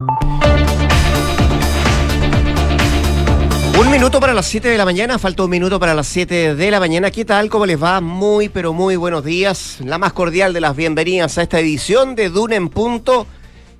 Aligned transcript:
Un 0.00 0.06
minuto 3.90 4.20
para 4.20 4.32
las 4.32 4.46
7 4.46 4.68
de 4.68 4.78
la 4.78 4.84
mañana, 4.84 5.18
falta 5.18 5.42
un 5.42 5.50
minuto 5.50 5.80
para 5.80 5.92
las 5.92 6.06
7 6.06 6.54
de 6.54 6.70
la 6.70 6.78
mañana. 6.78 7.10
¿Qué 7.10 7.24
tal? 7.24 7.50
¿Cómo 7.50 7.66
les 7.66 7.82
va? 7.82 8.00
Muy, 8.00 8.48
pero 8.48 8.72
muy 8.72 8.94
buenos 8.94 9.24
días. 9.24 9.78
La 9.84 9.98
más 9.98 10.12
cordial 10.12 10.52
de 10.52 10.60
las 10.60 10.76
bienvenidas 10.76 11.36
a 11.36 11.42
esta 11.42 11.58
edición 11.58 12.14
de 12.14 12.28
Duna 12.28 12.54
en 12.54 12.68
Punto. 12.68 13.26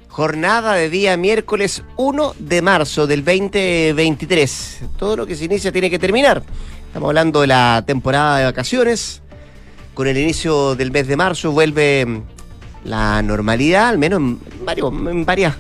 Jornada 0.09 0.75
de 0.75 0.91
día 0.91 1.17
miércoles 1.17 1.85
1 1.97 2.35
de 2.37 2.63
marzo 2.63 3.07
del 3.07 3.25
2023. 3.25 4.81
Todo 4.99 5.19
lo 5.19 5.25
que 5.25 5.37
se 5.37 5.45
inicia 5.45 5.71
tiene 5.71 5.89
que 5.89 6.01
terminar. 6.01 6.43
Estamos 6.89 7.11
hablando 7.11 7.43
de 7.43 7.47
la 7.47 7.85
temporada 7.87 8.39
de 8.39 8.45
vacaciones. 8.47 9.23
Con 9.95 10.09
el 10.09 10.19
inicio 10.19 10.75
del 10.75 10.91
mes 10.91 11.07
de 11.07 11.17
marzo 11.17 11.53
vuelve 11.53 12.23
la 12.83 13.23
normalidad, 13.23 13.91
al 13.91 13.99
menos 13.99 14.19
en, 14.19 14.41
varios, 14.65 14.93
en 14.93 15.25
varias 15.25 15.55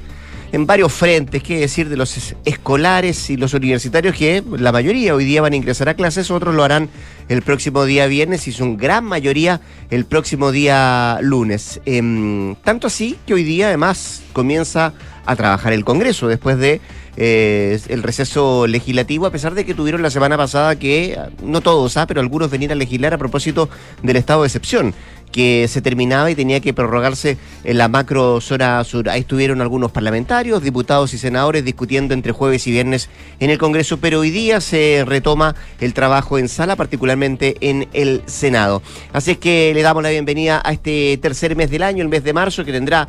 en 0.52 0.66
varios 0.66 0.92
frentes, 0.92 1.42
qué 1.42 1.60
decir 1.60 1.88
de 1.88 1.96
los 1.96 2.34
escolares 2.44 3.30
y 3.30 3.36
los 3.36 3.54
universitarios 3.54 4.14
que 4.16 4.42
la 4.58 4.72
mayoría 4.72 5.14
hoy 5.14 5.24
día 5.24 5.42
van 5.42 5.52
a 5.52 5.56
ingresar 5.56 5.88
a 5.88 5.94
clases, 5.94 6.30
otros 6.30 6.54
lo 6.54 6.64
harán 6.64 6.88
el 7.28 7.42
próximo 7.42 7.84
día 7.84 8.06
viernes 8.06 8.48
y 8.48 8.52
son 8.52 8.76
gran 8.76 9.04
mayoría 9.04 9.60
el 9.90 10.04
próximo 10.06 10.50
día 10.52 11.18
lunes. 11.20 11.80
Eh, 11.84 12.54
tanto 12.64 12.86
así 12.86 13.18
que 13.26 13.34
hoy 13.34 13.44
día 13.44 13.68
además 13.68 14.22
comienza 14.32 14.94
a 15.26 15.36
trabajar 15.36 15.74
el 15.74 15.84
Congreso 15.84 16.26
después 16.26 16.58
de 16.58 16.80
eh, 17.20 17.78
el 17.88 18.02
receso 18.02 18.66
legislativo, 18.66 19.26
a 19.26 19.30
pesar 19.30 19.54
de 19.54 19.66
que 19.66 19.74
tuvieron 19.74 20.02
la 20.02 20.10
semana 20.10 20.36
pasada 20.36 20.78
que, 20.78 21.18
no 21.42 21.60
todos, 21.60 21.96
¿ah? 21.96 22.06
pero 22.06 22.20
algunos 22.20 22.48
venir 22.48 22.72
a 22.72 22.76
legislar 22.76 23.12
a 23.12 23.18
propósito 23.18 23.68
del 24.02 24.16
estado 24.16 24.42
de 24.42 24.46
excepción 24.46 24.94
que 25.30 25.66
se 25.68 25.82
terminaba 25.82 26.30
y 26.30 26.34
tenía 26.34 26.60
que 26.60 26.72
prorrogarse 26.72 27.38
en 27.64 27.78
la 27.78 27.88
macro 27.88 28.40
zona 28.40 28.82
sur. 28.84 29.08
Ahí 29.08 29.20
estuvieron 29.20 29.60
algunos 29.60 29.90
parlamentarios, 29.90 30.62
diputados 30.62 31.14
y 31.14 31.18
senadores 31.18 31.64
discutiendo 31.64 32.14
entre 32.14 32.32
jueves 32.32 32.66
y 32.66 32.70
viernes 32.70 33.08
en 33.40 33.50
el 33.50 33.58
Congreso, 33.58 33.98
pero 33.98 34.20
hoy 34.20 34.30
día 34.30 34.60
se 34.60 35.04
retoma 35.06 35.54
el 35.80 35.94
trabajo 35.94 36.38
en 36.38 36.48
sala, 36.48 36.76
particularmente 36.76 37.56
en 37.60 37.88
el 37.92 38.22
Senado. 38.26 38.82
Así 39.12 39.32
es 39.32 39.38
que 39.38 39.72
le 39.74 39.82
damos 39.82 40.02
la 40.02 40.10
bienvenida 40.10 40.60
a 40.64 40.72
este 40.72 41.18
tercer 41.20 41.56
mes 41.56 41.70
del 41.70 41.82
año, 41.82 42.02
el 42.02 42.08
mes 42.08 42.24
de 42.24 42.32
marzo, 42.32 42.64
que 42.64 42.72
tendrá 42.72 43.08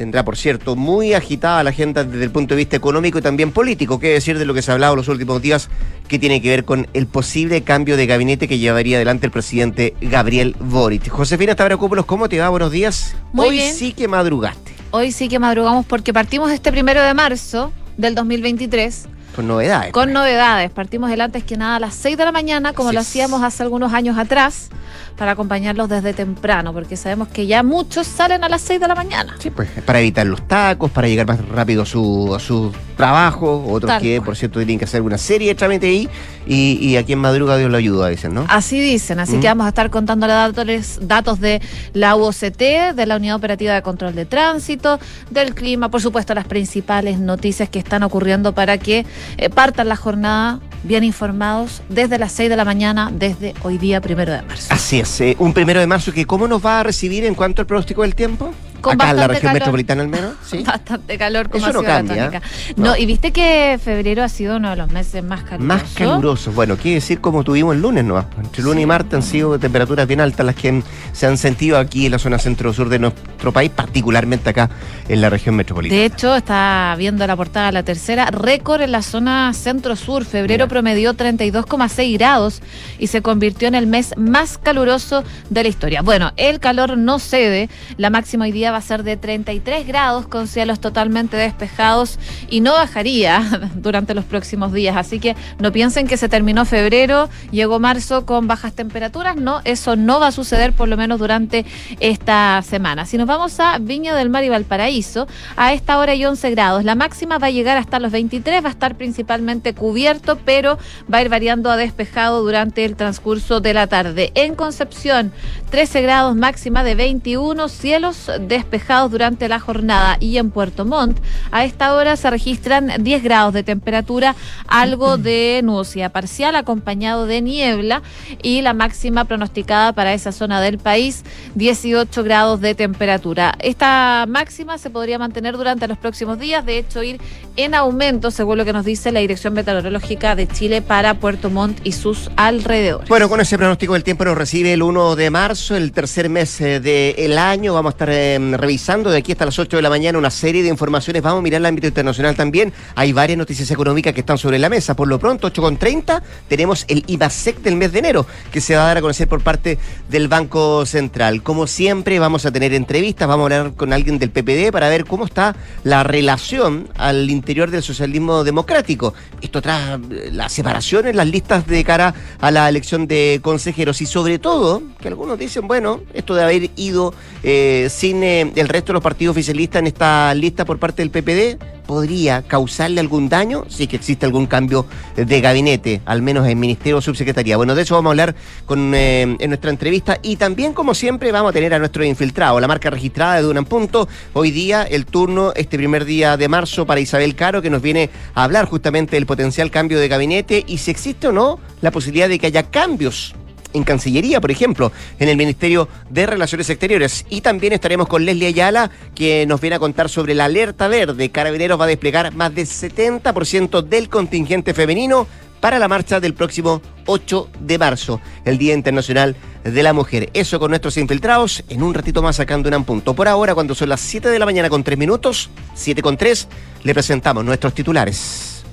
tendrá, 0.00 0.24
por 0.24 0.38
cierto, 0.38 0.76
muy 0.76 1.12
agitada 1.12 1.62
la 1.62 1.68
agenda 1.68 2.04
desde 2.04 2.24
el 2.24 2.30
punto 2.30 2.54
de 2.54 2.60
vista 2.60 2.74
económico 2.74 3.18
y 3.18 3.20
también 3.20 3.52
político. 3.52 4.00
¿Qué 4.00 4.08
decir 4.08 4.38
de 4.38 4.46
lo 4.46 4.54
que 4.54 4.62
se 4.62 4.70
ha 4.70 4.74
hablado 4.74 4.96
los 4.96 5.08
últimos 5.08 5.42
días 5.42 5.68
que 6.08 6.18
tiene 6.18 6.40
que 6.40 6.48
ver 6.48 6.64
con 6.64 6.88
el 6.94 7.06
posible 7.06 7.60
cambio 7.60 7.98
de 7.98 8.06
gabinete 8.06 8.48
que 8.48 8.56
llevaría 8.56 8.96
adelante 8.96 9.26
el 9.26 9.30
presidente 9.30 9.92
Gabriel 10.00 10.56
Boric? 10.58 11.10
Josefina 11.10 11.54
Tabrakopoulos, 11.54 12.06
¿cómo 12.06 12.30
te 12.30 12.38
va? 12.38 12.48
Buenos 12.48 12.72
días. 12.72 13.14
Muy 13.34 13.48
Hoy 13.48 13.56
bien. 13.56 13.74
sí 13.74 13.92
que 13.92 14.08
madrugaste. 14.08 14.72
Hoy 14.90 15.12
sí 15.12 15.28
que 15.28 15.38
madrugamos 15.38 15.84
porque 15.84 16.14
partimos 16.14 16.50
este 16.50 16.72
primero 16.72 17.02
de 17.02 17.12
marzo 17.12 17.70
del 17.98 18.14
2023 18.14 19.06
Con 19.40 19.48
novedades. 19.48 19.92
con 19.92 20.12
novedades. 20.12 20.70
Partimos 20.70 21.10
el 21.10 21.20
antes 21.20 21.44
que 21.44 21.56
nada 21.56 21.76
a 21.76 21.80
las 21.80 21.94
6 21.94 22.16
de 22.18 22.24
la 22.24 22.32
mañana, 22.32 22.72
como 22.72 22.90
Así 22.90 22.94
lo 22.96 23.00
es. 23.00 23.08
hacíamos 23.08 23.42
hace 23.42 23.62
algunos 23.62 23.92
años 23.92 24.18
atrás, 24.18 24.68
para 25.16 25.32
acompañarlos 25.32 25.88
desde 25.88 26.12
temprano, 26.14 26.72
porque 26.72 26.96
sabemos 26.96 27.28
que 27.28 27.46
ya 27.46 27.62
muchos 27.62 28.06
salen 28.06 28.42
a 28.44 28.48
las 28.48 28.60
6 28.62 28.80
de 28.80 28.88
la 28.88 28.94
mañana. 28.94 29.34
Sí, 29.38 29.50
pues 29.50 29.68
para 29.84 30.00
evitar 30.00 30.26
los 30.26 30.46
tacos, 30.46 30.90
para 30.90 31.08
llegar 31.08 31.26
más 31.26 31.46
rápido 31.48 31.82
a 31.82 31.86
su, 31.86 32.34
a 32.34 32.38
su 32.40 32.72
trabajo, 32.96 33.64
otros 33.68 33.88
Tal 33.92 34.02
que, 34.02 34.16
cual. 34.16 34.24
por 34.26 34.36
cierto, 34.36 34.58
tienen 34.60 34.78
que 34.78 34.84
hacer 34.84 35.02
una 35.02 35.18
serie 35.18 35.48
de 35.48 35.54
trámites 35.54 35.88
ahí 35.88 36.08
y, 36.46 36.78
y 36.80 36.96
aquí 36.96 37.12
en 37.12 37.18
madruga 37.20 37.56
Dios 37.56 37.70
lo 37.70 37.76
ayuda, 37.76 38.08
dicen, 38.08 38.34
¿no? 38.34 38.44
Así 38.48 38.80
dicen, 38.80 39.18
así 39.20 39.36
Mm. 39.36 39.40
que 39.40 39.46
vamos 39.48 39.66
a 39.66 39.68
estar 39.70 39.90
contándole 39.90 40.32
datos, 40.32 40.98
datos 41.02 41.40
de 41.40 41.60
la 41.92 42.16
UOCT, 42.16 42.94
de 42.94 43.06
la 43.06 43.16
Unidad 43.16 43.36
Operativa 43.36 43.74
de 43.74 43.82
Control 43.82 44.14
de 44.14 44.24
Tránsito, 44.26 44.98
del 45.30 45.54
clima, 45.54 45.90
por 45.90 46.00
supuesto 46.00 46.34
las 46.34 46.46
principales 46.46 47.18
noticias 47.18 47.68
que 47.68 47.78
están 47.78 48.02
ocurriendo 48.02 48.52
para 48.54 48.78
que 48.78 49.04
eh, 49.36 49.50
partan 49.50 49.88
la 49.88 49.96
jornada 49.96 50.60
bien 50.82 51.04
informados 51.04 51.82
desde 51.90 52.18
las 52.18 52.32
6 52.32 52.48
de 52.48 52.56
la 52.56 52.64
mañana, 52.64 53.10
desde 53.12 53.54
hoy 53.62 53.76
día 53.78 54.00
primero 54.00 54.32
de 54.32 54.40
marzo. 54.42 54.68
Así 54.72 55.00
es, 55.00 55.20
eh, 55.20 55.36
un 55.38 55.52
primero 55.52 55.78
de 55.80 55.86
marzo 55.86 56.12
que 56.12 56.24
¿cómo 56.24 56.48
nos 56.48 56.64
va 56.64 56.80
a 56.80 56.82
recibir 56.82 57.24
en 57.24 57.34
cuanto 57.34 57.60
al 57.62 57.66
pronóstico 57.66 58.02
del 58.02 58.14
tiempo? 58.14 58.52
Con 58.80 58.94
Acá 58.94 59.10
en 59.10 59.16
la 59.16 59.28
región 59.28 59.42
calor. 59.42 59.54
metropolitana 59.54 60.02
al 60.02 60.08
menos, 60.08 60.34
¿sí? 60.44 60.62
Bastante 60.62 61.18
calor 61.18 61.48
como 61.50 61.66
Eso 61.66 61.80
no 61.80 61.82
cambia. 61.86 62.26
¿eh? 62.26 62.40
No. 62.76 62.84
No. 62.86 62.96
y 62.96 63.06
viste 63.06 63.32
que 63.32 63.78
febrero 63.82 64.22
ha 64.22 64.28
sido 64.28 64.56
uno 64.56 64.70
de 64.70 64.76
los 64.76 64.90
meses 64.90 65.22
más 65.22 65.42
calurosos. 65.42 65.66
Más 65.66 65.82
caluroso. 65.94 66.52
Bueno, 66.52 66.76
quiere 66.76 66.96
decir 66.96 67.20
como 67.20 67.44
tuvimos 67.44 67.74
el 67.74 67.82
lunes, 67.82 68.04
¿no? 68.04 68.24
Entre 68.42 68.62
lunes 68.62 68.82
y 68.82 68.86
martes 68.86 69.14
han 69.14 69.22
sido 69.22 69.58
temperaturas 69.58 70.06
bien 70.06 70.20
altas 70.20 70.44
las 70.46 70.54
que 70.54 70.82
se 71.12 71.26
han 71.26 71.36
sentido 71.38 71.78
aquí 71.78 72.06
en 72.06 72.12
la 72.12 72.18
zona 72.18 72.38
centro-sur 72.38 72.88
de 72.88 72.98
nuestro 72.98 73.52
país, 73.52 73.70
particularmente 73.70 74.50
acá 74.50 74.70
en 75.08 75.20
la 75.20 75.30
región 75.30 75.56
metropolitana. 75.56 75.98
De 76.00 76.06
hecho, 76.06 76.34
está 76.34 76.94
viendo 76.98 77.26
la 77.26 77.36
portada 77.36 77.70
la 77.72 77.82
tercera, 77.82 78.26
récord 78.26 78.80
en 78.82 78.92
la 78.92 79.02
zona 79.02 79.52
centro-sur. 79.52 80.24
Febrero 80.24 80.64
Mira. 80.64 80.68
promedió 80.68 81.14
32,6 81.14 82.12
grados 82.14 82.62
y 82.98 83.08
se 83.08 83.22
convirtió 83.22 83.68
en 83.68 83.74
el 83.74 83.86
mes 83.86 84.14
más 84.16 84.58
caluroso 84.58 85.24
de 85.50 85.62
la 85.62 85.68
historia. 85.68 86.02
Bueno, 86.02 86.32
el 86.36 86.60
calor 86.60 86.96
no 86.96 87.18
cede. 87.18 87.68
La 87.96 88.10
máxima 88.10 88.44
hoy 88.44 88.52
día 88.52 88.69
va 88.70 88.78
a 88.78 88.82
ser 88.82 89.02
de 89.02 89.16
33 89.16 89.86
grados 89.86 90.26
con 90.26 90.46
cielos 90.46 90.80
totalmente 90.80 91.36
despejados 91.36 92.18
y 92.48 92.60
no 92.60 92.72
bajaría 92.72 93.42
durante 93.74 94.14
los 94.14 94.24
próximos 94.24 94.72
días. 94.72 94.96
Así 94.96 95.20
que 95.20 95.36
no 95.58 95.72
piensen 95.72 96.06
que 96.06 96.16
se 96.16 96.28
terminó 96.28 96.64
febrero, 96.64 97.28
llegó 97.50 97.78
marzo 97.78 98.26
con 98.26 98.46
bajas 98.46 98.72
temperaturas. 98.74 99.36
No, 99.36 99.60
eso 99.64 99.96
no 99.96 100.20
va 100.20 100.28
a 100.28 100.32
suceder 100.32 100.72
por 100.72 100.88
lo 100.88 100.96
menos 100.96 101.18
durante 101.18 101.64
esta 102.00 102.62
semana. 102.62 103.06
Si 103.06 103.18
nos 103.18 103.26
vamos 103.26 103.58
a 103.60 103.78
Viña 103.78 104.14
del 104.14 104.30
Mar 104.30 104.44
y 104.44 104.48
Valparaíso, 104.48 105.26
a 105.56 105.72
esta 105.72 105.98
hora 105.98 106.12
hay 106.12 106.24
11 106.24 106.50
grados. 106.50 106.84
La 106.84 106.94
máxima 106.94 107.38
va 107.38 107.48
a 107.48 107.50
llegar 107.50 107.76
hasta 107.76 107.98
los 107.98 108.12
23, 108.12 108.64
va 108.64 108.68
a 108.68 108.72
estar 108.72 108.96
principalmente 108.96 109.74
cubierto, 109.74 110.38
pero 110.44 110.78
va 111.12 111.18
a 111.18 111.22
ir 111.22 111.28
variando 111.28 111.70
a 111.70 111.76
despejado 111.76 112.42
durante 112.42 112.84
el 112.84 112.96
transcurso 112.96 113.60
de 113.60 113.74
la 113.74 113.86
tarde. 113.86 114.32
En 114.34 114.54
Concepción, 114.54 115.32
13 115.70 116.02
grados 116.02 116.36
máxima 116.36 116.84
de 116.84 116.94
21, 116.94 117.68
cielos 117.68 118.30
despejados 118.40 118.59
durante 119.08 119.48
la 119.48 119.60
jornada. 119.60 120.16
Y 120.20 120.36
en 120.38 120.50
Puerto 120.50 120.84
Montt, 120.84 121.18
a 121.50 121.64
esta 121.64 121.94
hora 121.94 122.16
se 122.16 122.30
registran 122.30 122.92
10 122.98 123.22
grados 123.22 123.54
de 123.54 123.62
temperatura, 123.62 124.34
algo 124.66 125.16
de 125.16 125.60
nubosidad 125.64 126.12
parcial 126.12 126.56
acompañado 126.56 127.26
de 127.26 127.40
niebla 127.40 128.02
y 128.42 128.62
la 128.62 128.74
máxima 128.74 129.24
pronosticada 129.24 129.92
para 129.92 130.12
esa 130.12 130.32
zona 130.32 130.60
del 130.60 130.78
país, 130.78 131.24
18 131.54 132.24
grados 132.24 132.60
de 132.60 132.74
temperatura. 132.74 133.54
Esta 133.60 134.26
máxima 134.28 134.78
se 134.78 134.90
podría 134.90 135.18
mantener 135.18 135.56
durante 135.56 135.86
los 135.86 135.98
próximos 135.98 136.38
días, 136.38 136.64
de 136.66 136.78
hecho 136.78 137.02
ir 137.02 137.20
en 137.56 137.74
aumento, 137.74 138.30
según 138.30 138.58
lo 138.58 138.64
que 138.64 138.72
nos 138.72 138.84
dice 138.84 139.12
la 139.12 139.20
Dirección 139.20 139.54
Meteorológica 139.54 140.34
de 140.34 140.46
Chile 140.46 140.82
para 140.82 141.14
Puerto 141.14 141.50
Montt 141.50 141.80
y 141.84 141.92
sus 141.92 142.30
alrededores. 142.36 143.08
Bueno, 143.08 143.28
con 143.28 143.40
ese 143.40 143.58
pronóstico 143.58 143.94
del 143.94 144.04
tiempo 144.04 144.24
nos 144.24 144.36
recibe 144.36 144.72
el 144.72 144.82
1 144.82 145.16
de 145.16 145.30
marzo, 145.30 145.76
el 145.76 145.92
tercer 145.92 146.28
mes 146.28 146.60
eh, 146.60 146.80
del 146.80 147.38
año. 147.38 147.74
Vamos 147.74 147.90
a 147.90 147.94
estar 147.94 148.10
eh, 148.10 148.38
revisando 148.58 149.10
de 149.10 149.18
aquí 149.18 149.32
hasta 149.32 149.44
las 149.44 149.58
8 149.58 149.76
de 149.76 149.82
la 149.82 149.90
mañana 149.90 150.18
una 150.18 150.30
serie 150.30 150.62
de 150.62 150.68
informaciones. 150.68 151.22
Vamos 151.22 151.40
a 151.40 151.42
mirar 151.42 151.60
el 151.60 151.66
ámbito 151.66 151.86
internacional 151.86 152.34
también. 152.36 152.72
Hay 152.94 153.12
varias 153.12 153.38
noticias 153.38 153.70
económicas 153.70 154.14
que 154.14 154.20
están 154.20 154.38
sobre 154.38 154.58
la 154.58 154.68
mesa. 154.68 154.94
Por 154.94 155.08
lo 155.08 155.18
pronto, 155.18 155.52
8.30, 155.52 156.22
tenemos 156.48 156.84
el 156.88 157.04
IVASEC 157.06 157.58
del 157.60 157.76
mes 157.76 157.92
de 157.92 158.00
enero, 158.00 158.26
que 158.52 158.60
se 158.60 158.76
va 158.76 158.82
a 158.82 158.86
dar 158.86 158.98
a 158.98 159.00
conocer 159.00 159.28
por 159.28 159.42
parte 159.42 159.78
del 160.08 160.28
Banco 160.28 160.86
Central. 160.86 161.42
Como 161.42 161.66
siempre, 161.66 162.18
vamos 162.18 162.46
a 162.46 162.52
tener 162.52 162.74
entrevistas, 162.74 163.28
vamos 163.28 163.50
a 163.50 163.56
hablar 163.56 163.74
con 163.74 163.92
alguien 163.92 164.18
del 164.18 164.30
PPD 164.30 164.72
para 164.72 164.88
ver 164.88 165.04
cómo 165.04 165.24
está 165.24 165.56
la 165.84 166.02
relación 166.02 166.88
al 166.96 167.30
interior 167.30 167.70
del 167.70 167.82
socialismo 167.82 168.44
democrático. 168.44 169.14
Esto 169.40 169.62
tras 169.62 169.98
eh, 170.10 170.30
la 170.32 170.48
separación 170.48 171.06
en 171.06 171.16
las 171.16 171.26
listas 171.26 171.66
de 171.66 171.84
cara 171.84 172.14
a 172.40 172.50
la 172.50 172.68
elección 172.68 173.06
de 173.06 173.40
consejeros 173.42 174.00
y 174.00 174.06
sobre 174.06 174.38
todo, 174.38 174.82
que 175.00 175.08
algunos 175.08 175.38
dicen, 175.38 175.66
bueno, 175.66 176.00
esto 176.14 176.34
de 176.34 176.42
haber 176.42 176.70
ido 176.76 177.14
eh, 177.42 177.88
sin 177.90 178.22
eh, 178.22 178.39
el 178.40 178.68
resto 178.68 178.88
de 178.88 178.94
los 178.94 179.02
partidos 179.02 179.32
oficialistas 179.32 179.80
en 179.80 179.86
esta 179.86 180.34
lista 180.34 180.64
por 180.64 180.78
parte 180.78 181.02
del 181.02 181.10
PPD, 181.10 181.62
podría 181.90 182.42
causarle 182.42 183.00
algún 183.00 183.28
daño 183.28 183.64
si 183.68 183.88
que 183.88 183.96
existe 183.96 184.24
algún 184.24 184.46
cambio 184.46 184.86
de 185.16 185.40
gabinete, 185.40 186.00
al 186.04 186.22
menos 186.22 186.46
en 186.46 186.60
Ministerio 186.60 186.98
o 186.98 187.00
Subsecretaría. 187.00 187.56
Bueno, 187.56 187.74
de 187.74 187.82
eso 187.82 187.96
vamos 187.96 188.10
a 188.10 188.12
hablar 188.12 188.34
con, 188.64 188.94
eh, 188.94 189.22
en 189.22 189.50
nuestra 189.50 189.70
entrevista 189.70 190.18
y 190.22 190.36
también, 190.36 190.72
como 190.72 190.94
siempre, 190.94 191.32
vamos 191.32 191.50
a 191.50 191.52
tener 191.52 191.74
a 191.74 191.80
nuestro 191.80 192.04
infiltrado, 192.04 192.60
la 192.60 192.68
marca 192.68 192.90
registrada 192.90 193.34
de 193.34 193.42
Dunan 193.42 193.64
Punto. 193.64 194.08
Hoy 194.34 194.52
día, 194.52 194.84
el 194.84 195.04
turno, 195.04 195.52
este 195.56 195.76
primer 195.78 196.04
día 196.04 196.36
de 196.36 196.48
marzo, 196.48 196.86
para 196.86 197.00
Isabel 197.00 197.34
Caro, 197.34 197.60
que 197.60 197.70
nos 197.70 197.82
viene 197.82 198.10
a 198.34 198.44
hablar 198.44 198.66
justamente 198.66 199.16
del 199.16 199.26
potencial 199.26 199.72
cambio 199.72 199.98
de 199.98 200.06
gabinete 200.06 200.64
y 200.68 200.78
si 200.78 200.92
existe 200.92 201.26
o 201.26 201.32
no 201.32 201.58
la 201.80 201.90
posibilidad 201.90 202.28
de 202.28 202.38
que 202.38 202.46
haya 202.46 202.70
cambios 202.70 203.34
en 203.72 203.84
Cancillería, 203.84 204.40
por 204.40 204.50
ejemplo, 204.50 204.92
en 205.18 205.28
el 205.28 205.36
Ministerio 205.36 205.88
de 206.08 206.26
Relaciones 206.26 206.70
Exteriores. 206.70 207.24
Y 207.28 207.40
también 207.40 207.72
estaremos 207.72 208.08
con 208.08 208.24
Leslie 208.24 208.48
Ayala, 208.48 208.90
que 209.14 209.46
nos 209.46 209.60
viene 209.60 209.76
a 209.76 209.80
contar 209.80 210.08
sobre 210.08 210.34
la 210.34 210.46
alerta 210.46 210.88
verde. 210.88 211.30
Carabineros 211.30 211.80
va 211.80 211.84
a 211.84 211.88
desplegar 211.88 212.34
más 212.34 212.54
del 212.54 212.66
70% 212.66 213.82
del 213.82 214.08
contingente 214.08 214.74
femenino 214.74 215.26
para 215.60 215.78
la 215.78 215.88
marcha 215.88 216.20
del 216.20 216.34
próximo 216.34 216.80
8 217.06 217.50
de 217.60 217.78
marzo, 217.78 218.20
el 218.44 218.58
Día 218.58 218.74
Internacional 218.74 219.36
de 219.62 219.82
la 219.82 219.92
Mujer. 219.92 220.30
Eso 220.32 220.58
con 220.58 220.70
nuestros 220.70 220.96
infiltrados, 220.96 221.62
en 221.68 221.82
un 221.82 221.94
ratito 221.94 222.22
más 222.22 222.36
sacando 222.36 222.74
un 222.74 222.84
punto. 222.84 223.14
Por 223.14 223.28
ahora, 223.28 223.54
cuando 223.54 223.74
son 223.74 223.90
las 223.90 224.00
7 224.00 224.28
de 224.28 224.38
la 224.38 224.46
mañana 224.46 224.70
con 224.70 224.82
3 224.82 224.98
minutos, 224.98 225.50
7 225.74 226.02
con 226.02 226.16
3, 226.16 226.48
le 226.82 226.94
presentamos 226.94 227.44
nuestros 227.44 227.74
titulares. 227.74 228.64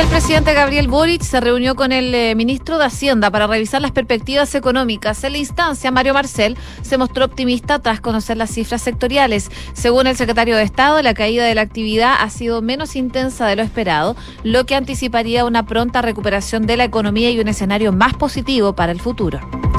El 0.00 0.06
presidente 0.06 0.54
Gabriel 0.54 0.88
Boric 0.88 1.20
se 1.20 1.40
reunió 1.40 1.74
con 1.74 1.92
el 1.92 2.14
eh, 2.14 2.34
ministro 2.34 2.78
de 2.78 2.86
Hacienda 2.86 3.30
para 3.30 3.46
revisar 3.46 3.82
las 3.82 3.90
perspectivas 3.90 4.54
económicas. 4.54 5.22
En 5.24 5.32
la 5.32 5.38
instancia, 5.38 5.90
Mario 5.90 6.14
Marcel 6.14 6.56
se 6.80 6.96
mostró 6.96 7.26
optimista 7.26 7.80
tras 7.80 8.00
conocer 8.00 8.38
las 8.38 8.50
cifras 8.50 8.80
sectoriales. 8.80 9.50
Según 9.74 10.06
el 10.06 10.16
secretario 10.16 10.56
de 10.56 10.62
Estado, 10.62 11.02
la 11.02 11.12
caída 11.12 11.44
de 11.44 11.54
la 11.54 11.60
actividad 11.60 12.14
ha 12.18 12.30
sido 12.30 12.62
menos 12.62 12.96
intensa 12.96 13.46
de 13.46 13.56
lo 13.56 13.62
esperado, 13.62 14.16
lo 14.42 14.64
que 14.64 14.74
anticiparía 14.74 15.44
una 15.44 15.66
pronta 15.66 16.00
recuperación 16.00 16.66
de 16.66 16.78
la 16.78 16.84
economía 16.84 17.30
y 17.30 17.38
un 17.38 17.48
escenario 17.48 17.92
más 17.92 18.14
positivo 18.14 18.74
para 18.74 18.92
el 18.92 19.02
futuro. 19.02 19.69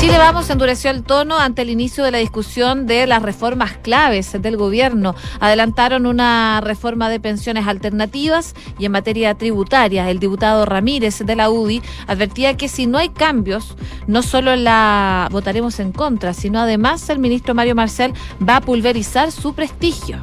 Chile 0.00 0.16
Vamos 0.16 0.48
endureció 0.48 0.90
el 0.90 1.02
tono 1.02 1.38
ante 1.38 1.60
el 1.60 1.68
inicio 1.68 2.02
de 2.02 2.10
la 2.10 2.16
discusión 2.16 2.86
de 2.86 3.06
las 3.06 3.20
reformas 3.20 3.76
claves 3.76 4.32
del 4.40 4.56
gobierno. 4.56 5.14
Adelantaron 5.40 6.06
una 6.06 6.62
reforma 6.62 7.10
de 7.10 7.20
pensiones 7.20 7.66
alternativas 7.66 8.54
y 8.78 8.86
en 8.86 8.92
materia 8.92 9.34
tributaria. 9.34 10.08
El 10.08 10.18
diputado 10.18 10.64
Ramírez 10.64 11.18
de 11.18 11.36
la 11.36 11.50
UDI 11.50 11.82
advertía 12.06 12.56
que 12.56 12.68
si 12.68 12.86
no 12.86 12.96
hay 12.96 13.10
cambios, 13.10 13.76
no 14.06 14.22
solo 14.22 14.56
la 14.56 15.28
votaremos 15.32 15.78
en 15.80 15.92
contra, 15.92 16.32
sino 16.32 16.60
además 16.60 17.10
el 17.10 17.18
ministro 17.18 17.54
Mario 17.54 17.74
Marcel 17.74 18.14
va 18.42 18.56
a 18.56 18.60
pulverizar 18.62 19.30
su 19.30 19.52
prestigio. 19.52 20.18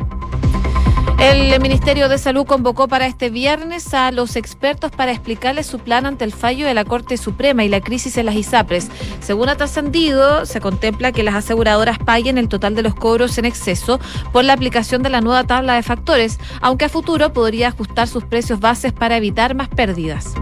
El 1.19 1.59
Ministerio 1.59 2.09
de 2.09 2.17
Salud 2.17 2.45
convocó 2.45 2.87
para 2.87 3.07
este 3.07 3.29
viernes 3.29 3.93
a 3.93 4.11
los 4.11 4.35
expertos 4.35 4.91
para 4.91 5.11
explicarles 5.11 5.65
su 5.65 5.79
plan 5.79 6.05
ante 6.05 6.23
el 6.23 6.31
fallo 6.31 6.67
de 6.67 6.73
la 6.73 6.85
Corte 6.85 7.17
Suprema 7.17 7.63
y 7.63 7.69
la 7.69 7.81
crisis 7.81 8.17
en 8.17 8.27
las 8.27 8.35
ISAPRES. 8.35 8.89
Según 9.19 9.49
ha 9.49 9.57
trascendido, 9.57 10.45
se 10.45 10.61
contempla 10.61 11.11
que 11.11 11.23
las 11.23 11.35
aseguradoras 11.35 11.97
paguen 11.97 12.37
el 12.37 12.47
total 12.47 12.75
de 12.75 12.83
los 12.83 12.93
cobros 12.93 13.37
en 13.37 13.45
exceso 13.45 13.99
por 14.31 14.45
la 14.45 14.53
aplicación 14.53 15.01
de 15.01 15.09
la 15.09 15.21
nueva 15.21 15.43
tabla 15.45 15.73
de 15.73 15.83
factores, 15.83 16.39
aunque 16.61 16.85
a 16.85 16.89
futuro 16.89 17.33
podría 17.33 17.69
ajustar 17.69 18.07
sus 18.07 18.23
precios 18.23 18.59
bases 18.59 18.93
para 18.93 19.17
evitar 19.17 19.55
más 19.55 19.69
pérdidas. 19.69 20.35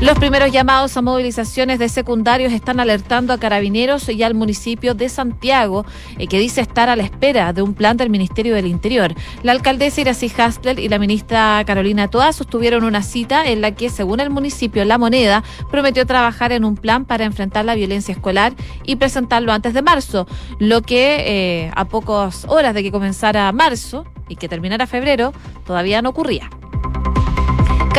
Los 0.00 0.18
primeros 0.18 0.50
llamados 0.50 0.96
a 0.96 1.02
movilizaciones 1.02 1.78
de 1.78 1.90
secundarios 1.90 2.54
están 2.54 2.80
alertando 2.80 3.34
a 3.34 3.38
carabineros 3.38 4.08
y 4.08 4.22
al 4.22 4.32
municipio 4.32 4.94
de 4.94 5.10
Santiago, 5.10 5.84
eh, 6.18 6.26
que 6.26 6.38
dice 6.38 6.62
estar 6.62 6.88
a 6.88 6.96
la 6.96 7.02
espera 7.02 7.52
de 7.52 7.60
un 7.60 7.74
plan 7.74 7.98
del 7.98 8.08
Ministerio 8.08 8.54
del 8.54 8.66
Interior. 8.66 9.14
La 9.42 9.52
alcaldesa 9.52 10.00
Iracy 10.00 10.32
Hasler 10.38 10.78
y 10.78 10.88
la 10.88 10.98
ministra 10.98 11.62
Carolina 11.66 12.08
Toa 12.08 12.32
sostuvieron 12.32 12.84
una 12.84 13.02
cita 13.02 13.44
en 13.44 13.60
la 13.60 13.72
que, 13.72 13.90
según 13.90 14.20
el 14.20 14.30
municipio 14.30 14.86
La 14.86 14.96
Moneda, 14.96 15.44
prometió 15.70 16.06
trabajar 16.06 16.52
en 16.52 16.64
un 16.64 16.76
plan 16.76 17.04
para 17.04 17.26
enfrentar 17.26 17.66
la 17.66 17.74
violencia 17.74 18.12
escolar 18.12 18.54
y 18.86 18.96
presentarlo 18.96 19.52
antes 19.52 19.74
de 19.74 19.82
marzo, 19.82 20.26
lo 20.58 20.80
que 20.80 21.16
eh, 21.26 21.70
a 21.76 21.84
pocas 21.84 22.46
horas 22.48 22.72
de 22.72 22.82
que 22.82 22.90
comenzara 22.90 23.52
marzo 23.52 24.06
y 24.30 24.36
que 24.36 24.48
terminara 24.48 24.86
febrero 24.86 25.34
todavía 25.66 26.00
no 26.00 26.08
ocurría. 26.08 26.48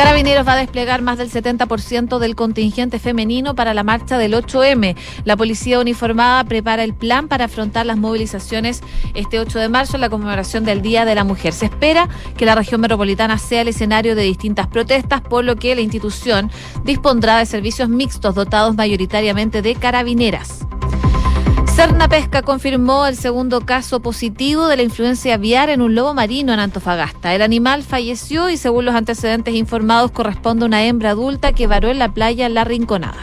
Carabineros 0.02 0.44
va 0.44 0.54
a 0.54 0.56
desplegar 0.56 1.00
más 1.00 1.16
del 1.16 1.30
70% 1.30 2.18
del 2.18 2.34
contingente 2.34 2.98
femenino 2.98 3.54
para 3.54 3.72
la 3.72 3.84
marcha 3.84 4.18
del 4.18 4.34
8M. 4.34 4.96
La 5.24 5.36
policía 5.36 5.78
uniformada 5.78 6.42
prepara 6.42 6.82
el 6.82 6.92
plan 6.92 7.28
para 7.28 7.44
afrontar 7.44 7.86
las 7.86 7.98
movilizaciones 7.98 8.82
este 9.14 9.38
8 9.38 9.60
de 9.60 9.68
marzo 9.68 9.94
en 9.94 10.00
la 10.00 10.10
conmemoración 10.10 10.64
del 10.64 10.82
Día 10.82 11.04
de 11.04 11.14
la 11.14 11.22
Mujer. 11.22 11.52
Se 11.52 11.66
espera 11.66 12.08
que 12.36 12.46
la 12.46 12.56
región 12.56 12.80
metropolitana 12.80 13.38
sea 13.38 13.60
el 13.60 13.68
escenario 13.68 14.16
de 14.16 14.24
distintas 14.24 14.66
protestas, 14.66 15.20
por 15.20 15.44
lo 15.44 15.54
que 15.54 15.76
la 15.76 15.82
institución 15.82 16.50
dispondrá 16.82 17.38
de 17.38 17.46
servicios 17.46 17.88
mixtos 17.88 18.34
dotados 18.34 18.74
mayoritariamente 18.74 19.62
de 19.62 19.76
carabineras. 19.76 20.66
Cerna 21.74 22.06
Pesca 22.06 22.42
confirmó 22.42 23.06
el 23.06 23.16
segundo 23.16 23.62
caso 23.62 24.00
positivo 24.00 24.66
de 24.66 24.76
la 24.76 24.82
influencia 24.82 25.34
aviar 25.34 25.70
en 25.70 25.80
un 25.80 25.94
lobo 25.94 26.12
marino 26.12 26.52
en 26.52 26.60
Antofagasta. 26.60 27.34
El 27.34 27.40
animal 27.40 27.82
falleció 27.82 28.50
y 28.50 28.58
según 28.58 28.84
los 28.84 28.94
antecedentes 28.94 29.54
informados 29.54 30.10
corresponde 30.10 30.64
a 30.64 30.66
una 30.66 30.84
hembra 30.84 31.10
adulta 31.10 31.54
que 31.54 31.66
varó 31.66 31.88
en 31.88 31.98
la 31.98 32.12
playa 32.12 32.50
La 32.50 32.64
Rinconada. 32.64 33.16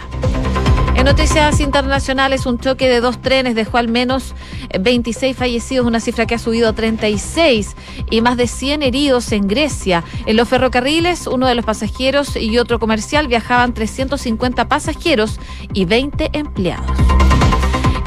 En 0.95 1.05
noticias 1.05 1.59
internacionales, 1.59 2.47
un 2.47 2.57
choque 2.57 2.89
de 2.89 3.01
dos 3.01 3.21
trenes 3.21 3.53
dejó 3.53 3.77
al 3.77 3.87
menos 3.87 4.33
26 4.77 5.37
fallecidos, 5.37 5.85
una 5.85 5.99
cifra 5.99 6.25
que 6.25 6.35
ha 6.35 6.39
subido 6.39 6.69
a 6.69 6.73
36 6.73 7.75
y 8.09 8.21
más 8.21 8.35
de 8.35 8.47
100 8.47 8.81
heridos 8.81 9.31
en 9.31 9.47
Grecia. 9.47 10.03
En 10.25 10.35
los 10.35 10.49
ferrocarriles, 10.49 11.27
uno 11.27 11.45
de 11.45 11.55
los 11.55 11.65
pasajeros 11.65 12.35
y 12.35 12.57
otro 12.57 12.79
comercial 12.79 13.27
viajaban 13.27 13.75
350 13.75 14.67
pasajeros 14.67 15.39
y 15.71 15.85
20 15.85 16.31
empleados. 16.33 16.97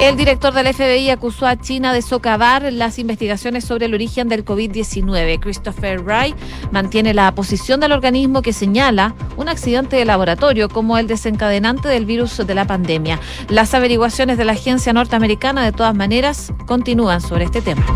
El 0.03 0.17
director 0.17 0.53
del 0.53 0.75
FBI 0.75 1.11
acusó 1.11 1.47
a 1.47 1.57
China 1.57 1.93
de 1.93 2.03
socavar 2.03 2.73
las 2.73 2.99
investigaciones 2.99 3.65
sobre 3.65 3.87
el 3.87 3.95
origen 3.95 4.29
del 4.29 4.45
COVID-19. 4.45 5.39
Christopher 5.39 6.01
Wright 6.01 6.35
mantiene 6.73 7.15
la 7.15 7.33
posición 7.37 7.79
del 7.79 7.93
organismo 7.93 8.43
que 8.43 8.53
señala 8.53 9.15
un 9.37 9.49
accidente 9.49 9.95
de 9.95 10.05
laboratorio 10.05 10.69
como 10.69 10.99
el 10.99 11.07
desencadenante 11.07 11.87
del 11.87 12.05
virus 12.05 12.37
de 12.37 12.53
la 12.53 12.67
pandemia. 12.67 13.21
Las 13.49 13.75
averiguaciones 13.75 14.39
de 14.39 14.45
la 14.45 14.55
agencia 14.55 14.93
norteamericana, 14.93 15.65
de 15.65 15.71
todas 15.71 15.95
maneras, 15.95 16.53
continúan 16.67 17.21
sobre 17.21 17.45
este 17.45 17.63
tema. 17.63 17.87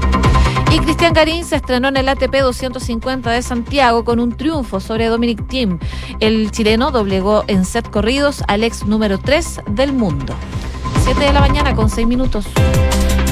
Y 0.70 0.78
Cristian 0.78 1.12
Garín 1.12 1.44
se 1.44 1.56
estrenó 1.56 1.88
en 1.88 1.96
el 1.96 2.08
ATP 2.08 2.36
250 2.40 3.32
de 3.32 3.42
Santiago 3.42 4.04
con 4.04 4.20
un 4.20 4.36
triunfo 4.36 4.78
sobre 4.78 5.06
Dominic 5.06 5.44
Thiem. 5.48 5.80
El 6.20 6.52
chileno 6.52 6.92
doblegó 6.92 7.42
en 7.48 7.64
set 7.64 7.90
corridos 7.90 8.44
al 8.46 8.62
ex 8.62 8.86
número 8.86 9.18
3 9.18 9.62
del 9.70 9.92
mundo. 9.92 10.36
7 11.06 11.20
de 11.24 11.32
la 11.32 11.40
mañana 11.40 11.72
con 11.76 11.88
6 11.88 12.04
minutos. 12.04 12.46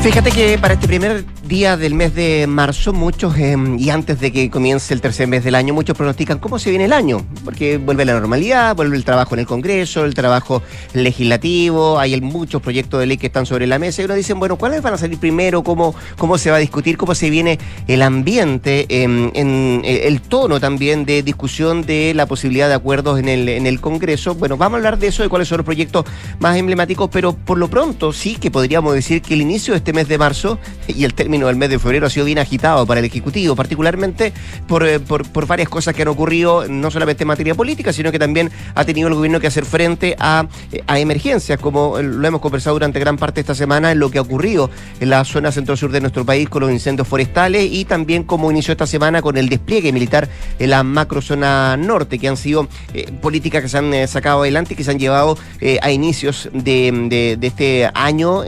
Fíjate 0.00 0.31
que 0.31 0.56
para 0.59 0.75
este 0.75 0.87
primer 0.87 1.25
día 1.55 1.77
del 1.77 1.95
mes 1.95 2.12
de 2.17 2.49
marzo, 2.49 2.93
muchos, 2.93 3.39
em, 3.39 3.79
y 3.79 3.91
antes 3.91 4.19
de 4.19 4.33
que 4.33 4.51
comience 4.51 4.93
el 4.93 5.01
tercer 5.01 5.29
mes 5.29 5.45
del 5.45 5.55
año, 5.55 5.73
muchos 5.73 5.97
pronostican 5.97 6.41
cómo 6.41 6.59
se 6.59 6.71
viene 6.71 6.87
el 6.87 6.93
año, 6.93 7.25
porque 7.45 7.79
vuelve 7.79 8.05
la 8.05 8.15
normalidad, 8.15 8.75
vuelve 8.75 8.97
el 8.97 9.05
trabajo 9.05 9.37
en 9.37 9.39
el 9.39 9.47
Congreso, 9.47 10.05
el 10.05 10.15
trabajo 10.15 10.65
legislativo, 10.95 12.01
hay 12.01 12.21
muchos 12.21 12.61
proyectos 12.61 12.99
de 12.99 13.06
ley 13.06 13.19
que 13.19 13.29
están 13.29 13.47
sobre 13.47 13.69
la 13.69 13.79
mesa 13.79 14.03
y 14.03 14.06
uno 14.06 14.15
dicen, 14.15 14.41
bueno, 14.41 14.56
¿cuáles 14.56 14.83
van 14.83 14.95
a 14.95 14.99
salir 14.99 15.17
primero? 15.17 15.62
¿Cómo, 15.62 15.95
cómo 16.19 16.39
se 16.39 16.51
va 16.51 16.56
a 16.56 16.59
discutir? 16.59 16.97
¿Cómo 16.97 17.15
se 17.15 17.31
viene 17.31 17.61
el 17.87 18.03
ambiente, 18.03 18.87
em, 18.89 19.31
en, 19.35 19.81
eh, 19.85 20.09
el 20.09 20.23
tono 20.23 20.59
también 20.59 21.05
de 21.05 21.23
discusión 21.23 21.87
de 21.87 22.15
la 22.15 22.27
posibilidad 22.27 22.67
de 22.67 22.75
acuerdos 22.75 23.21
en 23.21 23.29
el, 23.29 23.49
en 23.49 23.69
el 23.69 23.81
Congreso? 23.81 24.35
Bueno, 24.35 24.57
vamos 24.57 24.75
a 24.75 24.77
hablar 24.79 24.99
de 24.99 25.07
eso, 25.07 25.23
de 25.23 25.29
cuáles 25.29 25.47
son 25.47 25.59
los 25.59 25.65
proyectos 25.65 26.05
más 26.41 26.57
emblemáticos, 26.57 27.11
pero 27.12 27.33
por 27.33 27.59
lo 27.59 27.71
pronto 27.71 28.12
sí 28.12 28.35
que 28.41 28.50
podríamos 28.50 28.93
decir 28.93 29.23
que 29.23 29.35
el 29.35 29.43
inicio 29.43 29.73
de 29.73 29.79
este 29.79 29.93
mes 29.93 30.09
de 30.09 30.19
marzo 30.19 30.59
y 30.88 31.05
el 31.05 31.14
término 31.14 31.44
del 31.47 31.57
mes 31.57 31.71
de 31.71 31.79
febrero 31.79 32.07
ha 32.07 32.11
sido 32.11 32.27
bien 32.27 32.39
agitado 32.39 32.87
para 32.87 33.01
el 33.01 33.07
Ejecutivo, 33.07 33.57
particularmente 33.57 34.27
eh, 34.27 35.01
por, 35.07 35.29
por, 35.29 35.47
varias 35.47 35.69
cosas 35.69 35.95
que 35.95 36.03
han 36.03 36.09
ocurrido, 36.09 36.67
no 36.69 36.91
solamente 36.91 37.25
en 37.25 37.29
materia 37.29 37.55
política, 37.55 37.93
sino 37.93 38.11
que 38.11 38.19
también 38.19 38.51
ha 38.75 38.85
tenido 38.85 39.09
el 39.09 39.15
gobierno 39.15 39.41
que 39.41 39.47
hacer 39.47 39.65
frente 39.65 40.17
a, 40.19 40.47
eh, 40.73 40.83
a 40.87 40.99
emergencias, 40.99 41.59
como 41.59 42.01
lo 42.01 42.27
hemos 42.27 42.41
conversado 42.41 42.75
durante 42.75 42.99
gran 42.99 43.17
parte 43.17 43.37
de 43.37 43.41
esta 43.43 43.55
semana 43.55 43.93
en 43.93 43.99
lo 43.99 44.11
que 44.11 44.19
ha 44.19 44.23
ocurrido 44.23 44.71
en 45.01 45.11
la 45.11 45.25
zona 45.25 45.53
centro-sur 45.53 45.91
de 45.91 46.01
nuestro 46.01 46.25
país 46.25 46.49
con 46.49 46.63
los 46.63 46.71
incendios 46.71 47.07
forestales 47.07 47.69
y 47.71 47.85
también 47.85 48.25
como 48.25 48.51
inició 48.51 48.73
esta 48.73 48.87
semana 48.87 49.23
con 49.23 49.37
el 49.37 49.49
despliegue 49.49 49.93
militar 49.93 50.29
en 50.59 50.71
la 50.71 50.83
macrozona 50.83 51.77
norte, 51.77 52.19
que 52.19 52.29
han 52.29 52.37
sido 52.37 52.69
eh, 52.93 53.11
políticas 53.21 53.63
que 53.63 53.69
se 53.69 53.79
han 53.79 54.09
sacado 54.09 54.41
adelante 54.43 54.75
y 54.75 54.77
que 54.77 54.85
se 54.85 54.91
han 54.91 54.99
llevado 54.99 55.39
a 55.81 55.91
inicios 55.91 56.49
de, 56.53 57.37
de 57.39 57.47
este 57.47 57.91
año, 57.95 58.43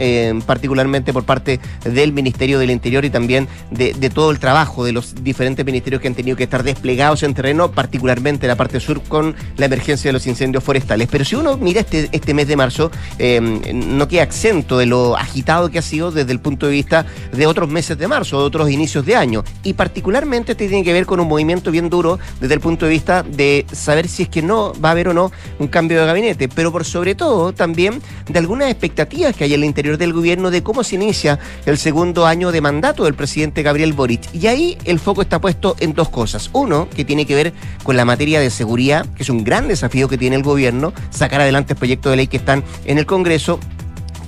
particularmente 0.47 1.13
por 1.13 1.25
parte 1.25 1.61
del 1.85 2.13
Ministerio 2.13 2.59
del 2.59 2.71
Interior 2.77 3.05
y 3.05 3.11
también 3.11 3.49
de, 3.71 3.93
todo 4.11 4.31
el 4.31 4.39
trabajo 4.39 4.85
de 4.85 4.93
los 4.93 5.25
diferentes 5.25 5.65
ministerios 5.67 6.01
que 6.01 6.09
han 6.09 6.15
tenido 6.15 6.37
que 6.37 6.45
estar 6.45 6.63
desplegados 6.63 7.23
en 7.23 7.35
terreno, 7.35 7.71
particularmente 7.73 8.47
en 8.47 8.49
la 8.49 8.57
parte 8.57 8.81
sur 8.81 9.03
con 9.03 9.35
la 9.57 9.67
emergencia 9.67 10.09
de 10.09 10.13
los 10.13 10.27
incendios 10.27 10.63
forestales. 10.63 11.09
Pero 11.11 11.25
si 11.25 11.35
uno 11.35 11.57
mira 11.57 11.81
este, 11.81 12.09
este 12.13 12.35
mes 12.35 12.49
de 12.49 12.57
marzo, 12.57 12.91
eh, 13.19 13.41
no 13.41 14.09
queda 14.09 14.23
exento 14.23 14.79
de 14.79 14.87
lo 14.87 15.17
agitado 15.17 15.71
que 15.71 15.79
ha 15.79 15.83
sido 15.83 16.11
desde 16.11 16.33
el 16.33 16.41
punto 16.41 16.67
de 16.67 16.73
vista 16.73 17.07
de 17.33 17.47
otros 17.47 17.69
meses 17.69 17.99
de 17.99 18.07
marzo, 18.09 18.39
de 18.39 18.45
otros 18.45 18.71
inicios 18.71 19.05
de 19.05 19.17
año. 19.17 19.45
Y 19.63 19.73
particularmente 19.73 20.53
este 20.53 20.69
tiene 20.69 20.85
que 20.85 20.93
ver 20.93 21.07
con 21.07 21.21
un 21.21 21.29
movimiento 21.29 21.71
bien 21.71 21.91
duro 21.91 22.19
desde 22.41 22.55
el 22.55 22.61
punto 22.61 22.87
de 22.87 22.93
vista 22.93 23.23
de 23.23 23.67
saber 23.73 24.09
si 24.09 24.25
es 24.25 24.29
que 24.29 24.43
no 24.43 24.73
va 24.81 24.91
a 24.91 24.93
haber 24.93 25.09
o 25.09 25.15
no 25.15 25.33
un 25.59 25.69
cambio 25.69 26.01
de 26.01 26.07
gabinete, 26.07 26.49
pero 26.49 26.73
por 26.73 26.85
sobre 26.85 27.15
todo 27.15 27.53
también 27.53 28.01
de 28.29 28.39
algunas 28.39 28.71
expectativas 28.71 29.35
que 29.35 29.45
hay 29.45 29.55
en 29.55 29.61
el 29.61 29.67
interior 29.67 29.99
del 29.99 30.13
gobierno 30.13 30.51
de 30.51 30.63
cómo 30.63 30.85
se 30.85 30.97
inicia 30.97 31.39
el 31.65 31.79
segundo 31.79 32.27
año 32.27 32.53
de 32.53 32.61
mandato 32.67 33.05
del 33.05 33.15
presidente 33.15 33.63
Gabriel 33.63 33.93
Boric. 33.93 34.23
Y 34.35 34.49
ahí 34.49 34.77
el 34.85 34.99
foco 34.99 35.23
está 35.23 35.41
puesto 35.41 35.77
en 35.79 35.95
dos 35.95 36.09
cosas. 36.09 36.51
Uno, 36.53 36.89
que 36.91 37.05
tiene 37.05 37.25
que 37.25 37.37
ver 37.37 37.53
con 37.85 37.97
la 37.97 38.05
materia 38.05 38.41
de 38.41 38.51
seguridad, 38.51 39.07
que 39.15 39.23
es 39.23 39.31
un 39.31 39.45
gran 39.45 39.69
desafío 39.69 40.09
que 40.09 40.19
tiene 40.19 40.35
el 40.35 40.43
gobierno, 40.43 40.93
sacar 41.11 41.41
adelante 41.41 41.75
el 41.75 41.79
proyecto 41.79 42.11
de 42.11 42.17
ley 42.17 42.27
que 42.27 42.39
están 42.39 42.65
en 42.85 42.99
el 42.99 43.07
Congreso 43.07 43.61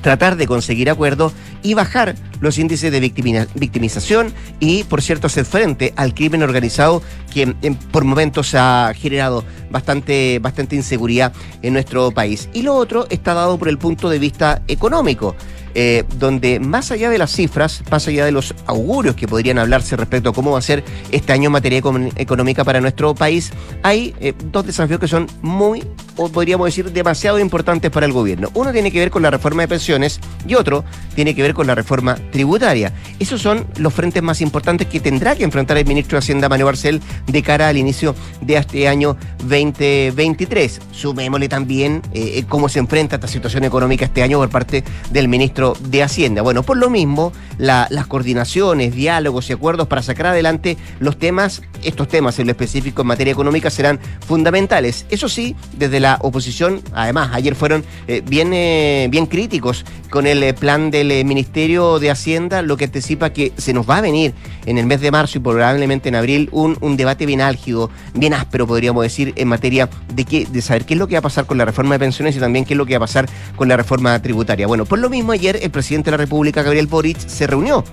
tratar 0.01 0.37
de 0.37 0.47
conseguir 0.47 0.89
acuerdos 0.89 1.33
y 1.63 1.75
bajar 1.75 2.15
los 2.41 2.59
índices 2.59 2.93
de 2.93 3.01
victimización 3.01 4.33
y, 4.61 4.85
por 4.85 5.03
cierto, 5.03 5.27
hacer 5.27 5.45
frente 5.45 5.93
al 5.97 6.15
crimen 6.15 6.45
organizado 6.45 7.03
que 7.35 7.53
por 7.91 8.05
momentos 8.05 8.55
ha 8.55 8.93
generado 8.95 9.45
bastante, 9.71 10.39
bastante 10.39 10.77
inseguridad 10.77 11.33
en 11.63 11.73
nuestro 11.73 12.13
país. 12.13 12.49
Y 12.53 12.63
lo 12.63 12.77
otro 12.77 13.09
está 13.11 13.35
dado 13.35 13.59
por 13.59 13.69
el 13.69 13.79
punto 13.79 14.09
de 14.09 14.21
vista 14.21 14.63
económico. 14.69 15.35
Eh, 15.75 16.05
donde 16.19 16.61
más 16.61 16.91
allá 16.91 17.11
de 17.11 17.19
las 17.19 17.31
cifras, 17.31 17.83
más 17.91 18.07
allá 18.09 18.25
de 18.25 18.33
los 18.33 18.55
augurios 18.67 19.15
que 19.15 19.29
podrían 19.29 19.59
hablarse 19.59 19.97
respecto 19.97 20.31
a 20.31 20.33
cómo 20.33 20.53
va 20.53 20.59
a 20.59 20.63
ser 20.63 20.83
este 21.11 21.33
año 21.33 21.47
en 21.47 21.53
materia 21.53 21.81
económica 22.17 22.65
para 22.65 22.81
nuestro 22.81 23.15
país, 23.15 23.53
hay 23.83 24.15
eh, 24.21 24.33
dos 24.51 24.67
desafíos 24.67 24.99
que 24.99 25.09
son 25.09 25.27
muy, 25.43 25.85
o 26.17 26.29
podríamos 26.29 26.67
decir, 26.67 26.91
demasiado 26.93 27.39
importantes 27.39 27.91
para 27.91 28.07
el 28.07 28.13
gobierno. 28.13 28.51
Uno 28.55 28.73
tiene 28.73 28.91
que 28.91 28.99
ver 28.99 29.11
con 29.11 29.23
la 29.23 29.31
reforma 29.31 29.63
de 29.63 29.69
pensiones 29.69 30.21
y 30.47 30.55
otro 30.55 30.85
tiene 31.15 31.35
que 31.35 31.43
ver 31.43 31.55
con 31.55 31.67
la 31.67 31.75
reforma 31.75 32.17
tributaria. 32.33 32.93
Esos 33.19 33.41
son 33.41 33.67
los 33.77 33.93
frentes 33.93 34.23
más 34.23 34.41
importantes 34.41 34.89
que 34.89 35.01
tendrá 35.01 35.37
que 35.37 35.45
enfrentar 35.45 35.77
el 35.77 35.87
ministro 35.87 36.17
de 36.17 36.21
Hacienda, 36.21 36.49
Manuel 36.49 36.67
Barcel, 36.67 37.03
de 37.27 37.43
cara 37.43 37.69
al 37.69 37.77
inicio 37.77 38.15
de 38.41 38.57
este 38.57 38.89
año 38.89 39.17
2023. 39.45 40.81
Sumémosle 40.93 41.49
también 41.49 42.03
eh, 42.13 42.45
cómo 42.49 42.69
se 42.69 42.79
enfrenta 42.79 43.17
esta 43.17 43.29
situación 43.29 43.65
económica 43.65 44.07
este 44.07 44.23
año 44.23 44.39
por 44.39 44.49
parte 44.49 44.85
del 45.11 45.29
ministro 45.29 45.58
de 45.81 46.03
Hacienda. 46.05 46.43
Bueno, 46.43 46.63
por 46.63 46.77
lo 46.77 46.89
mismo, 46.89 47.33
las 47.59 48.07
coordinaciones, 48.07 48.95
diálogos 48.95 49.51
y 49.51 49.55
acuerdos 49.55 49.89
para 49.89 50.03
sacar 50.03 50.27
adelante 50.27 50.77
los 51.01 51.19
temas, 51.19 51.63
estos 51.83 52.07
temas 52.07 52.39
en 52.39 52.47
lo 52.47 52.53
específico 52.53 53.03
en 53.03 53.09
materia 53.09 53.33
económica 53.33 53.69
serán 53.69 53.99
fundamentales. 54.21 55.05
Eso 55.11 55.29
sí, 55.29 55.57
desde 55.77 55.99
la 55.99 56.19
oposición, 56.21 56.81
además, 56.95 57.31
ayer 57.33 57.57
fueron 57.57 57.85
eh, 58.07 58.23
bien, 58.25 58.53
eh, 58.53 59.09
bien 59.11 59.27
críticos 59.27 59.85
con 60.11 60.27
el 60.27 60.43
eh, 60.43 60.55
plan 60.55 60.91
del 60.93 61.25
Ministerio 61.25 61.99
de 61.99 62.11
Hacienda, 62.11 62.63
lo 62.63 62.77
que 62.77 62.85
anticipa 62.85 63.31
que 63.31 63.53
se 63.57 63.73
nos 63.73 63.89
va 63.89 63.97
a 63.97 64.01
venir 64.01 64.35
en 64.65 64.79
el 64.79 64.87
mes 64.87 65.01
de 65.01 65.11
marzo 65.11 65.39
y 65.39 65.41
probablemente 65.41 66.09
en 66.09 66.15
abril 66.15 66.49
un, 66.53 66.79
un 66.81 66.97
debate 66.97 67.27
bien 67.27 67.41
álgido, 67.41 67.91
bien 68.15 68.33
áspero, 68.33 68.67
podríamos 68.67 69.03
decir, 69.03 69.33
en 69.37 69.49
materia 69.49 69.89
de, 70.15 70.25
que, 70.25 70.47
de 70.47 70.63
saber 70.63 70.85
qué 70.85 70.95
es 70.95 70.99
lo 70.99 71.09
que 71.09 71.15
va 71.15 71.19
a 71.19 71.23
pasar 71.23 71.47
con 71.47 71.59
la 71.59 71.65
reforma 71.65 71.97
de 71.97 71.99
pensiones 71.99 72.37
y 72.37 72.39
también 72.39 72.65
qué 72.65 72.75
es 72.75 72.79
lo 72.79 72.87
que 72.87 72.95
va 72.95 73.05
a 73.05 73.09
pasar 73.09 73.29
con 73.57 73.69
la 73.69 73.77
reforma 73.77 74.21
tributaria. 74.23 74.67
Bueno, 74.67 74.85
por 74.85 74.99
lo 74.99 75.11
mismo 75.11 75.33
ayer 75.33 75.48
el 75.57 75.71
presidente 75.71 76.11
de 76.11 76.17
la 76.17 76.17
República, 76.19 76.63
Gabriel 76.63 76.87
Boric, 76.87 77.19
se 77.19 77.47
reunió 77.47 77.85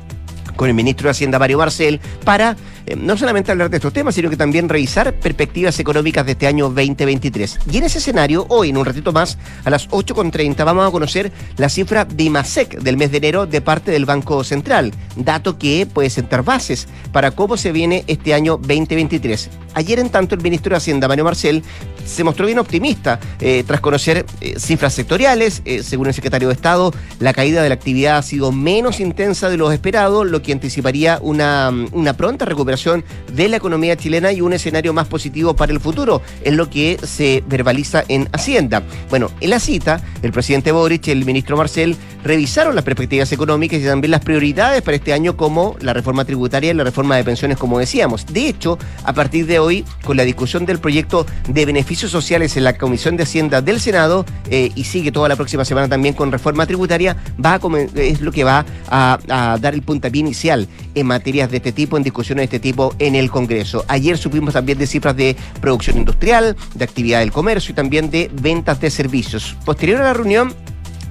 con 0.56 0.70
el 0.70 0.76
ministro 0.76 1.08
de 1.08 1.12
Hacienda, 1.12 1.40
Mario 1.40 1.58
Marcel, 1.58 2.00
para 2.24 2.56
eh, 2.86 2.96
no 2.96 3.18
solamente 3.18 3.52
hablar 3.52 3.70
de 3.70 3.78
estos 3.78 3.94
temas, 3.94 4.16
sino 4.16 4.30
que 4.30 4.38
también 4.38 4.70
revisar 4.70 5.14
perspectivas 5.14 5.80
económicas 5.80 6.26
de 6.26 6.34
este 6.34 6.48
año 6.48 6.66
2023. 6.66 7.60
Y 7.72 7.78
en 7.78 7.84
ese 7.84 7.98
escenario, 7.98 8.46
hoy, 8.50 8.70
en 8.70 8.78
un 8.78 8.86
ratito 8.86 9.12
más, 9.12 9.38
a 9.64 9.70
las 9.70 9.90
8.30, 9.90 10.64
vamos 10.64 10.88
a 10.88 10.92
conocer 10.92 11.32
la 11.58 11.70
cifra 11.70 12.06
de 12.06 12.24
IMASEC 12.24 12.80
del 12.80 12.98
mes 12.98 13.12
de 13.12 13.18
enero 13.18 13.46
de 13.46 13.62
parte 13.62 13.92
del 13.92 14.06
Banco 14.06 14.44
Central, 14.44 14.94
dato 15.16 15.58
que 15.58 15.88
puede 15.92 16.10
sentar 16.10 16.44
bases 16.44 16.88
para 17.12 17.32
cómo 17.32 17.58
se 17.58 17.72
viene 17.72 18.04
este 18.08 18.34
año 18.34 18.58
2023. 18.58 19.50
Ayer, 19.74 20.00
en 20.00 20.10
tanto, 20.10 20.36
el 20.36 20.42
ministro 20.42 20.72
de 20.72 20.78
Hacienda, 20.78 21.08
Mario 21.08 21.26
Marcel, 21.26 21.64
se 22.06 22.24
mostró 22.24 22.46
bien 22.46 22.60
optimista 22.60 23.20
eh, 23.42 23.64
tras 23.66 23.82
conocer 23.82 24.26
eh, 24.40 24.60
cifras 24.60 24.94
sectoriales. 24.94 25.64
según 25.82 26.08
el 26.08 26.14
secretario 26.14 26.50
de 26.50 26.54
Estado, 26.54 26.94
la 27.20 27.34
caída 27.34 27.64
de 27.64 27.70
la 27.70 27.76
actividad 27.76 28.18
ha 28.18 28.22
sido 28.22 28.52
menos 28.52 29.00
intensa 29.00 29.50
de 29.50 29.58
lo 29.58 29.72
esperado, 29.72 30.24
lo 30.24 30.42
que 30.42 30.45
anticiparía 30.52 31.20
una, 31.22 31.72
una 31.92 32.14
pronta 32.14 32.46
recuperación 32.46 33.04
de 33.34 33.50
la 33.50 33.58
economía 33.58 33.96
chilena 33.96 34.32
y 34.32 34.42
un 34.42 34.54
escenario 34.54 34.94
más 34.94 35.08
positivo 35.08 35.56
para 35.56 35.72
el 35.72 35.80
futuro, 35.80 36.22
es 36.44 36.54
lo 36.54 36.70
que 36.70 36.98
se 37.04 37.44
verbaliza 37.48 38.04
en 38.08 38.30
Hacienda. 38.32 38.84
Bueno, 39.10 39.32
en 39.42 39.50
la 39.50 39.60
cita, 39.60 40.02
el 40.22 40.32
presidente 40.32 40.72
Boric 40.72 41.08
y 41.08 41.12
el 41.12 41.26
ministro 41.26 41.58
Marcel 41.58 41.96
revisaron 42.24 42.76
las 42.76 42.84
perspectivas 42.84 43.32
económicas 43.32 43.80
y 43.80 43.86
también 43.86 44.12
las 44.12 44.22
prioridades 44.22 44.82
para 44.82 44.98
este 44.98 45.14
año 45.14 45.38
como 45.38 45.76
la 45.80 45.94
reforma 45.94 46.26
tributaria 46.26 46.72
y 46.72 46.74
la 46.74 46.84
reforma 46.84 47.16
de 47.16 47.24
pensiones, 47.24 47.58
como 47.58 47.78
decíamos. 47.78 48.26
De 48.26 48.48
hecho, 48.48 48.80
a 49.04 49.14
partir 49.14 49.46
de 49.46 49.60
hoy, 49.60 49.86
con 50.04 50.18
la 50.18 50.24
discusión 50.24 50.66
del 50.66 50.80
proyecto 50.80 51.26
de 51.48 51.66
beneficios 51.66 52.12
sociales 52.12 52.58
en 52.58 52.64
la 52.64 52.78
Comisión 52.78 53.16
de 53.18 53.24
Hacienda 53.24 53.62
del 53.62 53.80
Senado 53.80 54.26
eh, 54.50 54.72
y 54.76 54.86
sigue 54.86 55.12
toda 55.12 55.30
la 55.30 55.36
próxima 55.36 55.66
semana 55.66 55.88
también 55.88 56.16
con 56.16 56.32
reforma 56.32 56.66
tributaria, 56.66 57.16
va 57.44 57.60
es 57.96 58.22
lo 58.22 58.32
que 58.32 58.44
va 58.44 58.66
a, 58.90 59.20
a 59.30 59.58
dar 59.58 59.74
el 59.74 59.82
puntapié 59.82 60.22
en 60.44 61.08
materias 61.08 61.50
de 61.50 61.58
este 61.58 61.72
tipo, 61.72 61.98
en 61.98 62.04
discusiones 62.04 62.50
de 62.50 62.58
este 62.58 62.60
tipo 62.60 62.94
en 63.00 63.16
el 63.16 63.32
Congreso. 63.32 63.86
Ayer 63.88 64.18
supimos 64.18 64.54
también 64.54 64.78
de 64.78 64.88
cifras 64.88 65.16
de 65.16 65.36
producción 65.62 65.98
industrial, 65.98 66.56
de 66.74 66.84
actividad 66.84 67.20
del 67.20 67.32
comercio 67.32 67.72
y 67.72 67.76
también 67.76 68.10
de 68.10 68.30
ventas 68.34 68.80
de 68.82 68.90
servicios. 68.90 69.56
Posterior 69.66 70.02
a 70.02 70.06
la 70.06 70.14
reunión, 70.14 70.54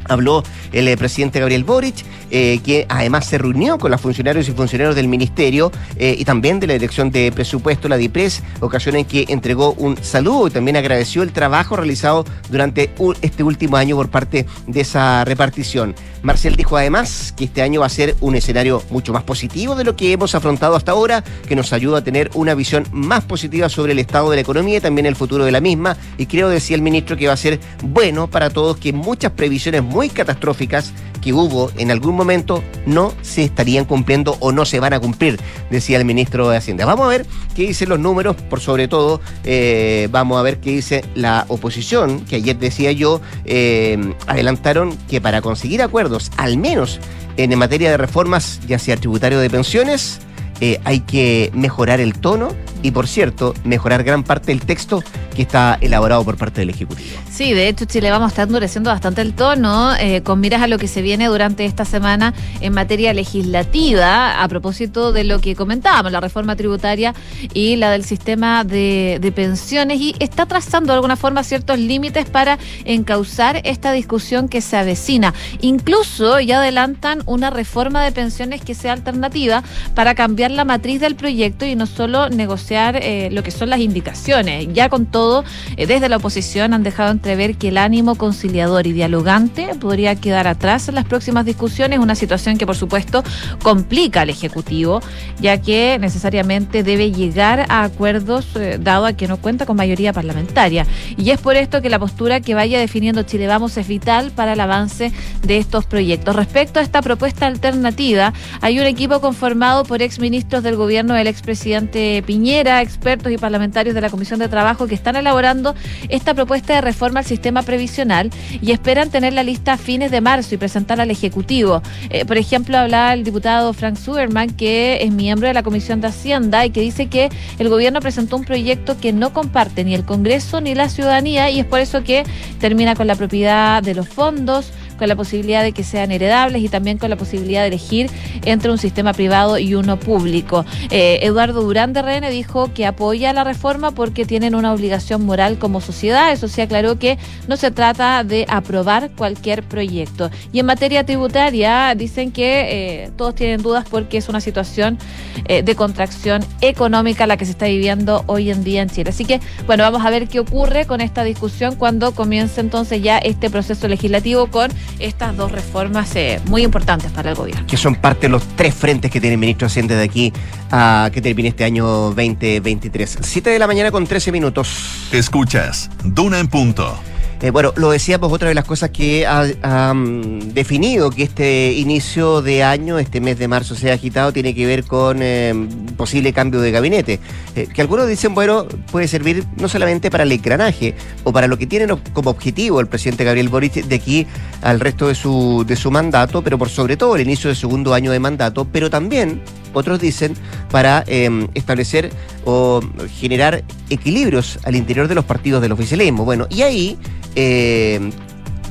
habló 0.08 0.42
el 0.72 0.88
eh, 0.88 0.96
presidente 0.96 1.40
Gabriel 1.40 1.64
Boric, 1.64 1.96
eh, 2.30 2.60
que 2.64 2.86
además 2.88 3.26
se 3.26 3.38
reunió 3.38 3.78
con 3.78 3.90
los 3.90 4.00
funcionarios 4.00 4.48
y 4.48 4.52
funcionarios 4.52 4.96
del 4.96 5.08
ministerio 5.08 5.70
eh, 5.96 6.16
y 6.18 6.24
también 6.24 6.60
de 6.60 6.66
la 6.66 6.72
Dirección 6.74 7.10
de 7.10 7.32
Presupuesto, 7.32 7.88
la 7.88 7.96
DIPRES, 7.96 8.42
ocasión 8.60 8.96
en 8.96 9.04
que 9.04 9.24
entregó 9.28 9.72
un 9.74 10.02
saludo 10.02 10.48
y 10.48 10.50
también 10.50 10.76
agradeció 10.76 11.22
el 11.22 11.32
trabajo 11.32 11.76
realizado 11.76 12.24
durante 12.50 12.90
este 13.22 13.42
último 13.42 13.76
año 13.76 13.96
por 13.96 14.10
parte 14.10 14.46
de 14.66 14.80
esa 14.80 15.24
repartición. 15.24 15.94
Marcel 16.24 16.56
dijo 16.56 16.78
además 16.78 17.34
que 17.36 17.44
este 17.44 17.60
año 17.60 17.80
va 17.80 17.86
a 17.86 17.90
ser 17.90 18.16
un 18.22 18.34
escenario 18.34 18.82
mucho 18.88 19.12
más 19.12 19.22
positivo 19.22 19.74
de 19.74 19.84
lo 19.84 19.94
que 19.94 20.10
hemos 20.10 20.34
afrontado 20.34 20.74
hasta 20.74 20.92
ahora, 20.92 21.22
que 21.46 21.54
nos 21.54 21.72
ayuda 21.74 21.98
a 21.98 22.04
tener 22.04 22.30
una 22.32 22.54
visión 22.54 22.84
más 22.92 23.22
positiva 23.24 23.68
sobre 23.68 23.92
el 23.92 23.98
estado 23.98 24.30
de 24.30 24.36
la 24.36 24.42
economía 24.42 24.78
y 24.78 24.80
también 24.80 25.04
el 25.04 25.16
futuro 25.16 25.44
de 25.44 25.52
la 25.52 25.60
misma. 25.60 25.98
Y 26.16 26.24
creo, 26.24 26.48
decía 26.48 26.76
el 26.76 26.82
ministro, 26.82 27.18
que 27.18 27.26
va 27.26 27.34
a 27.34 27.36
ser 27.36 27.60
bueno 27.82 28.26
para 28.26 28.48
todos 28.48 28.78
que 28.78 28.94
muchas 28.94 29.32
previsiones 29.32 29.82
muy 29.82 30.08
catastróficas 30.08 30.94
que 31.24 31.32
hubo 31.32 31.70
en 31.78 31.90
algún 31.90 32.14
momento 32.14 32.62
no 32.84 33.14
se 33.22 33.44
estarían 33.44 33.86
cumpliendo 33.86 34.36
o 34.40 34.52
no 34.52 34.66
se 34.66 34.78
van 34.78 34.92
a 34.92 35.00
cumplir, 35.00 35.40
decía 35.70 35.96
el 35.96 36.04
ministro 36.04 36.50
de 36.50 36.58
Hacienda. 36.58 36.84
Vamos 36.84 37.06
a 37.06 37.08
ver 37.08 37.26
qué 37.56 37.62
dicen 37.62 37.88
los 37.88 37.98
números, 37.98 38.36
por 38.36 38.60
sobre 38.60 38.88
todo 38.88 39.22
eh, 39.42 40.08
vamos 40.10 40.38
a 40.38 40.42
ver 40.42 40.58
qué 40.60 40.70
dice 40.70 41.02
la 41.14 41.46
oposición, 41.48 42.20
que 42.26 42.36
ayer 42.36 42.58
decía 42.58 42.92
yo, 42.92 43.22
eh, 43.46 44.14
adelantaron 44.26 44.94
que 45.08 45.22
para 45.22 45.40
conseguir 45.40 45.80
acuerdos, 45.80 46.13
al 46.37 46.56
menos 46.59 47.00
en 47.37 47.56
materia 47.59 47.90
de 47.90 47.97
reformas, 47.97 48.61
ya 48.66 48.78
sea 48.78 48.97
tributario 48.97 49.38
de 49.40 49.50
pensiones, 49.50 50.21
eh, 50.61 50.80
hay 50.85 51.00
que 51.00 51.50
mejorar 51.52 52.00
el 52.00 52.14
tono 52.14 52.49
y, 52.83 52.92
por 52.92 53.09
cierto, 53.09 53.54
mejorar 53.64 54.04
gran 54.04 54.23
parte 54.23 54.52
del 54.52 54.61
texto 54.61 55.02
que 55.35 55.42
está 55.42 55.78
elaborado 55.80 56.25
por 56.25 56.37
parte 56.37 56.61
del 56.61 56.71
Ejecutivo. 56.71 57.16
Sí, 57.34 57.52
de 57.52 57.66
hecho, 57.66 57.84
Chile 57.84 58.12
vamos 58.12 58.26
a 58.26 58.28
estar 58.28 58.46
endureciendo 58.46 58.90
bastante 58.90 59.20
el 59.20 59.34
tono 59.34 59.96
eh, 59.96 60.22
con 60.22 60.38
miras 60.38 60.62
a 60.62 60.68
lo 60.68 60.78
que 60.78 60.86
se 60.86 61.02
viene 61.02 61.26
durante 61.26 61.64
esta 61.64 61.84
semana 61.84 62.32
en 62.60 62.72
materia 62.72 63.12
legislativa, 63.12 64.40
a 64.40 64.46
propósito 64.46 65.10
de 65.12 65.24
lo 65.24 65.40
que 65.40 65.56
comentábamos, 65.56 66.12
la 66.12 66.20
reforma 66.20 66.54
tributaria 66.54 67.12
y 67.52 67.74
la 67.74 67.90
del 67.90 68.04
sistema 68.04 68.62
de, 68.62 69.32
pensiones, 69.34 70.00
y 70.00 70.14
está 70.20 70.46
trazando 70.46 70.92
de 70.92 70.94
alguna 70.94 71.16
forma 71.16 71.42
ciertos 71.42 71.76
límites 71.76 72.30
para 72.30 72.56
encauzar 72.84 73.62
esta 73.64 73.90
discusión 73.90 74.48
que 74.48 74.60
se 74.60 74.76
avecina. 74.76 75.34
Incluso 75.60 76.38
ya 76.38 76.60
adelantan 76.60 77.24
una 77.26 77.50
reforma 77.50 78.04
de 78.04 78.12
pensiones 78.12 78.60
que 78.60 78.76
sea 78.76 78.92
alternativa 78.92 79.64
para 79.96 80.14
cambiar 80.14 80.52
la 80.52 80.64
matriz 80.64 81.00
del 81.00 81.16
proyecto 81.16 81.66
y 81.66 81.74
no 81.74 81.86
solo 81.86 82.28
negociar 82.28 82.94
eh, 83.02 83.28
lo 83.32 83.42
que 83.42 83.50
son 83.50 83.70
las 83.70 83.80
indicaciones. 83.80 84.68
Ya 84.72 84.88
con 84.88 85.06
todo, 85.06 85.42
eh, 85.76 85.88
desde 85.88 86.08
la 86.08 86.18
oposición 86.18 86.74
han 86.74 86.84
dejado 86.84 87.23
entrever 87.24 87.56
que 87.56 87.68
el 87.68 87.78
ánimo 87.78 88.16
conciliador 88.16 88.86
y 88.86 88.92
dialogante 88.92 89.74
podría 89.80 90.14
quedar 90.14 90.46
atrás 90.46 90.90
en 90.90 90.94
las 90.94 91.06
próximas 91.06 91.46
discusiones, 91.46 91.98
una 91.98 92.14
situación 92.14 92.58
que 92.58 92.66
por 92.66 92.76
supuesto 92.76 93.24
complica 93.62 94.20
al 94.20 94.28
Ejecutivo, 94.28 95.00
ya 95.40 95.58
que 95.58 95.96
necesariamente 95.98 96.82
debe 96.82 97.12
llegar 97.12 97.64
a 97.70 97.84
acuerdos 97.84 98.54
eh, 98.56 98.76
dado 98.78 99.06
a 99.06 99.14
que 99.14 99.26
no 99.26 99.38
cuenta 99.38 99.64
con 99.64 99.74
mayoría 99.74 100.12
parlamentaria. 100.12 100.86
Y 101.16 101.30
es 101.30 101.40
por 101.40 101.56
esto 101.56 101.80
que 101.80 101.88
la 101.88 101.98
postura 101.98 102.40
que 102.40 102.54
vaya 102.54 102.78
definiendo 102.78 103.22
Chile 103.22 103.46
Vamos 103.46 103.78
es 103.78 103.88
vital 103.88 104.30
para 104.30 104.52
el 104.52 104.60
avance 104.60 105.10
de 105.42 105.56
estos 105.56 105.86
proyectos. 105.86 106.36
Respecto 106.36 106.78
a 106.78 106.82
esta 106.82 107.00
propuesta 107.00 107.46
alternativa, 107.46 108.34
hay 108.60 108.80
un 108.80 108.86
equipo 108.86 109.22
conformado 109.22 109.84
por 109.84 110.02
ex 110.02 110.18
ministros 110.18 110.62
del 110.62 110.76
gobierno 110.76 111.14
del 111.14 111.28
expresidente 111.28 112.22
Piñera, 112.26 112.82
expertos 112.82 113.32
y 113.32 113.38
parlamentarios 113.38 113.94
de 113.94 114.02
la 114.02 114.10
Comisión 114.10 114.40
de 114.40 114.48
Trabajo 114.48 114.86
que 114.86 114.94
están 114.94 115.16
elaborando 115.16 115.74
esta 116.10 116.34
propuesta 116.34 116.74
de 116.74 116.82
reforma 116.82 117.13
al 117.21 117.25
sistema 117.25 117.62
previsional 117.62 118.30
y 118.61 118.73
esperan 118.73 119.11
tener 119.11 119.33
la 119.33 119.42
lista 119.42 119.75
a 119.75 119.78
fines 119.78 120.11
de 120.11 120.21
marzo 120.21 120.54
y 120.54 120.59
presentarla 120.59 121.04
al 121.04 121.11
Ejecutivo. 121.11 121.83
Eh, 122.11 122.25
por 122.25 122.37
ejemplo, 122.37 122.78
hablaba 122.78 123.12
el 123.12 123.25
diputado 123.25 123.73
Frank 123.73 123.97
Zuberman, 123.97 124.50
que 124.50 124.99
es 125.02 125.12
miembro 125.12 125.49
de 125.49 125.54
la 125.54 125.62
Comisión 125.62 126.00
de 126.00 126.09
Hacienda 126.09 126.64
y 126.66 126.71
que 126.71 126.80
dice 126.80 127.06
que 127.06 127.30
el 127.59 127.68
gobierno 127.68 128.00
presentó 128.00 128.37
un 128.37 128.44
proyecto 128.44 128.97
que 128.99 129.12
no 129.12 129.33
comparte 129.33 129.85
ni 129.85 129.94
el 129.94 130.04
Congreso 130.04 130.61
ni 130.61 130.75
la 130.75 130.88
ciudadanía 130.88 131.50
y 131.50 131.61
es 131.61 131.66
por 131.66 131.80
eso 131.80 132.04
que 132.04 132.25
termina 132.61 132.94
con 132.94 133.06
la 133.06 133.16
propiedad 133.16 133.83
de 133.83 133.94
los 133.94 134.09
fondos 134.09 134.73
con 134.94 135.08
la 135.08 135.16
posibilidad 135.16 135.62
de 135.62 135.72
que 135.72 135.84
sean 135.84 136.10
heredables 136.10 136.62
y 136.62 136.68
también 136.68 136.98
con 136.98 137.10
la 137.10 137.16
posibilidad 137.16 137.62
de 137.62 137.68
elegir 137.68 138.10
entre 138.44 138.70
un 138.70 138.78
sistema 138.78 139.12
privado 139.12 139.58
y 139.58 139.74
uno 139.74 139.98
público. 139.98 140.64
Eh, 140.90 141.20
Eduardo 141.22 141.62
Durán 141.62 141.92
de 141.92 142.02
RN 142.02 142.30
dijo 142.30 142.72
que 142.72 142.86
apoya 142.86 143.32
la 143.32 143.44
reforma 143.44 143.90
porque 143.90 144.24
tienen 144.24 144.54
una 144.54 144.72
obligación 144.72 145.24
moral 145.24 145.58
como 145.58 145.80
sociedad. 145.80 146.32
Eso 146.32 146.48
sí 146.48 146.60
aclaró 146.60 146.98
que 146.98 147.18
no 147.48 147.56
se 147.56 147.70
trata 147.70 148.24
de 148.24 148.46
aprobar 148.48 149.10
cualquier 149.10 149.62
proyecto. 149.62 150.30
Y 150.52 150.60
en 150.60 150.66
materia 150.66 151.04
tributaria 151.04 151.94
dicen 151.94 152.32
que 152.32 153.04
eh, 153.04 153.10
todos 153.16 153.34
tienen 153.34 153.62
dudas 153.62 153.86
porque 153.88 154.18
es 154.18 154.28
una 154.28 154.40
situación 154.40 154.98
eh, 155.46 155.62
de 155.62 155.74
contracción 155.74 156.44
económica 156.60 157.26
la 157.26 157.36
que 157.36 157.44
se 157.44 157.52
está 157.52 157.66
viviendo 157.66 158.24
hoy 158.26 158.50
en 158.50 158.64
día 158.64 158.82
en 158.82 158.90
Chile. 158.90 159.10
Así 159.10 159.24
que, 159.24 159.40
bueno, 159.66 159.84
vamos 159.84 160.04
a 160.04 160.10
ver 160.10 160.28
qué 160.28 160.40
ocurre 160.40 160.86
con 160.86 161.00
esta 161.00 161.24
discusión 161.24 161.76
cuando 161.76 162.12
comience 162.14 162.60
entonces 162.60 163.02
ya 163.02 163.18
este 163.18 163.50
proceso 163.50 163.88
legislativo 163.88 164.46
con 164.46 164.70
estas 164.98 165.36
dos 165.36 165.52
reformas 165.52 166.14
eh, 166.16 166.40
muy 166.46 166.62
importantes 166.62 167.10
para 167.10 167.30
el 167.30 167.36
gobierno. 167.36 167.66
Que 167.66 167.76
son 167.76 167.94
parte 167.96 168.22
de 168.22 168.30
los 168.30 168.44
tres 168.56 168.74
frentes 168.74 169.10
que 169.10 169.20
tiene 169.20 169.34
el 169.34 169.40
ministro 169.40 169.66
Hacienda 169.66 169.96
de 169.96 170.04
aquí 170.04 170.32
a 170.70 171.10
que 171.12 171.20
termine 171.20 171.48
este 171.48 171.64
año 171.64 171.86
2023. 171.86 173.18
7 173.20 173.50
de 173.50 173.58
la 173.58 173.66
mañana 173.66 173.90
con 173.90 174.06
13 174.06 174.32
minutos. 174.32 175.08
Escuchas, 175.12 175.90
Duna 176.04 176.38
en 176.38 176.48
punto. 176.48 176.98
Eh, 177.44 177.50
bueno, 177.50 177.74
lo 177.76 177.90
decíamos, 177.90 178.32
otra 178.32 178.48
de 178.48 178.54
las 178.54 178.64
cosas 178.64 178.88
que 178.88 179.26
ha, 179.26 179.92
mm, 179.92 180.54
definido 180.54 181.10
que 181.10 181.24
este 181.24 181.74
inicio 181.74 182.40
de 182.40 182.62
año, 182.62 182.98
este 182.98 183.20
mes 183.20 183.38
de 183.38 183.48
marzo 183.48 183.74
sea 183.74 183.92
agitado, 183.92 184.32
tiene 184.32 184.54
que 184.54 184.64
ver 184.64 184.84
con 184.84 185.18
eh, 185.20 185.52
posible 185.94 186.32
cambio 186.32 186.62
de 186.62 186.70
gabinete. 186.70 187.20
Eh, 187.54 187.66
que 187.66 187.82
algunos 187.82 188.08
dicen, 188.08 188.34
bueno, 188.34 188.66
puede 188.90 189.08
servir 189.08 189.44
no 189.58 189.68
solamente 189.68 190.10
para 190.10 190.24
el 190.24 190.32
engranaje 190.32 190.94
o 191.22 191.34
para 191.34 191.46
lo 191.46 191.58
que 191.58 191.66
tiene 191.66 191.86
como 192.14 192.30
objetivo 192.30 192.80
el 192.80 192.86
presidente 192.86 193.24
Gabriel 193.24 193.50
Boric 193.50 193.74
de 193.74 193.94
aquí 193.94 194.26
al 194.62 194.80
resto 194.80 195.08
de 195.08 195.14
su, 195.14 195.66
de 195.66 195.76
su 195.76 195.90
mandato, 195.90 196.40
pero 196.40 196.56
por 196.56 196.70
sobre 196.70 196.96
todo 196.96 197.14
el 197.14 197.20
inicio 197.20 197.48
del 197.48 197.58
segundo 197.58 197.92
año 197.92 198.10
de 198.10 198.20
mandato, 198.20 198.66
pero 198.72 198.88
también 198.88 199.42
otros 199.74 200.00
dicen, 200.00 200.34
para 200.70 201.04
establecer 201.52 202.10
o 202.44 202.80
generar 203.18 203.64
equilibrios 203.90 204.60
al 204.62 204.76
interior 204.76 205.08
de 205.08 205.16
los 205.16 205.24
partidos 205.24 205.60
del 205.60 205.72
oficialismo. 205.72 206.24
Bueno, 206.24 206.46
y 206.48 206.62
ahí 206.62 206.96
eh, 207.34 208.10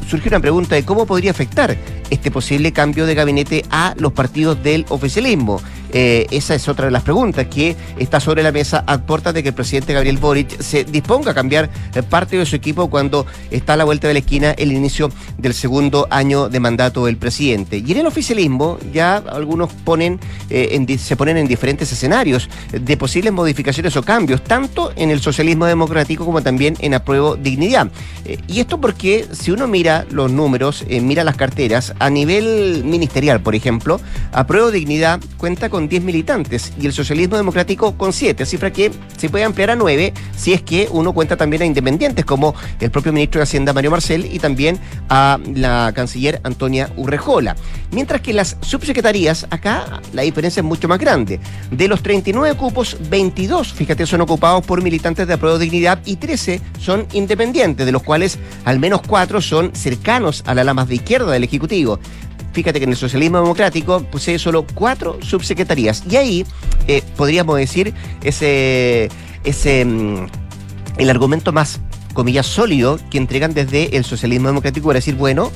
surge 0.07 0.29
una 0.29 0.39
pregunta 0.39 0.75
de 0.75 0.85
cómo 0.85 1.05
podría 1.05 1.31
afectar 1.31 1.75
este 2.09 2.31
posible 2.31 2.71
cambio 2.71 3.05
de 3.05 3.15
gabinete 3.15 3.65
a 3.69 3.95
los 3.97 4.13
partidos 4.13 4.61
del 4.63 4.85
oficialismo. 4.89 5.61
Eh, 5.93 6.25
esa 6.31 6.55
es 6.55 6.67
otra 6.67 6.85
de 6.85 6.91
las 6.91 7.03
preguntas 7.03 7.45
que 7.47 7.75
está 7.99 8.19
sobre 8.19 8.41
la 8.41 8.51
mesa 8.51 8.83
a 8.87 8.97
de 9.13 9.43
que 9.43 9.49
el 9.49 9.55
presidente 9.55 9.93
Gabriel 9.93 10.17
Boric 10.17 10.59
se 10.59 10.83
disponga 10.83 11.31
a 11.31 11.33
cambiar 11.35 11.69
eh, 11.93 12.01
parte 12.01 12.35
de 12.35 12.45
su 12.47 12.55
equipo 12.55 12.89
cuando 12.89 13.27
está 13.51 13.73
a 13.73 13.77
la 13.77 13.83
vuelta 13.83 14.07
de 14.07 14.13
la 14.13 14.19
esquina 14.19 14.51
el 14.51 14.71
inicio 14.71 15.11
del 15.37 15.53
segundo 15.53 16.07
año 16.09 16.49
de 16.49 16.59
mandato 16.59 17.05
del 17.05 17.17
presidente. 17.17 17.77
Y 17.77 17.91
en 17.91 17.99
el 17.99 18.07
oficialismo 18.07 18.79
ya 18.91 19.17
algunos 19.17 19.71
ponen, 19.71 20.19
eh, 20.49 20.97
se 20.97 21.15
ponen 21.15 21.37
en 21.37 21.47
diferentes 21.47 21.91
escenarios 21.91 22.49
de 22.71 22.97
posibles 22.97 23.31
modificaciones 23.31 23.95
o 23.95 24.01
cambios, 24.01 24.43
tanto 24.43 24.91
en 24.95 25.11
el 25.11 25.21
socialismo 25.21 25.65
democrático 25.67 26.25
como 26.25 26.41
también 26.41 26.75
en 26.79 26.95
apruebo 26.95 27.35
dignidad. 27.35 27.89
y 28.47 28.59
esto 28.59 28.79
porque 28.79 29.27
si 29.31 29.51
uno 29.51 29.67
mira 29.67 30.05
los 30.09 30.31
números, 30.31 30.85
mira 30.89 31.23
las 31.23 31.35
carteras, 31.35 31.93
a 31.99 32.09
nivel 32.09 32.83
ministerial, 32.83 33.41
por 33.41 33.53
ejemplo, 33.53 33.99
apruebo 34.31 34.71
dignidad 34.71 35.19
cuenta 35.37 35.69
con 35.69 35.82
10 35.87 36.03
militantes 36.03 36.73
y 36.79 36.85
el 36.85 36.93
socialismo 36.93 37.37
democrático 37.37 37.97
con 37.97 38.13
7, 38.13 38.45
cifra 38.45 38.71
que 38.71 38.91
se 39.17 39.29
puede 39.29 39.43
ampliar 39.43 39.71
a 39.71 39.75
9 39.75 40.13
si 40.35 40.53
es 40.53 40.61
que 40.61 40.87
uno 40.91 41.13
cuenta 41.13 41.37
también 41.37 41.61
a 41.61 41.65
independientes 41.65 42.25
como 42.25 42.55
el 42.79 42.91
propio 42.91 43.13
ministro 43.13 43.39
de 43.39 43.43
Hacienda 43.43 43.73
Mario 43.73 43.91
Marcel 43.91 44.27
y 44.31 44.39
también 44.39 44.79
a 45.09 45.39
la 45.53 45.91
canciller 45.95 46.41
Antonia 46.43 46.91
Urrejola. 46.97 47.55
Mientras 47.91 48.21
que 48.21 48.33
las 48.33 48.57
subsecretarías, 48.61 49.47
acá 49.49 50.01
la 50.13 50.23
diferencia 50.23 50.61
es 50.61 50.65
mucho 50.65 50.87
más 50.87 50.99
grande. 50.99 51.39
De 51.71 51.87
los 51.87 52.01
39 52.01 52.55
cupos, 52.55 52.97
22, 53.09 53.73
fíjate, 53.73 54.05
son 54.05 54.21
ocupados 54.21 54.65
por 54.65 54.81
militantes 54.81 55.27
de 55.27 55.33
Apruebo 55.33 55.59
Dignidad 55.59 55.99
y 56.05 56.15
13 56.15 56.61
son 56.79 57.07
independientes, 57.13 57.85
de 57.85 57.91
los 57.91 58.03
cuales 58.03 58.39
al 58.65 58.79
menos 58.79 59.01
4 59.07 59.41
son 59.41 59.75
cercanos 59.75 60.43
a 60.45 60.53
la 60.53 60.61
ala 60.61 60.73
más 60.73 60.87
de 60.87 60.95
izquierda 60.95 61.31
del 61.31 61.43
Ejecutivo. 61.43 61.99
Fíjate 62.53 62.79
que 62.79 62.85
en 62.85 62.91
el 62.91 62.97
socialismo 62.97 63.39
democrático 63.39 64.03
posee 64.11 64.39
solo 64.39 64.65
cuatro 64.73 65.17
subsecretarías. 65.21 66.03
Y 66.09 66.15
ahí 66.15 66.45
eh, 66.87 67.01
podríamos 67.17 67.57
decir 67.57 67.93
ese, 68.23 69.09
ese 69.43 69.83
mm, 69.83 70.27
el 70.97 71.09
argumento 71.09 71.51
más 71.51 71.81
comillas 72.13 72.45
sólido 72.45 72.99
que 73.09 73.17
entregan 73.17 73.53
desde 73.53 73.97
el 73.97 74.05
socialismo 74.05 74.47
democrático 74.47 74.87
para 74.87 74.97
decir, 74.97 75.15
bueno, 75.15 75.51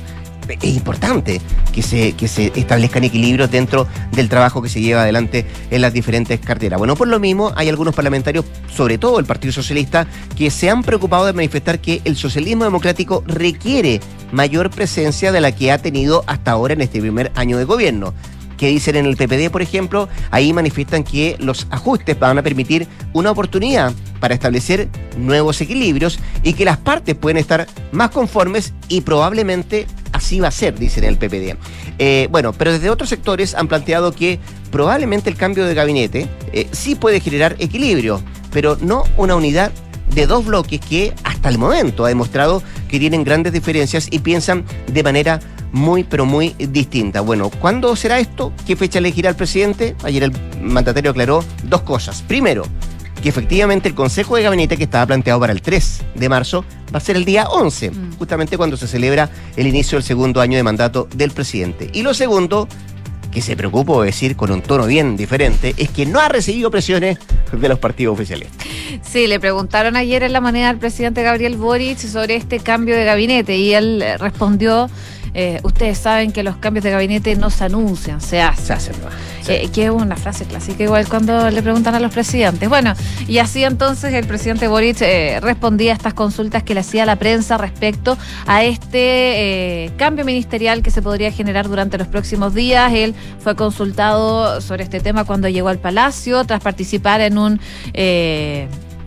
es 0.48 0.76
importante 0.76 1.40
que 1.72 1.82
se, 1.82 2.12
que 2.12 2.28
se 2.28 2.52
establezcan 2.54 3.04
equilibrios 3.04 3.50
dentro 3.50 3.86
del 4.12 4.28
trabajo 4.28 4.62
que 4.62 4.68
se 4.68 4.80
lleva 4.80 5.02
adelante 5.02 5.46
en 5.70 5.82
las 5.82 5.92
diferentes 5.92 6.40
carteras. 6.40 6.78
Bueno, 6.78 6.96
por 6.96 7.08
lo 7.08 7.20
mismo, 7.20 7.52
hay 7.56 7.68
algunos 7.68 7.94
parlamentarios, 7.94 8.44
sobre 8.74 8.98
todo 8.98 9.18
el 9.18 9.26
Partido 9.26 9.52
Socialista, 9.52 10.06
que 10.36 10.50
se 10.50 10.70
han 10.70 10.82
preocupado 10.82 11.26
de 11.26 11.32
manifestar 11.32 11.80
que 11.80 12.00
el 12.04 12.16
socialismo 12.16 12.64
democrático 12.64 13.22
requiere 13.26 14.00
mayor 14.32 14.70
presencia 14.70 15.32
de 15.32 15.40
la 15.40 15.52
que 15.52 15.72
ha 15.72 15.78
tenido 15.78 16.24
hasta 16.26 16.50
ahora 16.50 16.74
en 16.74 16.82
este 16.82 17.00
primer 17.00 17.32
año 17.34 17.58
de 17.58 17.64
gobierno 17.64 18.14
que 18.58 18.68
dicen 18.68 18.96
en 18.96 19.06
el 19.06 19.16
PPD, 19.16 19.50
por 19.50 19.62
ejemplo, 19.62 20.08
ahí 20.30 20.52
manifiestan 20.52 21.04
que 21.04 21.36
los 21.38 21.66
ajustes 21.70 22.18
van 22.18 22.36
a 22.36 22.42
permitir 22.42 22.86
una 23.14 23.30
oportunidad 23.30 23.94
para 24.20 24.34
establecer 24.34 24.88
nuevos 25.16 25.60
equilibrios 25.60 26.18
y 26.42 26.52
que 26.52 26.66
las 26.66 26.76
partes 26.76 27.14
pueden 27.14 27.38
estar 27.38 27.66
más 27.92 28.10
conformes 28.10 28.74
y 28.88 29.00
probablemente 29.00 29.86
así 30.12 30.40
va 30.40 30.48
a 30.48 30.50
ser, 30.50 30.78
dicen 30.78 31.04
el 31.04 31.16
PPD. 31.16 31.56
Eh, 31.98 32.28
bueno, 32.30 32.52
pero 32.52 32.72
desde 32.72 32.90
otros 32.90 33.08
sectores 33.08 33.54
han 33.54 33.68
planteado 33.68 34.12
que 34.12 34.38
probablemente 34.70 35.30
el 35.30 35.36
cambio 35.36 35.64
de 35.64 35.74
gabinete 35.74 36.28
eh, 36.52 36.68
sí 36.72 36.96
puede 36.96 37.20
generar 37.20 37.56
equilibrio, 37.58 38.20
pero 38.52 38.76
no 38.80 39.04
una 39.16 39.36
unidad 39.36 39.72
de 40.14 40.26
dos 40.26 40.44
bloques 40.44 40.80
que 40.80 41.12
hasta 41.22 41.48
el 41.48 41.58
momento 41.58 42.04
ha 42.04 42.08
demostrado 42.08 42.62
que 42.88 42.98
tienen 42.98 43.24
grandes 43.24 43.52
diferencias 43.52 44.08
y 44.10 44.20
piensan 44.20 44.64
de 44.90 45.02
manera 45.02 45.40
muy, 45.72 46.04
pero 46.04 46.24
muy 46.24 46.54
distinta. 46.58 47.20
Bueno, 47.20 47.50
¿cuándo 47.50 47.94
será 47.96 48.18
esto? 48.18 48.52
¿Qué 48.66 48.76
fecha 48.76 48.98
elegirá 48.98 49.30
el 49.30 49.36
presidente? 49.36 49.96
Ayer 50.02 50.22
el 50.22 50.32
mandatario 50.60 51.10
aclaró 51.10 51.44
dos 51.64 51.82
cosas. 51.82 52.22
Primero, 52.22 52.64
que 53.22 53.28
efectivamente 53.28 53.88
el 53.88 53.94
Consejo 53.94 54.36
de 54.36 54.42
Gabinete 54.42 54.76
que 54.76 54.84
estaba 54.84 55.06
planteado 55.06 55.40
para 55.40 55.52
el 55.52 55.62
3 55.62 56.04
de 56.14 56.28
marzo 56.28 56.64
va 56.94 56.98
a 56.98 57.00
ser 57.00 57.16
el 57.16 57.24
día 57.24 57.48
11, 57.48 57.90
mm. 57.90 58.12
justamente 58.18 58.56
cuando 58.56 58.76
se 58.76 58.86
celebra 58.86 59.28
el 59.56 59.66
inicio 59.66 59.96
del 59.96 60.04
segundo 60.04 60.40
año 60.40 60.56
de 60.56 60.62
mandato 60.62 61.08
del 61.14 61.32
presidente. 61.32 61.90
Y 61.92 62.02
lo 62.02 62.14
segundo, 62.14 62.68
que 63.32 63.42
se 63.42 63.56
preocupó 63.56 64.02
decir 64.02 64.36
con 64.36 64.50
un 64.50 64.62
tono 64.62 64.86
bien 64.86 65.16
diferente, 65.16 65.74
es 65.76 65.90
que 65.90 66.06
no 66.06 66.20
ha 66.20 66.28
recibido 66.28 66.70
presiones 66.70 67.18
de 67.52 67.68
los 67.68 67.78
partidos 67.78 68.14
oficiales. 68.14 68.48
Sí, 69.02 69.26
le 69.26 69.40
preguntaron 69.40 69.96
ayer 69.96 70.22
en 70.22 70.32
la 70.32 70.40
moneda 70.40 70.70
al 70.70 70.78
presidente 70.78 71.22
Gabriel 71.22 71.56
Boric 71.56 71.98
sobre 71.98 72.36
este 72.36 72.60
cambio 72.60 72.94
de 72.94 73.04
gabinete 73.04 73.56
y 73.56 73.74
él 73.74 74.02
respondió 74.18 74.88
eh, 75.34 75.60
ustedes 75.62 75.98
saben 75.98 76.32
que 76.32 76.42
los 76.42 76.56
cambios 76.56 76.84
de 76.84 76.90
gabinete 76.90 77.36
no 77.36 77.50
se 77.50 77.64
anuncian, 77.64 78.20
se 78.20 78.40
hacen. 78.40 78.66
Se 78.66 78.72
hacen, 78.72 78.94
eh, 79.48 79.68
que 79.72 79.84
es 79.84 79.90
una 79.90 80.16
frase 80.16 80.44
clásica 80.44 80.82
igual 80.82 81.08
cuando 81.08 81.50
le 81.50 81.62
preguntan 81.62 81.94
a 81.94 82.00
los 82.00 82.12
presidentes. 82.12 82.68
Bueno, 82.68 82.94
y 83.26 83.38
así 83.38 83.64
entonces 83.64 84.12
el 84.12 84.26
presidente 84.26 84.68
Boric 84.68 85.00
eh, 85.00 85.38
respondía 85.40 85.92
a 85.92 85.96
estas 85.96 86.14
consultas 86.14 86.62
que 86.62 86.74
le 86.74 86.80
hacía 86.80 87.06
la 87.06 87.16
prensa 87.16 87.56
respecto 87.56 88.18
a 88.46 88.64
este 88.64 89.92
cambio 89.96 90.24
ministerial 90.24 90.82
que 90.82 90.90
se 90.90 91.02
podría 91.02 91.32
generar 91.32 91.68
durante 91.68 91.98
los 91.98 92.08
próximos 92.08 92.54
días. 92.54 92.92
Él 92.92 93.14
fue 93.40 93.56
consultado 93.56 94.60
sobre 94.60 94.84
este 94.84 95.00
tema 95.00 95.24
cuando 95.24 95.48
llegó 95.48 95.68
al 95.68 95.78
Palacio 95.78 96.44
tras 96.44 96.62
participar 96.62 97.20
en 97.20 97.38
un 97.38 97.60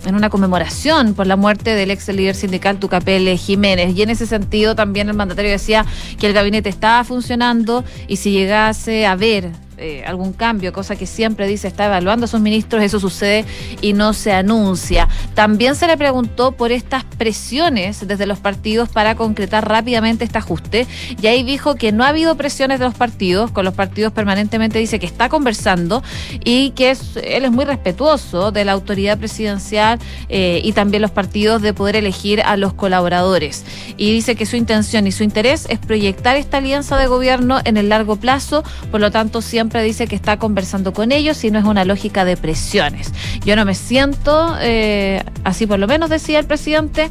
en 0.05 0.15
una 0.15 0.29
conmemoración 0.29 1.13
por 1.13 1.27
la 1.27 1.35
muerte 1.35 1.75
del 1.75 1.91
ex 1.91 2.07
líder 2.09 2.35
sindical 2.35 2.77
Tucapel 2.77 3.37
Jiménez. 3.37 3.95
Y 3.95 4.01
en 4.01 4.09
ese 4.09 4.25
sentido 4.25 4.75
también 4.75 5.09
el 5.09 5.15
mandatario 5.15 5.51
decía 5.51 5.85
que 6.19 6.27
el 6.27 6.33
gabinete 6.33 6.69
estaba 6.69 7.03
funcionando 7.03 7.83
y 8.07 8.17
si 8.17 8.31
llegase 8.31 9.05
a 9.05 9.15
ver 9.15 9.51
eh, 9.81 10.03
algún 10.05 10.33
cambio, 10.33 10.71
cosa 10.71 10.95
que 10.95 11.07
siempre 11.07 11.47
dice 11.47 11.67
está 11.67 11.85
evaluando 11.85 12.25
a 12.25 12.27
sus 12.27 12.39
ministros, 12.39 12.83
eso 12.83 12.99
sucede 12.99 13.45
y 13.81 13.93
no 13.93 14.13
se 14.13 14.31
anuncia. 14.31 15.07
También 15.33 15.75
se 15.75 15.87
le 15.87 15.97
preguntó 15.97 16.51
por 16.51 16.71
estas 16.71 17.03
presiones 17.03 18.07
desde 18.07 18.27
los 18.27 18.37
partidos 18.37 18.89
para 18.89 19.15
concretar 19.15 19.67
rápidamente 19.67 20.23
este 20.23 20.37
ajuste 20.37 20.85
y 21.19 21.25
ahí 21.25 21.43
dijo 21.43 21.75
que 21.75 21.91
no 21.91 22.03
ha 22.03 22.09
habido 22.09 22.35
presiones 22.35 22.79
de 22.79 22.85
los 22.85 22.93
partidos, 22.93 23.49
con 23.49 23.65
los 23.65 23.73
partidos 23.73 24.13
permanentemente 24.13 24.77
dice 24.77 24.99
que 24.99 25.07
está 25.07 25.29
conversando 25.29 26.03
y 26.43 26.71
que 26.71 26.91
él 27.23 27.45
es 27.45 27.51
muy 27.51 27.65
respetuoso 27.65 28.51
de 28.51 28.65
la 28.65 28.73
autoridad 28.73 29.17
presidencial 29.17 29.97
eh, 30.29 30.61
y 30.63 30.73
también 30.73 31.01
los 31.01 31.11
partidos 31.11 31.61
de 31.63 31.73
poder 31.73 31.95
elegir 31.95 32.41
a 32.41 32.55
los 32.55 32.73
colaboradores. 32.73 33.65
Y 33.97 34.11
dice 34.11 34.35
que 34.35 34.45
su 34.45 34.57
intención 34.57 35.07
y 35.07 35.11
su 35.11 35.23
interés 35.23 35.65
es 35.69 35.79
proyectar 35.79 36.35
esta 36.35 36.57
alianza 36.57 36.97
de 36.97 37.07
gobierno 37.07 37.59
en 37.63 37.77
el 37.77 37.89
largo 37.89 38.15
plazo, 38.17 38.63
por 38.91 39.01
lo 39.01 39.09
tanto 39.09 39.41
siempre 39.41 39.70
siempre 39.71 39.83
dice 39.87 40.05
que 40.05 40.17
está 40.17 40.37
conversando 40.37 40.91
con 40.91 41.13
ellos 41.13 41.41
y 41.45 41.49
no 41.49 41.57
es 41.57 41.63
una 41.63 41.85
lógica 41.85 42.25
de 42.25 42.35
presiones. 42.35 43.13
Yo 43.45 43.55
no 43.55 43.63
me 43.63 43.73
siento, 43.73 44.57
eh, 44.59 45.23
así 45.45 45.65
por 45.65 45.79
lo 45.79 45.87
menos 45.87 46.09
decía 46.09 46.39
el 46.39 46.45
presidente, 46.45 47.09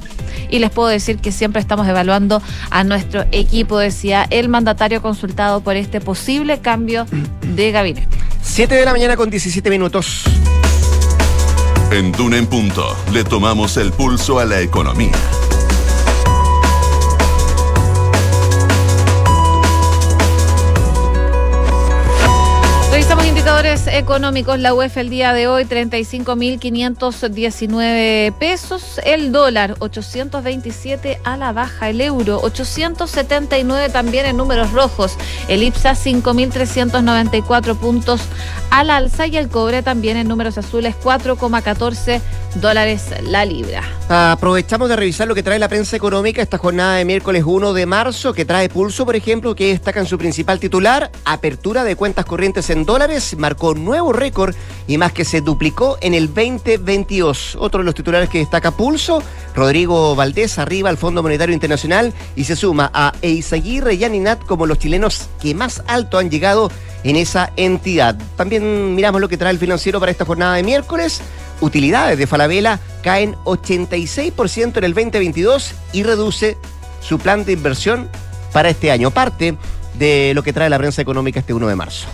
y 0.50 0.58
les 0.58 0.70
puedo 0.70 0.88
decir 0.88 1.16
que 1.20 1.32
siempre 1.32 1.58
estamos 1.58 1.88
evaluando 1.88 2.42
a 2.70 2.84
nuestro 2.84 3.24
equipo, 3.32 3.78
decía 3.78 4.26
el 4.28 4.50
mandatario 4.50 5.00
consultado 5.00 5.62
por 5.62 5.76
este 5.76 6.02
posible 6.02 6.58
cambio 6.58 7.06
de 7.54 7.72
gabinete. 7.72 8.08
7 8.42 8.74
de 8.74 8.84
la 8.84 8.92
mañana 8.92 9.16
con 9.16 9.30
17 9.30 9.70
minutos. 9.70 10.24
En 11.90 12.12
Duna 12.12 12.36
en 12.36 12.46
Punto 12.46 12.94
le 13.10 13.24
tomamos 13.24 13.78
el 13.78 13.90
pulso 13.90 14.38
a 14.38 14.44
la 14.44 14.60
economía. 14.60 15.16
Económicos. 23.70 24.58
La 24.58 24.74
UEF 24.74 24.96
el 24.96 25.10
día 25.10 25.32
de 25.32 25.46
hoy, 25.46 25.62
35.519 25.62 28.36
pesos. 28.36 29.00
El 29.04 29.30
dólar, 29.30 29.76
827 29.78 31.20
a 31.22 31.36
la 31.36 31.52
baja. 31.52 31.88
El 31.88 32.00
euro, 32.00 32.40
879 32.42 33.90
también 33.90 34.26
en 34.26 34.36
números 34.36 34.72
rojos. 34.72 35.16
El 35.46 35.62
IPSA, 35.62 35.92
5.394 35.92 37.76
puntos 37.76 38.22
al 38.70 38.90
alza. 38.90 39.28
Y 39.28 39.36
el 39.36 39.48
cobre 39.48 39.84
también 39.84 40.16
en 40.16 40.26
números 40.26 40.58
azules, 40.58 40.96
4,14 41.00 42.20
dólares 42.56 43.14
la 43.22 43.44
libra. 43.44 43.84
Aprovechamos 44.08 44.88
de 44.88 44.96
revisar 44.96 45.28
lo 45.28 45.36
que 45.36 45.44
trae 45.44 45.60
la 45.60 45.68
prensa 45.68 45.94
económica 45.94 46.42
esta 46.42 46.58
jornada 46.58 46.96
de 46.96 47.04
miércoles 47.04 47.44
1 47.46 47.72
de 47.72 47.86
marzo, 47.86 48.32
que 48.32 48.44
trae 48.44 48.68
Pulso, 48.68 49.06
por 49.06 49.14
ejemplo, 49.14 49.54
que 49.54 49.68
destaca 49.68 50.00
en 50.00 50.06
su 50.06 50.18
principal 50.18 50.58
titular, 50.58 51.12
apertura 51.24 51.84
de 51.84 51.94
cuentas 51.94 52.24
corrientes 52.24 52.68
en 52.70 52.84
dólares, 52.84 53.36
marcó 53.38 53.59
nuevo 53.76 54.12
récord 54.12 54.54
y 54.86 54.98
más 54.98 55.12
que 55.12 55.24
se 55.24 55.40
duplicó 55.40 55.98
en 56.00 56.14
el 56.14 56.26
2022. 56.26 57.56
Otro 57.60 57.78
de 57.78 57.84
los 57.84 57.94
titulares 57.94 58.28
que 58.28 58.38
destaca 58.38 58.70
Pulso, 58.70 59.22
Rodrigo 59.54 60.14
Valdés 60.16 60.58
arriba 60.58 60.88
al 60.88 60.96
Fondo 60.96 61.22
Monetario 61.22 61.54
Internacional 61.54 62.12
y 62.36 62.44
se 62.44 62.56
suma 62.56 62.90
a 62.92 63.12
Eizaguirre 63.22 63.94
y 63.94 64.04
Aninat 64.04 64.44
como 64.44 64.66
los 64.66 64.78
chilenos 64.78 65.28
que 65.40 65.54
más 65.54 65.82
alto 65.86 66.18
han 66.18 66.30
llegado 66.30 66.70
en 67.04 67.16
esa 67.16 67.52
entidad. 67.56 68.16
También 68.36 68.94
miramos 68.94 69.20
lo 69.20 69.28
que 69.28 69.36
trae 69.36 69.52
el 69.52 69.58
financiero 69.58 70.00
para 70.00 70.12
esta 70.12 70.24
jornada 70.24 70.56
de 70.56 70.62
miércoles 70.62 71.22
utilidades 71.60 72.18
de 72.18 72.26
Falabella 72.26 72.80
caen 73.02 73.36
86% 73.44 74.78
en 74.78 74.84
el 74.84 74.94
2022 74.94 75.74
y 75.92 76.02
reduce 76.02 76.56
su 77.00 77.18
plan 77.18 77.44
de 77.44 77.52
inversión 77.52 78.08
para 78.52 78.70
este 78.70 78.90
año. 78.90 79.10
Parte 79.10 79.56
de 79.98 80.32
lo 80.34 80.42
que 80.42 80.52
trae 80.52 80.70
la 80.70 80.78
prensa 80.78 81.02
económica 81.02 81.40
este 81.40 81.54
1 81.54 81.68
de 81.68 81.76
marzo. 81.76 82.06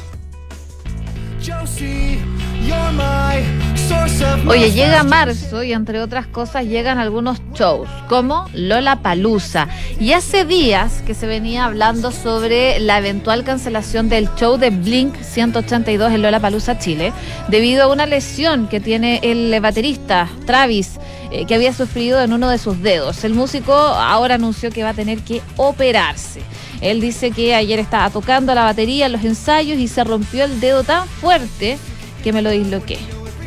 Oye, 4.48 4.72
llega 4.72 5.04
marzo 5.04 5.62
y 5.62 5.72
entre 5.72 6.00
otras 6.00 6.26
cosas 6.26 6.64
llegan 6.64 6.98
algunos 6.98 7.40
shows, 7.54 7.88
como 8.09 8.48
Lola 8.52 9.02
Palusa. 9.02 9.68
Y 10.00 10.12
hace 10.12 10.44
días 10.44 11.02
que 11.06 11.14
se 11.14 11.26
venía 11.26 11.64
hablando 11.64 12.11
sobre 12.11 12.80
la 12.80 12.98
eventual 12.98 13.44
cancelación 13.44 14.09
del 14.09 14.28
show 14.35 14.56
de 14.56 14.70
Blink 14.70 15.14
182 15.22 16.12
en 16.12 16.22
Lola 16.22 16.40
Palusa, 16.40 16.78
Chile, 16.78 17.12
debido 17.48 17.85
a 17.85 17.92
una 17.92 18.06
lesión 18.06 18.66
que 18.66 18.80
tiene 18.80 19.20
el 19.22 19.61
baterista 19.61 20.28
Travis. 20.46 20.98
Eh, 21.32 21.44
que 21.44 21.56
había 21.56 21.72
sufrido 21.72 22.22
en 22.22 22.32
uno 22.32 22.48
de 22.48 22.59
sus 22.59 22.80
dedos. 22.82 23.24
El 23.24 23.35
músico 23.35 23.72
ahora 23.74 24.37
anunció 24.37 24.70
que 24.70 24.85
va 24.85 24.90
a 24.90 24.94
tener 24.94 25.18
que 25.22 25.42
operarse. 25.56 26.40
Él 26.81 27.01
dice 27.01 27.31
que 27.31 27.55
ayer 27.55 27.79
estaba 27.79 28.11
tocando 28.11 28.55
la 28.55 28.65
batería 28.65 29.07
en 29.07 29.12
los 29.12 29.25
ensayos 29.25 29.79
y 29.79 29.89
se 29.89 30.05
rompió 30.05 30.45
el 30.45 30.61
dedo 30.61 30.85
tan 30.85 31.07
fuerte 31.09 31.79
que 32.23 32.33
me 32.33 32.43
lo 32.43 32.51
disloqué 32.51 32.99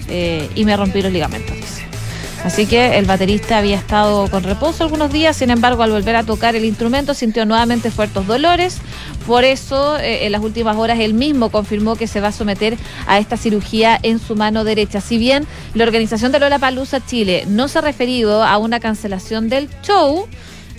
eh, 0.08 0.50
y 0.56 0.66
me 0.66 0.76
rompí 0.76 1.02
los 1.02 1.12
ligamentos. 1.12 1.58
Así 2.44 2.66
que 2.66 2.98
el 2.98 3.06
baterista 3.06 3.58
había 3.58 3.76
estado 3.76 4.30
con 4.30 4.44
reposo 4.44 4.86
algunos 4.86 5.12
días, 5.12 5.36
sin 5.36 5.50
embargo, 5.50 5.84
al 5.84 5.92
volver 5.92 6.16
a 6.16 6.24
tocar 6.24 6.56
el 6.56 6.64
instrumento 6.64 7.14
sintió 7.14 7.46
nuevamente 7.46 7.92
fuertes 7.92 8.26
dolores. 8.26 8.78
Por 9.28 9.44
eso, 9.44 9.98
eh, 9.98 10.26
en 10.26 10.32
las 10.32 10.42
últimas 10.42 10.78
horas, 10.78 11.00
él 11.00 11.14
mismo 11.14 11.50
confirmó 11.50 11.98
que 11.98 12.08
se 12.08 12.22
va 12.22 12.30
a 12.30 12.32
someter 12.32 12.78
a 13.08 13.20
esta 13.20 13.36
cirugía 13.36 14.00
en 14.02 14.20
su 14.20 14.38
mano 14.38 14.64
derecha. 14.64 15.02
Si 15.02 15.18
bien 15.18 15.46
la 15.74 15.84
organización 15.84 16.32
de 16.32 16.40
Lola 16.40 16.60
Palusa 16.60 17.06
Chile 17.06 17.44
no 17.46 17.68
se 17.68 17.80
ha 17.80 17.82
referido 17.82 18.42
a 18.42 18.58
una 18.58 18.80
cancelación 18.80 19.50
del 19.50 19.70
show, 19.84 20.26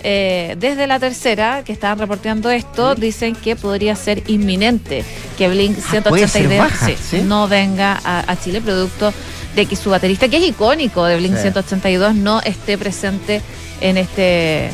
eh, 0.03 0.55
desde 0.57 0.87
la 0.87 0.99
tercera, 0.99 1.63
que 1.63 1.73
estaban 1.73 1.99
reporteando 1.99 2.49
esto, 2.49 2.95
dicen 2.95 3.35
que 3.35 3.55
podría 3.55 3.95
ser 3.95 4.23
inminente 4.27 5.03
que 5.37 5.49
Blink 5.49 5.77
182 5.77 6.59
ah, 6.59 6.89
no 7.23 7.47
venga 7.47 7.99
a, 8.03 8.35
Chile, 8.39 8.61
producto 8.61 9.13
de 9.55 9.65
que 9.65 9.75
su 9.75 9.89
baterista, 9.89 10.27
que 10.29 10.37
es 10.37 10.43
icónico 10.43 11.05
de 11.05 11.17
Blink 11.17 11.37
182, 11.37 12.15
no 12.15 12.41
esté 12.41 12.77
presente 12.77 13.41
en 13.81 13.97
este 13.97 14.69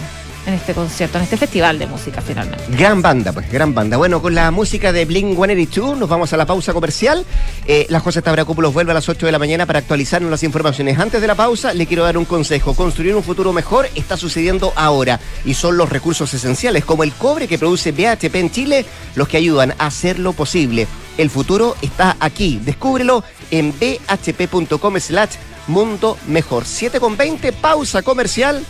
en 0.47 0.53
este 0.53 0.73
concierto, 0.73 1.17
en 1.17 1.25
este 1.25 1.35
festival 1.35 1.77
de 1.77 1.87
música 1.87 2.21
finalmente. 2.21 2.63
Gran 2.69 3.01
banda, 3.01 3.33
pues, 3.33 3.51
gran 3.51 3.75
banda. 3.75 3.97
Bueno, 3.97 4.21
con 4.21 4.33
la 4.33 4.49
música 4.49 4.93
de 4.93 5.03
Blink 5.03 5.35
182 5.35 5.97
nos 5.97 6.07
vamos 6.07 6.31
a 6.31 6.37
la 6.37 6.45
pausa 6.45 6.71
comercial. 6.73 7.25
Eh, 7.65 7.85
la 7.89 7.99
José 7.99 8.21
Tabracúpulos 8.21 8.73
vuelve 8.73 8.91
a 8.91 8.93
las 8.93 9.09
8 9.09 9.25
de 9.25 9.31
la 9.33 9.39
mañana 9.39 9.65
para 9.65 9.79
actualizarnos 9.79 10.31
las 10.31 10.43
informaciones. 10.43 10.97
Antes 10.97 11.19
de 11.19 11.27
la 11.27 11.35
pausa, 11.35 11.73
le 11.73 11.85
quiero 11.85 12.03
dar 12.03 12.17
un 12.17 12.23
consejo. 12.23 12.73
Construir 12.73 13.13
un 13.13 13.23
futuro 13.23 13.51
mejor 13.51 13.89
está 13.93 14.15
sucediendo 14.15 14.71
ahora 14.77 15.19
y 15.43 15.53
son 15.53 15.75
los 15.75 15.89
recursos 15.89 16.33
esenciales 16.33 16.85
como 16.85 17.03
el 17.03 17.11
cobre 17.11 17.49
que 17.49 17.59
produce 17.59 17.91
BHP 17.91 18.35
en 18.35 18.49
Chile 18.49 18.85
los 19.15 19.27
que 19.27 19.37
ayudan 19.37 19.73
a 19.77 19.87
hacerlo 19.87 20.31
posible. 20.31 20.87
El 21.17 21.29
futuro 21.29 21.75
está 21.81 22.15
aquí. 22.21 22.61
Descúbrelo 22.63 23.21
en 23.51 23.73
bhp.com 23.77 24.97
slash 24.97 25.31
mundo 25.67 26.17
mejor. 26.27 26.63
7 26.63 27.01
con 27.01 27.17
20, 27.17 27.51
pausa 27.51 28.01
comercial. 28.01 28.63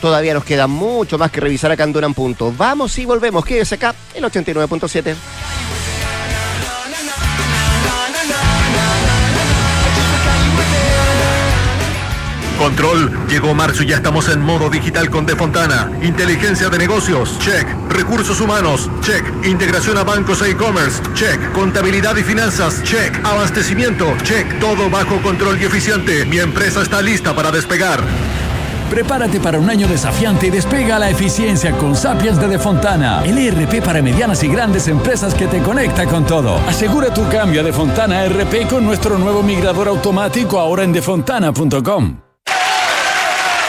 Todavía 0.00 0.34
nos 0.34 0.44
queda 0.44 0.66
mucho 0.66 1.18
más 1.18 1.30
que 1.30 1.40
revisar 1.40 1.70
acá 1.70 1.84
en 1.84 1.92
Duran. 1.92 2.14
Vamos 2.56 2.98
y 2.98 3.04
volvemos. 3.04 3.44
Quédese 3.44 3.74
acá 3.74 3.94
en 4.14 4.24
89.7. 4.24 5.14
Control, 12.60 13.26
llegó 13.26 13.54
marzo 13.54 13.84
y 13.84 13.86
ya 13.86 13.96
estamos 13.96 14.28
en 14.28 14.42
modo 14.42 14.68
digital 14.68 15.08
con 15.08 15.24
Defontana. 15.24 15.90
Inteligencia 16.02 16.68
de 16.68 16.76
negocios, 16.76 17.38
check. 17.38 17.66
Recursos 17.88 18.38
humanos, 18.38 18.90
check. 19.00 19.24
Integración 19.46 19.96
a 19.96 20.04
bancos 20.04 20.42
e 20.42 20.50
e-commerce, 20.50 21.00
check. 21.14 21.52
Contabilidad 21.52 22.14
y 22.18 22.22
finanzas, 22.22 22.82
check. 22.82 23.18
Abastecimiento, 23.24 24.14
check. 24.24 24.58
Todo 24.60 24.90
bajo 24.90 25.22
control 25.22 25.58
y 25.58 25.64
eficiente. 25.64 26.26
Mi 26.26 26.38
empresa 26.38 26.82
está 26.82 27.00
lista 27.00 27.34
para 27.34 27.50
despegar. 27.50 28.00
Prepárate 28.90 29.38
para 29.38 29.58
un 29.60 29.70
año 29.70 29.86
desafiante 29.86 30.48
y 30.48 30.50
despega 30.50 30.98
la 30.98 31.08
eficiencia 31.08 31.70
con 31.78 31.94
Sapiens 31.94 32.40
de 32.40 32.48
Defontana, 32.48 33.22
el 33.24 33.38
ERP 33.38 33.82
para 33.84 34.02
medianas 34.02 34.42
y 34.42 34.48
grandes 34.48 34.88
empresas 34.88 35.32
que 35.32 35.46
te 35.46 35.62
conecta 35.62 36.06
con 36.06 36.26
todo. 36.26 36.56
Asegura 36.68 37.14
tu 37.14 37.26
cambio 37.28 37.60
a 37.60 37.64
Defontana 37.64 38.26
RP 38.26 38.68
con 38.68 38.84
nuestro 38.84 39.16
nuevo 39.16 39.42
migrador 39.42 39.88
automático 39.88 40.58
ahora 40.58 40.82
en 40.82 40.92
defontana.com. 40.92 42.29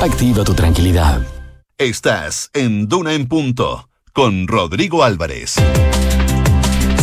Activa 0.00 0.44
tu 0.44 0.54
tranquilidad. 0.54 1.20
Estás 1.76 2.48
en 2.54 2.88
Duna 2.88 3.12
en 3.12 3.28
Punto 3.28 3.86
con 4.14 4.48
Rodrigo 4.48 5.04
Álvarez. 5.04 5.56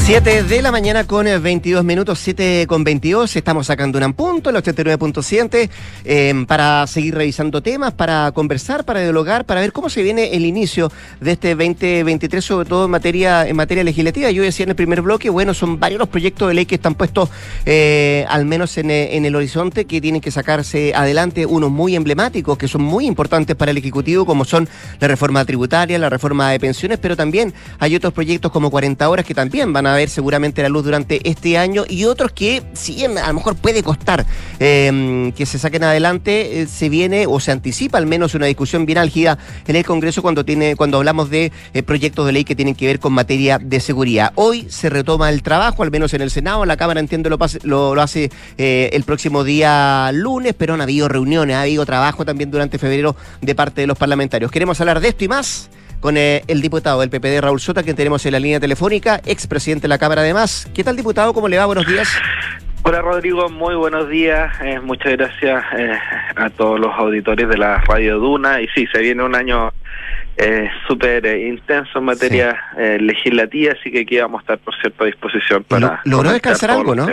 7 0.01 0.43
de 0.43 0.61
la 0.61 0.71
mañana 0.71 1.03
con 1.05 1.25
22 1.25 1.81
eh, 1.81 1.83
minutos, 1.83 2.19
7 2.19 2.65
con 2.67 2.83
22. 2.83 3.35
Estamos 3.35 3.67
sacando 3.67 3.99
un 3.99 4.13
punto, 4.13 4.49
el 4.49 4.55
89.7, 4.55 5.69
eh, 6.03 6.45
para 6.47 6.87
seguir 6.87 7.15
revisando 7.15 7.61
temas, 7.61 7.93
para 7.93 8.31
conversar, 8.31 8.85
para 8.85 9.01
dialogar, 9.01 9.45
para 9.45 9.61
ver 9.61 9.71
cómo 9.71 9.89
se 9.89 10.01
viene 10.01 10.35
el 10.35 10.45
inicio 10.45 10.91
de 11.19 11.33
este 11.33 11.49
2023, 11.49 12.43
sobre 12.43 12.67
todo 12.67 12.85
en 12.85 12.91
materia, 12.91 13.47
en 13.47 13.55
materia 13.55 13.83
legislativa. 13.83 14.31
Yo 14.31 14.41
decía 14.41 14.63
en 14.63 14.71
el 14.71 14.75
primer 14.75 15.01
bloque, 15.01 15.29
bueno, 15.29 15.53
son 15.53 15.79
varios 15.79 15.99
los 15.99 16.07
proyectos 16.07 16.47
de 16.47 16.53
ley 16.55 16.65
que 16.65 16.75
están 16.75 16.95
puestos, 16.95 17.29
eh, 17.65 18.25
al 18.29 18.45
menos 18.45 18.77
en, 18.77 18.89
en, 18.89 19.25
el 19.25 19.35
horizonte, 19.35 19.85
que 19.85 20.01
tienen 20.01 20.21
que 20.21 20.31
sacarse 20.31 20.93
adelante, 20.95 21.45
unos 21.45 21.69
muy 21.69 21.95
emblemáticos, 21.95 22.57
que 22.57 22.67
son 22.67 22.81
muy 22.81 23.05
importantes 23.05 23.55
para 23.55 23.71
el 23.71 23.77
Ejecutivo, 23.77 24.25
como 24.25 24.45
son 24.45 24.67
la 24.99 25.07
reforma 25.07 25.45
tributaria, 25.45 25.99
la 25.99 26.09
reforma 26.09 26.49
de 26.51 26.59
pensiones, 26.59 26.97
pero 26.99 27.15
también 27.15 27.53
hay 27.77 27.95
otros 27.95 28.13
proyectos 28.13 28.51
como 28.51 28.71
40 28.71 29.07
horas 29.07 29.25
que 29.25 29.35
también 29.35 29.71
van 29.71 29.85
a 29.85 29.98
ver 29.99 30.09
seguramente 30.09 30.63
la 30.63 30.69
luz 30.69 30.85
durante 30.85 31.27
este 31.29 31.57
año 31.57 31.83
y 31.87 32.05
otros 32.05 32.31
que, 32.31 32.63
si 32.73 32.95
bien 32.95 33.17
a 33.17 33.27
lo 33.27 33.33
mejor 33.33 33.55
puede 33.55 33.83
costar 33.83 34.25
em, 34.59 35.33
que 35.33 35.45
se 35.45 35.59
saquen 35.59 35.83
adelante, 35.83 36.61
eh, 36.61 36.67
se 36.67 36.87
viene 36.87 37.25
o 37.27 37.41
se 37.41 37.51
anticipa 37.51 37.97
al 37.97 38.05
menos 38.05 38.33
una 38.33 38.45
discusión 38.45 38.85
bien 38.85 38.97
álgida 38.97 39.37
en 39.67 39.75
el 39.75 39.85
Congreso 39.85 40.21
cuando, 40.21 40.45
tiene, 40.45 40.77
cuando 40.77 40.97
hablamos 40.97 41.29
de 41.29 41.51
eh, 41.73 41.83
proyectos 41.83 42.25
de 42.25 42.31
ley 42.31 42.45
que 42.45 42.55
tienen 42.55 42.75
que 42.75 42.85
ver 42.85 42.99
con 42.99 43.11
materia 43.11 43.59
de 43.59 43.79
seguridad. 43.81 44.31
Hoy 44.35 44.67
se 44.69 44.89
retoma 44.89 45.29
el 45.29 45.43
trabajo, 45.43 45.83
al 45.83 45.91
menos 45.91 46.13
en 46.13 46.21
el 46.21 46.31
Senado, 46.31 46.65
la 46.65 46.77
Cámara 46.77 47.01
entiendo 47.01 47.29
lo, 47.29 47.37
lo, 47.63 47.93
lo 47.93 48.01
hace 48.01 48.31
eh, 48.57 48.89
el 48.93 49.03
próximo 49.03 49.43
día 49.43 50.11
lunes, 50.13 50.55
pero 50.57 50.75
han 50.75 50.81
habido 50.81 51.09
reuniones, 51.09 51.57
ha 51.57 51.63
habido 51.63 51.85
trabajo 51.85 52.23
también 52.23 52.51
durante 52.51 52.77
febrero 52.77 53.17
de 53.41 53.53
parte 53.53 53.81
de 53.81 53.87
los 53.87 53.97
parlamentarios. 53.97 54.49
Queremos 54.49 54.79
hablar 54.79 55.01
de 55.01 55.09
esto 55.09 55.25
y 55.25 55.27
más 55.27 55.69
con 55.99 56.17
eh, 56.17 56.43
el 56.47 56.61
diputado 56.61 57.01
del 57.01 57.09
PPD, 57.09 57.41
Raúl 57.41 57.59
Sota, 57.59 57.83
que 57.83 57.93
tenemos 57.93 58.25
en 58.25 58.31
la 58.31 58.39
línea 58.39 58.59
telefónica, 58.59 59.19
expresidente 59.25 59.83
de 59.83 59.89
la 59.89 59.97
Cámara 59.97 60.21
además. 60.21 60.69
¿Qué 60.73 60.83
tal, 60.83 60.95
diputado? 60.95 61.33
¿Cómo 61.33 61.47
le 61.47 61.57
va? 61.57 61.65
Buenos 61.65 61.85
días. 61.85 62.09
Hola 62.83 63.01
Rodrigo, 63.01 63.49
muy 63.49 63.75
buenos 63.75 64.07
días. 64.07 64.53
Eh, 64.61 64.79
muchas 64.79 65.11
gracias 65.17 65.63
eh, 65.77 65.99
a 66.35 66.49
todos 66.49 66.79
los 66.79 66.93
auditores 66.93 67.49
de 67.49 67.57
la 67.57 67.81
Radio 67.81 68.19
Duna. 68.19 68.61
Y 68.61 68.67
sí, 68.69 68.87
se 68.91 68.99
viene 68.99 69.21
un 69.21 69.35
año 69.35 69.73
eh, 70.37 70.69
súper 70.87 71.25
intenso 71.25 71.99
en 71.99 72.05
materia 72.05 72.57
legislativa, 72.99 73.73
así 73.77 73.91
que 73.91 74.01
aquí 74.01 74.17
vamos 74.17 74.39
a 74.39 74.41
estar, 74.43 74.57
por 74.59 74.73
cierto, 74.79 75.03
a 75.03 75.07
disposición 75.07 75.65
para... 75.65 76.01
¿Logró 76.05 76.31
descansar 76.31 76.71
algo, 76.71 76.95
no? 76.95 77.07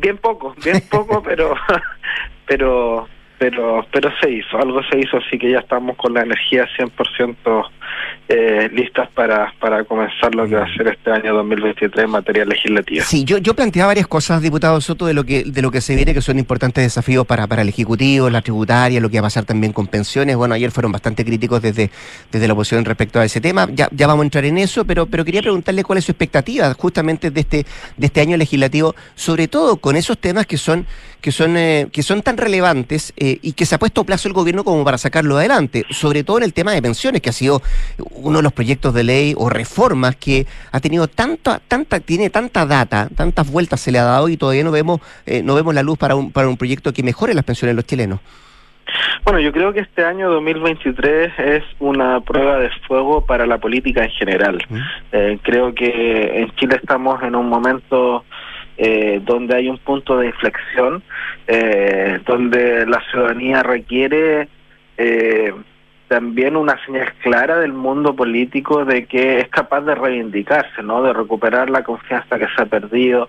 bien 0.00 0.18
poco, 0.18 0.56
bien 0.64 0.82
poco, 0.90 1.22
pero 1.24 1.54
pero 2.46 3.08
pero 3.42 3.84
pero 3.90 4.08
se 4.20 4.30
hizo, 4.30 4.56
algo 4.56 4.80
se 4.84 5.00
hizo, 5.00 5.16
así 5.16 5.36
que 5.36 5.50
ya 5.50 5.58
estamos 5.58 5.96
con 5.96 6.14
la 6.14 6.22
energía 6.22 6.64
100% 6.78 7.68
eh, 8.28 8.70
listas 8.72 9.10
para, 9.10 9.52
para 9.58 9.82
comenzar 9.82 10.32
lo 10.32 10.46
que 10.48 10.54
va 10.54 10.64
a 10.64 10.76
ser 10.76 10.86
este 10.86 11.10
año 11.10 11.34
2023 11.34 12.04
en 12.04 12.10
materia 12.10 12.44
legislativa. 12.44 13.04
Sí, 13.04 13.24
yo, 13.24 13.38
yo 13.38 13.54
planteaba 13.54 13.88
varias 13.88 14.06
cosas, 14.06 14.42
diputado 14.42 14.80
Soto, 14.80 15.06
de 15.06 15.14
lo 15.14 15.24
que 15.24 15.42
de 15.42 15.60
lo 15.60 15.72
que 15.72 15.80
se 15.80 15.96
viene, 15.96 16.14
que 16.14 16.20
son 16.20 16.38
importantes 16.38 16.84
desafíos 16.84 17.26
para, 17.26 17.48
para 17.48 17.62
el 17.62 17.68
Ejecutivo, 17.68 18.30
la 18.30 18.42
tributaria, 18.42 19.00
lo 19.00 19.10
que 19.10 19.16
va 19.16 19.26
a 19.26 19.26
pasar 19.26 19.44
también 19.44 19.72
con 19.72 19.88
pensiones. 19.88 20.36
Bueno, 20.36 20.54
ayer 20.54 20.70
fueron 20.70 20.92
bastante 20.92 21.24
críticos 21.24 21.60
desde, 21.60 21.90
desde 22.30 22.46
la 22.46 22.52
oposición 22.52 22.84
respecto 22.84 23.18
a 23.18 23.24
ese 23.24 23.40
tema. 23.40 23.66
Ya, 23.72 23.88
ya 23.90 24.06
vamos 24.06 24.22
a 24.22 24.26
entrar 24.26 24.44
en 24.44 24.56
eso, 24.56 24.84
pero, 24.84 25.06
pero 25.06 25.24
quería 25.24 25.42
preguntarle 25.42 25.82
cuál 25.82 25.98
es 25.98 26.04
su 26.04 26.12
expectativa 26.12 26.72
justamente 26.74 27.32
de 27.32 27.40
este, 27.40 27.66
de 27.96 28.06
este 28.06 28.20
año 28.20 28.36
legislativo, 28.36 28.94
sobre 29.16 29.48
todo 29.48 29.78
con 29.78 29.96
esos 29.96 30.16
temas 30.16 30.46
que 30.46 30.58
son, 30.58 30.86
que 31.22 31.32
son, 31.32 31.56
eh, 31.56 31.86
que 31.90 32.02
son 32.02 32.20
tan 32.20 32.36
relevantes 32.36 33.14
eh, 33.16 33.38
y 33.40 33.52
que 33.52 33.64
se 33.64 33.76
ha 33.76 33.78
puesto 33.78 34.04
plazo 34.04 34.28
el 34.28 34.34
gobierno 34.34 34.64
como 34.64 34.84
para 34.84 34.98
sacarlo 34.98 35.38
adelante, 35.38 35.84
sobre 35.90 36.24
todo 36.24 36.38
en 36.38 36.44
el 36.44 36.52
tema 36.52 36.72
de 36.72 36.82
pensiones, 36.82 37.22
que 37.22 37.30
ha 37.30 37.32
sido 37.32 37.62
uno 38.10 38.38
de 38.38 38.42
los 38.42 38.52
proyectos 38.52 38.92
de 38.92 39.04
ley 39.04 39.34
o 39.38 39.48
reformas 39.48 40.16
que 40.16 40.46
ha 40.72 40.80
tenido 40.80 41.06
tanta, 41.06 41.60
tanta, 41.60 42.00
tiene 42.00 42.28
tanta 42.28 42.66
data, 42.66 43.08
tantas 43.14 43.50
vueltas 43.50 43.80
se 43.80 43.92
le 43.92 44.00
ha 44.00 44.04
dado 44.04 44.28
y 44.28 44.36
todavía 44.36 44.64
no 44.64 44.72
vemos, 44.72 45.00
eh, 45.24 45.42
no 45.42 45.54
vemos 45.54 45.74
la 45.74 45.84
luz 45.84 45.96
para 45.96 46.16
un, 46.16 46.32
para 46.32 46.48
un 46.48 46.56
proyecto 46.56 46.92
que 46.92 47.04
mejore 47.04 47.34
las 47.34 47.44
pensiones 47.44 47.72
de 47.72 47.76
los 47.76 47.86
chilenos. 47.86 48.20
Bueno, 49.24 49.38
yo 49.38 49.52
creo 49.52 49.72
que 49.72 49.80
este 49.80 50.04
año 50.04 50.28
2023 50.30 51.38
es 51.38 51.64
una 51.78 52.20
prueba 52.20 52.58
de 52.58 52.70
fuego 52.88 53.24
para 53.24 53.46
la 53.46 53.58
política 53.58 54.04
en 54.04 54.10
general. 54.10 54.58
Eh, 55.12 55.38
creo 55.42 55.72
que 55.72 56.40
en 56.40 56.50
Chile 56.56 56.76
estamos 56.82 57.22
en 57.22 57.36
un 57.36 57.48
momento 57.48 58.24
eh, 58.84 59.20
donde 59.24 59.54
hay 59.54 59.68
un 59.68 59.78
punto 59.78 60.18
de 60.18 60.26
inflexión, 60.26 61.04
eh, 61.46 62.18
donde 62.26 62.84
la 62.84 63.00
ciudadanía 63.12 63.62
requiere 63.62 64.48
eh, 64.96 65.54
también 66.08 66.56
una 66.56 66.84
señal 66.84 67.12
clara 67.22 67.60
del 67.60 67.74
mundo 67.74 68.16
político 68.16 68.84
de 68.84 69.06
que 69.06 69.38
es 69.38 69.48
capaz 69.50 69.82
de 69.82 69.94
reivindicarse, 69.94 70.82
¿no? 70.82 71.00
De 71.00 71.12
recuperar 71.12 71.70
la 71.70 71.84
confianza 71.84 72.40
que 72.40 72.48
se 72.56 72.60
ha 72.60 72.66
perdido, 72.66 73.28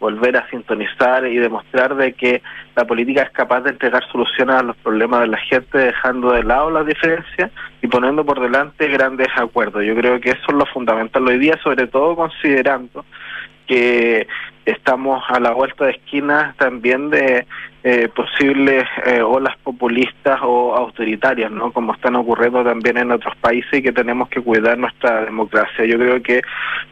volver 0.00 0.38
a 0.38 0.48
sintonizar 0.48 1.26
y 1.26 1.36
demostrar 1.36 1.96
de 1.96 2.14
que 2.14 2.40
la 2.74 2.86
política 2.86 3.24
es 3.24 3.30
capaz 3.30 3.60
de 3.60 3.72
entregar 3.72 4.02
soluciones 4.10 4.56
a 4.56 4.62
los 4.62 4.76
problemas 4.78 5.20
de 5.20 5.26
la 5.26 5.38
gente, 5.38 5.76
dejando 5.76 6.32
de 6.32 6.44
lado 6.44 6.70
las 6.70 6.86
diferencias 6.86 7.50
y 7.82 7.88
poniendo 7.88 8.24
por 8.24 8.40
delante 8.40 8.88
grandes 8.88 9.28
acuerdos. 9.36 9.84
Yo 9.84 9.94
creo 9.94 10.18
que 10.18 10.30
eso 10.30 10.46
es 10.48 10.54
lo 10.54 10.64
fundamental 10.64 11.28
hoy 11.28 11.38
día, 11.38 11.58
sobre 11.62 11.88
todo 11.88 12.16
considerando 12.16 13.04
que 13.66 14.26
estamos 14.64 15.22
a 15.28 15.40
la 15.40 15.52
vuelta 15.52 15.86
de 15.86 15.92
esquina 15.92 16.54
también 16.58 17.10
de 17.10 17.46
eh, 17.82 18.08
posibles 18.08 18.84
eh, 19.04 19.20
olas 19.20 19.56
populistas 19.58 20.40
o 20.42 20.74
autoritarias, 20.74 21.50
¿no? 21.50 21.70
Como 21.70 21.92
están 21.92 22.16
ocurriendo 22.16 22.64
también 22.64 22.96
en 22.96 23.12
otros 23.12 23.36
países 23.36 23.74
y 23.74 23.82
que 23.82 23.92
tenemos 23.92 24.28
que 24.30 24.40
cuidar 24.40 24.78
nuestra 24.78 25.24
democracia. 25.24 25.84
Yo 25.84 25.98
creo 25.98 26.22
que 26.22 26.40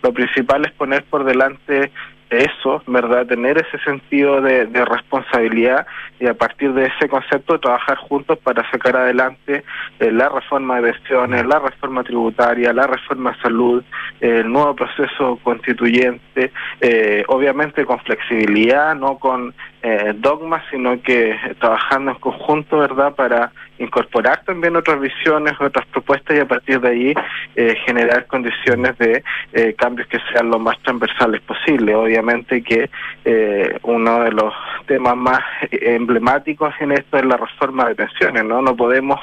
lo 0.02 0.12
principal 0.12 0.66
es 0.66 0.72
poner 0.72 1.02
por 1.04 1.24
delante 1.24 1.90
eso, 2.32 2.82
¿verdad? 2.86 3.26
Tener 3.26 3.58
ese 3.58 3.78
sentido 3.84 4.40
de, 4.40 4.66
responsabilidad 4.84 5.86
y 6.18 6.26
a 6.26 6.34
partir 6.34 6.72
de 6.72 6.86
ese 6.86 7.08
concepto 7.08 7.58
trabajar 7.58 7.96
juntos 7.98 8.38
para 8.38 8.68
sacar 8.70 8.96
adelante 8.96 9.64
eh, 10.00 10.10
la 10.10 10.28
reforma 10.28 10.80
de 10.80 10.92
pensiones, 10.92 11.46
la 11.46 11.58
reforma 11.58 12.02
tributaria, 12.02 12.72
la 12.72 12.86
reforma 12.86 13.32
de 13.32 13.40
salud, 13.40 13.84
el 14.20 14.50
nuevo 14.50 14.74
proceso 14.74 15.38
constituyente, 15.42 16.52
eh, 16.80 17.24
obviamente 17.28 17.84
con 17.84 17.98
flexibilidad, 18.00 18.94
no 18.94 19.18
con 19.18 19.54
eh, 19.82 20.12
dogmas, 20.16 20.62
sino 20.70 21.00
que 21.02 21.36
trabajando 21.58 22.12
en 22.12 22.18
conjunto, 22.18 22.78
¿verdad? 22.78 23.14
Para 23.14 23.52
incorporar 23.78 24.44
también 24.44 24.76
otras 24.76 25.00
visiones, 25.00 25.54
otras 25.60 25.86
propuestas 25.86 26.36
y 26.36 26.40
a 26.40 26.46
partir 26.46 26.80
de 26.80 26.88
ahí 26.88 27.14
eh, 27.56 27.74
generar 27.84 28.26
condiciones 28.26 28.96
de 28.98 29.24
eh, 29.52 29.74
cambios 29.74 30.06
que 30.06 30.18
sean 30.32 30.50
lo 30.50 30.58
más 30.58 30.78
transversales 30.82 31.40
posible. 31.42 31.94
Obviamente 31.94 32.62
que 32.62 32.88
eh, 33.24 33.78
uno 33.82 34.20
de 34.20 34.30
los 34.30 34.54
temas 34.86 35.16
más 35.16 35.40
emblemáticos 35.70 36.72
en 36.80 36.92
esto 36.92 37.18
es 37.18 37.24
la 37.24 37.36
reforma 37.36 37.88
de 37.88 37.96
pensiones, 37.96 38.44
¿no? 38.44 38.62
No 38.62 38.76
podemos 38.76 39.20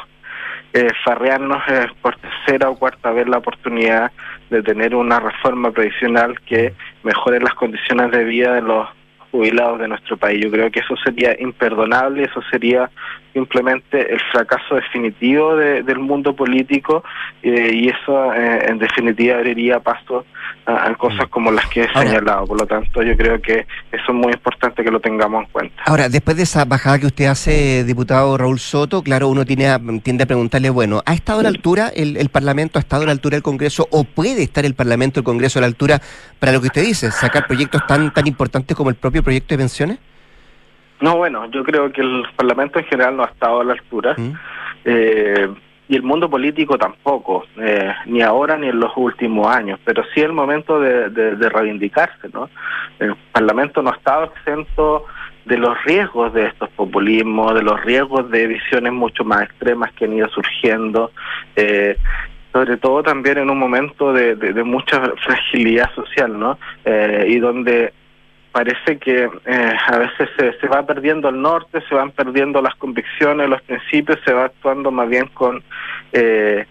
eh, 0.74 0.90
farrearnos 1.04 1.64
por 2.02 2.16
tercera 2.18 2.70
o 2.70 2.78
cuarta 2.78 3.12
vez 3.12 3.28
la 3.28 3.38
oportunidad 3.38 4.12
de 4.50 4.62
tener 4.62 4.94
una 4.94 5.20
reforma 5.20 5.72
previsional 5.72 6.40
que 6.42 6.74
mejore 7.04 7.40
las 7.40 7.54
condiciones 7.54 8.12
de 8.12 8.24
vida 8.24 8.54
de 8.56 8.62
los 8.62 8.88
jubilados 9.32 9.80
de 9.80 9.88
nuestro 9.88 10.18
país. 10.18 10.44
Yo 10.44 10.52
creo 10.52 10.72
que 10.72 10.80
eso 10.80 10.96
sería 11.04 11.36
imperdonable, 11.40 12.24
eso 12.24 12.42
sería 12.52 12.90
simplemente 13.34 14.14
el 14.14 14.20
fracaso 14.32 14.76
definitivo 14.76 15.56
del 15.56 16.00
mundo 16.00 16.36
político 16.36 17.04
eh, 17.44 17.72
y 17.74 17.90
eso 17.90 18.34
eh, 18.34 18.66
en 18.68 18.80
definitiva 18.80 19.36
abriría 19.36 19.80
paso 19.80 20.26
a, 20.66 20.94
cosas 20.96 21.28
mm. 21.28 21.30
como 21.30 21.52
las 21.52 21.68
que 21.68 21.84
he 21.84 21.94
señalado. 21.94 22.46
Por 22.46 22.60
lo 22.60 22.68
tanto, 22.68 23.02
yo 23.02 23.16
creo 23.16 23.42
que 23.42 23.66
eso 23.92 24.04
es 24.08 24.14
muy 24.14 24.34
importante 24.34 24.84
que 24.84 24.92
lo 24.92 25.00
tengamos 25.00 25.46
en 25.46 25.52
cuenta. 25.52 25.84
Ahora, 25.86 26.10
después 26.10 26.38
de 26.38 26.44
esa 26.44 26.66
bajada 26.66 27.00
que 27.00 27.08
usted 27.08 27.26
hace, 27.26 27.84
diputado 27.84 28.38
Raúl 28.38 28.60
Soto, 28.60 29.02
claro, 29.02 29.28
uno 29.28 29.46
tiene 29.46 29.70
tiende 30.04 30.24
a 30.24 30.28
preguntarle, 30.28 30.70
bueno, 30.70 31.02
¿ha 31.06 31.14
estado 31.14 31.40
a 31.40 31.44
la 31.44 31.50
altura 31.50 31.92
el, 31.96 32.18
el 32.18 32.30
Parlamento, 32.30 32.80
ha 32.80 32.82
estado 32.82 33.04
a 33.04 33.06
la 33.06 33.12
altura 33.12 33.38
el 33.38 33.44
Congreso 33.44 33.88
o 33.92 34.04
puede 34.04 34.44
estar 34.44 34.66
el 34.66 34.76
Parlamento, 34.76 35.20
el 35.20 35.24
Congreso 35.24 35.60
a 35.60 35.62
la 35.62 35.68
altura 35.68 36.02
para 36.40 36.52
lo 36.52 36.62
que 36.62 36.68
usted 36.68 36.84
dice, 36.84 37.12
sacar 37.12 37.48
proyectos 37.48 37.86
tan, 37.88 38.14
tan 38.14 38.28
importantes 38.28 38.76
como 38.76 38.90
el 38.90 38.96
propio 38.96 39.24
proyecto 39.24 39.54
de 39.54 39.58
pensiones? 39.58 40.00
No, 41.02 41.18
bueno, 41.18 41.50
yo 41.52 41.64
creo 41.64 41.92
que 41.92 42.02
el 42.02 42.24
Parlamento 42.36 42.80
en 42.80 42.86
general 42.86 43.16
no 43.18 43.24
ha 43.24 43.28
estado 43.28 43.62
a 43.62 43.64
la 43.64 43.74
altura. 43.74 44.16
Mm. 44.18 44.34
Eh, 44.86 45.50
y 45.90 45.96
el 45.96 46.04
mundo 46.04 46.30
político 46.30 46.78
tampoco, 46.78 47.46
eh, 47.60 47.92
ni 48.06 48.22
ahora 48.22 48.56
ni 48.58 48.68
en 48.68 48.80
los 48.80 48.92
últimos 48.96 49.48
años, 49.48 49.80
pero 49.84 50.04
sí 50.14 50.22
el 50.22 50.34
momento 50.34 50.80
de, 50.80 51.10
de, 51.10 51.50
reivindicarse, 51.50 52.30
¿no? 52.32 52.48
El 53.00 53.16
Parlamento 53.32 53.82
no 53.82 53.90
ha 53.90 53.96
estado 53.96 54.26
exento 54.26 55.06
de 55.46 55.58
los 55.58 55.84
riesgos 55.86 56.32
de 56.36 56.46
estos 56.46 56.70
populismos, 56.70 57.56
de 57.56 57.64
los 57.64 57.84
riesgos 57.84 58.30
de 58.30 58.46
visiones 58.46 58.94
mucho 58.94 59.24
más 59.24 59.42
extremas 59.42 59.92
que 59.94 60.06
han 60.06 60.14
ido 60.14 60.30
surgiendo, 60.30 61.12
eh, 61.56 61.98
sobre 62.54 62.78
todo 62.78 63.02
también 63.02 63.40
en 63.40 63.50
un 63.50 63.58
momento 63.58 64.14
de, 64.14 64.36
de, 64.36 64.64
mucha 64.64 65.02
fragilidad 65.26 65.92
social, 65.96 66.38
¿no? 66.38 66.60
Eh, 66.86 67.26
y 67.30 67.40
donde 67.40 67.94
parece 68.52 68.98
que 68.98 69.30
eh, 69.46 69.74
a 69.88 69.98
veces 69.98 70.30
se, 70.60 70.68
va 70.68 70.86
perdiendo 70.86 71.30
el 71.30 71.42
norte, 71.42 71.82
se 71.88 71.96
van 71.96 72.12
perdiendo 72.12 72.62
las 72.62 72.76
convicciones, 72.76 73.50
los 73.50 73.62
principios, 73.62 74.20
se 74.26 74.34
va 74.34 74.46
actuando 74.46 74.92
más 74.92 75.08
bien 75.08 75.28
con 75.28 75.64
eh, 76.12 76.66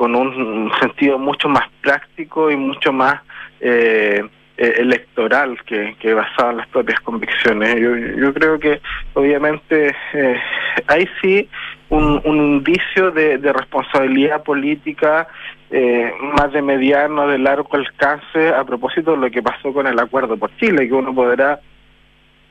con 0.00 0.14
un 0.14 0.72
sentido 0.80 1.18
mucho 1.18 1.46
más 1.50 1.68
práctico 1.82 2.50
y 2.50 2.56
mucho 2.56 2.90
más 2.90 3.20
eh, 3.60 4.24
eh, 4.56 4.74
electoral 4.78 5.62
que, 5.64 5.94
que 6.00 6.14
basado 6.14 6.52
en 6.52 6.56
las 6.56 6.68
propias 6.68 7.00
convicciones. 7.00 7.76
Yo, 7.78 7.94
yo 7.96 8.32
creo 8.32 8.58
que 8.58 8.80
obviamente 9.12 9.94
eh, 10.14 10.40
hay 10.86 11.06
sí 11.20 11.48
un, 11.90 12.22
indicio 12.24 13.10
de 13.10 13.52
responsabilidad 13.52 14.42
política 14.42 15.28
eh, 15.70 16.12
más 16.20 16.52
de 16.52 16.62
mediano, 16.62 17.28
de 17.28 17.38
largo 17.38 17.68
alcance 17.72 18.48
a 18.48 18.64
propósito 18.64 19.12
de 19.12 19.18
lo 19.18 19.30
que 19.30 19.42
pasó 19.42 19.72
con 19.72 19.86
el 19.86 19.98
acuerdo 19.98 20.36
por 20.36 20.54
Chile, 20.56 20.88
que 20.88 20.94
uno 20.94 21.14
podrá 21.14 21.60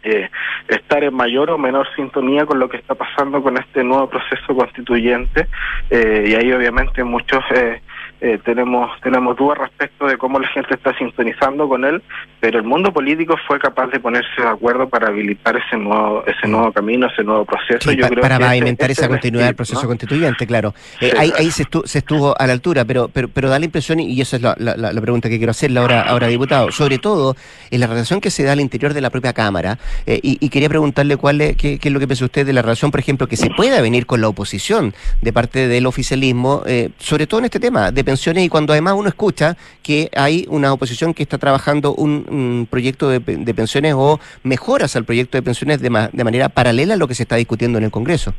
eh, 0.04 0.30
estar 0.68 1.04
en 1.04 1.14
mayor 1.14 1.50
o 1.50 1.58
menor 1.58 1.88
sintonía 1.96 2.46
con 2.46 2.60
lo 2.60 2.70
que 2.70 2.78
está 2.78 2.96
pasando 2.96 3.44
con 3.44 3.58
este 3.58 3.84
nuevo 3.84 4.10
proceso 4.10 4.56
constituyente 4.56 5.48
eh, 5.90 6.24
y 6.28 6.36
ahí 6.36 6.54
obviamente 6.54 7.04
muchos 7.04 7.44
eh, 7.54 7.82
eh, 8.22 8.38
tenemos 8.44 8.90
tenemos 9.02 9.38
dudas 9.38 9.58
respecto 9.60 10.06
de 10.08 10.18
cómo 10.18 10.40
la 10.40 10.48
gente 10.50 10.74
está 10.76 10.96
sintonizando 10.98 11.68
con 11.70 11.86
él, 11.86 12.02
pero 12.40 12.58
el 12.60 12.66
mundo 12.66 12.92
político 12.92 13.36
fue 13.48 13.60
capaz 13.60 13.88
de 13.88 14.00
ponerse 14.00 14.42
de 14.42 14.48
acuerdo 14.48 14.90
para 14.90 15.08
habilitar 15.08 15.56
ese 15.56 15.78
nuevo 15.78 16.24
ese 16.26 16.48
nuevo 16.48 16.72
camino, 16.74 17.08
ese 17.08 17.24
nuevo 17.24 17.46
proceso. 17.46 17.90
Sí, 17.90 17.96
Yo 17.96 18.04
pa- 18.04 18.10
creo 18.10 18.22
para 18.22 18.38
que 18.38 18.44
pavimentar 18.46 18.92
esa 18.92 19.08
continuidad 19.08 19.46
del 19.46 19.56
proceso 19.56 19.82
¿no? 19.84 19.88
constituyente, 19.88 20.46
claro. 20.46 20.74
Eh, 21.00 21.10
Sí, 21.12 21.18
ahí 21.18 21.30
claro. 21.30 21.36
ahí 21.44 21.52
se, 21.52 21.64
estu- 21.66 21.86
se 21.86 22.00
estuvo 22.00 22.36
a 22.40 22.46
la 22.48 22.54
altura, 22.54 22.84
pero, 22.86 23.08
pero, 23.08 23.30
pero 23.30 23.50
da 23.50 23.58
la 23.60 23.66
impresión, 23.66 24.00
y 24.00 24.20
esa 24.20 24.36
es 24.36 24.42
la, 24.42 24.56
la- 24.58 24.76
la- 24.76 24.92
la 24.94 25.02
pregunta 25.02 25.30
que 25.30 25.38
quiero 25.38 25.52
hacerle 25.52 25.80
ahora, 25.80 26.02
ahora 26.02 26.28
diputado, 26.28 26.72
sobre 26.72 26.98
todo 26.98 27.36
en 27.72 27.80
la 27.80 27.88
relación 27.88 28.20
que 28.22 28.32
se 28.32 28.44
da 28.44 28.52
al 28.52 28.60
interior 28.60 28.94
de 28.94 29.02
la 29.02 29.10
propia 29.10 29.34
Cámara, 29.34 29.78
eh, 30.06 30.20
y, 30.22 30.38
y 30.46 30.50
quería 30.50 30.68
preguntarle 30.70 31.16
cuál 31.18 31.40
es, 31.42 31.56
qué, 31.56 31.80
qué 31.80 31.88
es 31.88 31.94
lo 31.94 32.00
que 32.00 32.08
piensa 32.08 32.26
usted 32.26 32.46
de 32.46 32.52
la 32.54 32.62
relación, 32.62 32.92
por 32.92 33.00
ejemplo, 33.00 33.28
que 33.28 33.38
se 33.38 33.50
pueda 33.50 33.82
venir 33.82 34.06
con 34.06 34.20
la 34.22 34.28
oposición 34.28 34.94
de 35.22 35.32
parte 35.34 35.68
del 35.68 35.86
oficialismo, 35.86 36.64
eh, 36.66 36.90
sobre 36.98 37.28
todo 37.28 37.40
en 37.40 37.46
este 37.46 37.60
tema 37.60 37.92
de 37.92 38.04
pensiones, 38.10 38.44
y 38.44 38.50
cuando 38.50 38.74
además 38.74 38.94
uno 38.98 39.08
escucha 39.10 39.56
que 39.84 40.10
hay 40.16 40.46
una 40.50 40.74
oposición 40.74 41.14
que 41.14 41.24
está 41.24 41.38
trabajando 41.38 41.94
un, 41.94 42.26
un 42.30 42.68
proyecto 42.70 43.10
de, 43.10 43.20
de 43.20 43.54
pensiones 43.54 43.94
o 43.96 44.20
mejoras 44.44 44.96
al 44.96 45.04
proyecto 45.06 45.38
de 45.38 45.44
pensiones 45.44 45.80
de, 45.82 45.90
ma- 45.90 46.10
de 46.12 46.24
manera 46.24 46.50
paralela 46.50 46.96
a 46.96 46.98
lo 46.98 47.08
que 47.08 47.14
se 47.16 47.24
está 47.24 47.36
discutiendo 47.36 47.78
en 47.78 47.84
el 47.86 47.92
Congreso. 47.92 48.34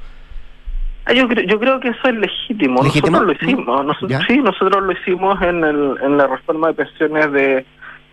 Ah, 1.07 1.13
Yo 1.15 1.27
creo, 1.29 1.45
yo 1.47 1.59
creo 1.59 1.81
que 1.81 1.89
eso 1.89 2.05
es 2.05 2.15
legítimo. 2.15 2.83
¿Legítimo? 2.83 3.21
Nosotros 3.21 3.27
lo 3.27 3.33
hicimos. 3.49 3.87
Nosotros, 3.87 4.11
¿Ya? 4.11 4.21
sí, 4.27 4.37
nosotros 4.39 4.83
lo 4.83 4.93
hicimos 4.93 5.41
en, 5.43 5.65
el, 5.65 5.95
en 6.03 6.17
la 6.19 6.27
reforma 6.27 6.69
de 6.69 6.75
pensiones 6.75 7.33
de, 7.33 7.65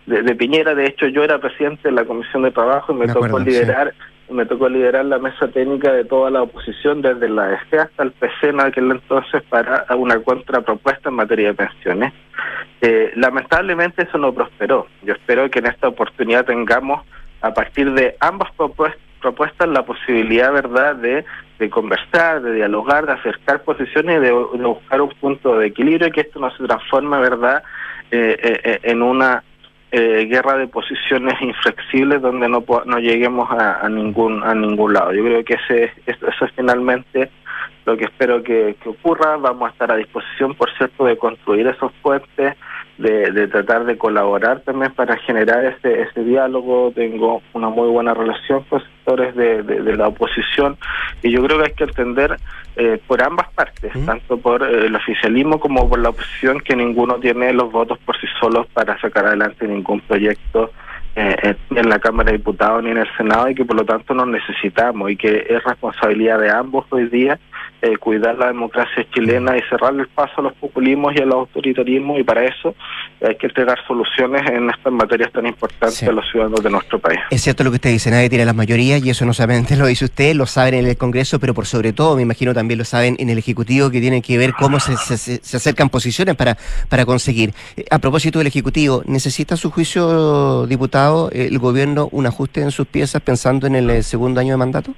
de, 0.06 0.22
de 0.22 0.34
Piñera. 0.34 0.74
De 0.74 0.86
hecho, 0.86 1.06
yo 1.08 1.22
era 1.22 1.38
presidente 1.38 1.82
de 1.88 1.92
la 1.92 2.04
Comisión 2.04 2.42
de 2.42 2.50
Trabajo 2.50 2.92
y 2.92 2.96
me, 2.96 3.06
Me 3.06 3.12
tocó 3.12 3.26
acuerdo, 3.26 3.46
liderar 3.46 3.92
me 4.30 4.46
tocó 4.46 4.68
liderar 4.68 5.04
la 5.04 5.18
mesa 5.18 5.48
técnica 5.48 5.92
de 5.92 6.04
toda 6.04 6.30
la 6.30 6.42
oposición, 6.42 7.02
desde 7.02 7.28
la 7.28 7.54
EFE 7.54 7.78
hasta 7.78 8.02
el 8.02 8.12
PC 8.12 8.48
en 8.48 8.60
aquel 8.60 8.90
entonces, 8.90 9.42
para 9.44 9.86
una 9.96 10.20
contrapropuesta 10.22 11.08
en 11.08 11.14
materia 11.14 11.48
de 11.48 11.54
pensiones. 11.54 12.12
Eh, 12.80 13.12
lamentablemente 13.16 14.02
eso 14.02 14.18
no 14.18 14.32
prosperó. 14.32 14.86
Yo 15.02 15.14
espero 15.14 15.50
que 15.50 15.58
en 15.58 15.66
esta 15.66 15.88
oportunidad 15.88 16.44
tengamos, 16.44 17.04
a 17.40 17.52
partir 17.54 17.92
de 17.92 18.16
ambas 18.20 18.50
propuestas, 18.52 19.02
propuestas 19.20 19.68
la 19.68 19.84
posibilidad, 19.84 20.52
¿verdad?, 20.52 20.94
de, 20.96 21.24
de 21.58 21.70
conversar, 21.70 22.40
de 22.40 22.54
dialogar, 22.54 23.06
de 23.06 23.12
acercar 23.12 23.62
posiciones 23.62 24.18
y 24.18 24.20
de, 24.20 24.28
de 24.28 24.64
buscar 24.64 25.00
un 25.00 25.10
punto 25.20 25.58
de 25.58 25.66
equilibrio 25.66 26.08
y 26.08 26.12
que 26.12 26.20
esto 26.20 26.38
no 26.38 26.50
se 26.56 26.64
transforme, 26.64 27.18
¿verdad?, 27.18 27.62
eh, 28.10 28.38
eh, 28.42 28.60
eh, 28.64 28.80
en 28.84 29.02
una 29.02 29.42
eh, 29.90 30.26
guerra 30.26 30.56
de 30.58 30.68
posiciones 30.68 31.34
inflexibles 31.40 32.20
donde 32.20 32.48
no 32.48 32.64
no 32.84 32.98
lleguemos 32.98 33.50
a, 33.50 33.80
a 33.80 33.88
ningún 33.88 34.42
a 34.42 34.54
ningún 34.54 34.92
lado. 34.92 35.12
Yo 35.12 35.24
creo 35.24 35.44
que 35.44 35.54
ese 35.54 35.92
eso 36.06 36.44
es 36.44 36.52
finalmente 36.54 37.30
lo 37.88 37.96
que 37.96 38.04
espero 38.04 38.42
que, 38.42 38.76
que 38.82 38.88
ocurra. 38.90 39.36
Vamos 39.38 39.68
a 39.68 39.72
estar 39.72 39.90
a 39.90 39.96
disposición, 39.96 40.54
por 40.54 40.70
cierto, 40.76 41.06
de 41.06 41.16
construir 41.16 41.66
esos 41.66 41.90
puentes, 42.02 42.54
de, 42.98 43.30
de 43.32 43.48
tratar 43.48 43.86
de 43.86 43.96
colaborar 43.96 44.60
también 44.60 44.92
para 44.92 45.16
generar 45.16 45.64
ese, 45.64 46.02
ese 46.02 46.22
diálogo. 46.22 46.92
Tengo 46.94 47.42
una 47.54 47.70
muy 47.70 47.88
buena 47.88 48.12
relación 48.12 48.62
con 48.64 48.80
sectores 48.80 49.34
de, 49.34 49.62
de, 49.62 49.80
de 49.80 49.96
la 49.96 50.08
oposición 50.08 50.76
y 51.22 51.30
yo 51.30 51.42
creo 51.42 51.58
que 51.58 51.64
hay 51.64 51.72
que 51.72 51.84
entender 51.84 52.36
eh, 52.76 53.00
por 53.06 53.22
ambas 53.22 53.50
partes, 53.54 53.94
¿Mm? 53.96 54.04
tanto 54.04 54.36
por 54.36 54.62
eh, 54.62 54.86
el 54.86 54.94
oficialismo 54.94 55.58
como 55.58 55.88
por 55.88 55.98
la 55.98 56.10
oposición, 56.10 56.60
que 56.60 56.76
ninguno 56.76 57.14
tiene 57.14 57.54
los 57.54 57.72
votos 57.72 57.98
por 58.00 58.20
sí 58.20 58.26
solos 58.38 58.66
para 58.74 59.00
sacar 59.00 59.24
adelante 59.26 59.66
ningún 59.66 60.00
proyecto 60.00 60.70
eh, 61.18 61.36
eh, 61.42 61.54
ni 61.70 61.78
en 61.80 61.88
la 61.88 61.98
Cámara 61.98 62.30
de 62.30 62.38
Diputados 62.38 62.82
ni 62.84 62.90
en 62.90 62.98
el 62.98 63.08
Senado 63.16 63.48
y 63.48 63.54
que 63.54 63.64
por 63.64 63.76
lo 63.76 63.84
tanto 63.84 64.14
nos 64.14 64.28
necesitamos 64.28 65.10
y 65.10 65.16
que 65.16 65.46
es 65.48 65.62
responsabilidad 65.64 66.38
de 66.38 66.50
ambos 66.50 66.86
hoy 66.90 67.08
día 67.08 67.38
eh, 67.82 67.96
cuidar 67.96 68.36
la 68.38 68.48
democracia 68.48 69.06
chilena 69.12 69.56
y 69.56 69.62
cerrarle 69.70 70.02
el 70.02 70.08
paso 70.08 70.32
a 70.38 70.42
los 70.42 70.52
populismos 70.54 71.12
y 71.16 71.22
a 71.22 71.26
los 71.26 71.34
autoritarismos 71.36 72.18
y 72.20 72.24
para 72.24 72.44
eso 72.44 72.74
hay 73.20 73.36
que 73.36 73.46
entregar 73.46 73.78
soluciones 73.86 74.42
en 74.50 74.68
estas 74.70 74.92
materias 74.92 75.32
tan 75.32 75.46
importantes 75.46 75.98
Sí. 75.98 76.06
a 76.06 76.12
los 76.12 76.24
ciudadanos 76.30 76.62
de 76.62 76.70
nuestro 76.70 76.98
país. 76.98 77.18
Es 77.30 77.40
cierto 77.42 77.64
lo 77.64 77.70
que 77.70 77.76
usted 77.76 77.90
dice, 77.90 78.10
nadie 78.10 78.28
tiene 78.28 78.44
las 78.44 78.54
mayorías 78.54 79.04
y 79.04 79.10
eso 79.10 79.24
no 79.24 79.32
solamente 79.32 79.76
lo 79.76 79.86
dice 79.86 80.04
usted, 80.04 80.34
lo 80.34 80.46
saben 80.46 80.74
en 80.74 80.86
el 80.86 80.96
Congreso, 80.96 81.38
pero 81.40 81.54
por 81.54 81.66
sobre 81.66 81.92
todo, 81.92 82.14
me 82.16 82.22
imagino 82.22 82.52
también 82.54 82.78
lo 82.78 82.84
saben 82.84 83.16
en 83.18 83.28
el 83.30 83.38
Ejecutivo, 83.38 83.90
que 83.90 84.00
tiene 84.00 84.22
que 84.22 84.38
ver 84.38 84.52
cómo 84.58 84.78
se, 84.80 84.96
se- 84.96 85.16
se- 85.38 85.56
acercan 85.56 85.88
posiciones 85.88 86.34
para, 86.36 86.56
para 86.88 87.04
conseguir. 87.06 87.52
Eh, 87.76 87.84
A 87.90 87.98
propósito 87.98 88.38
del 88.38 88.48
Ejecutivo, 88.48 89.02
¿necesita 89.06 89.56
su 89.56 89.70
juicio, 89.70 90.66
diputado, 90.66 91.07
el 91.32 91.58
gobierno 91.58 92.08
un 92.12 92.26
ajuste 92.26 92.60
en 92.62 92.70
sus 92.70 92.86
piezas 92.86 93.20
pensando 93.22 93.66
en 93.66 93.74
el 93.76 93.90
eh, 93.90 94.02
segundo 94.02 94.40
año 94.40 94.52
de 94.52 94.56
mandato? 94.56 94.94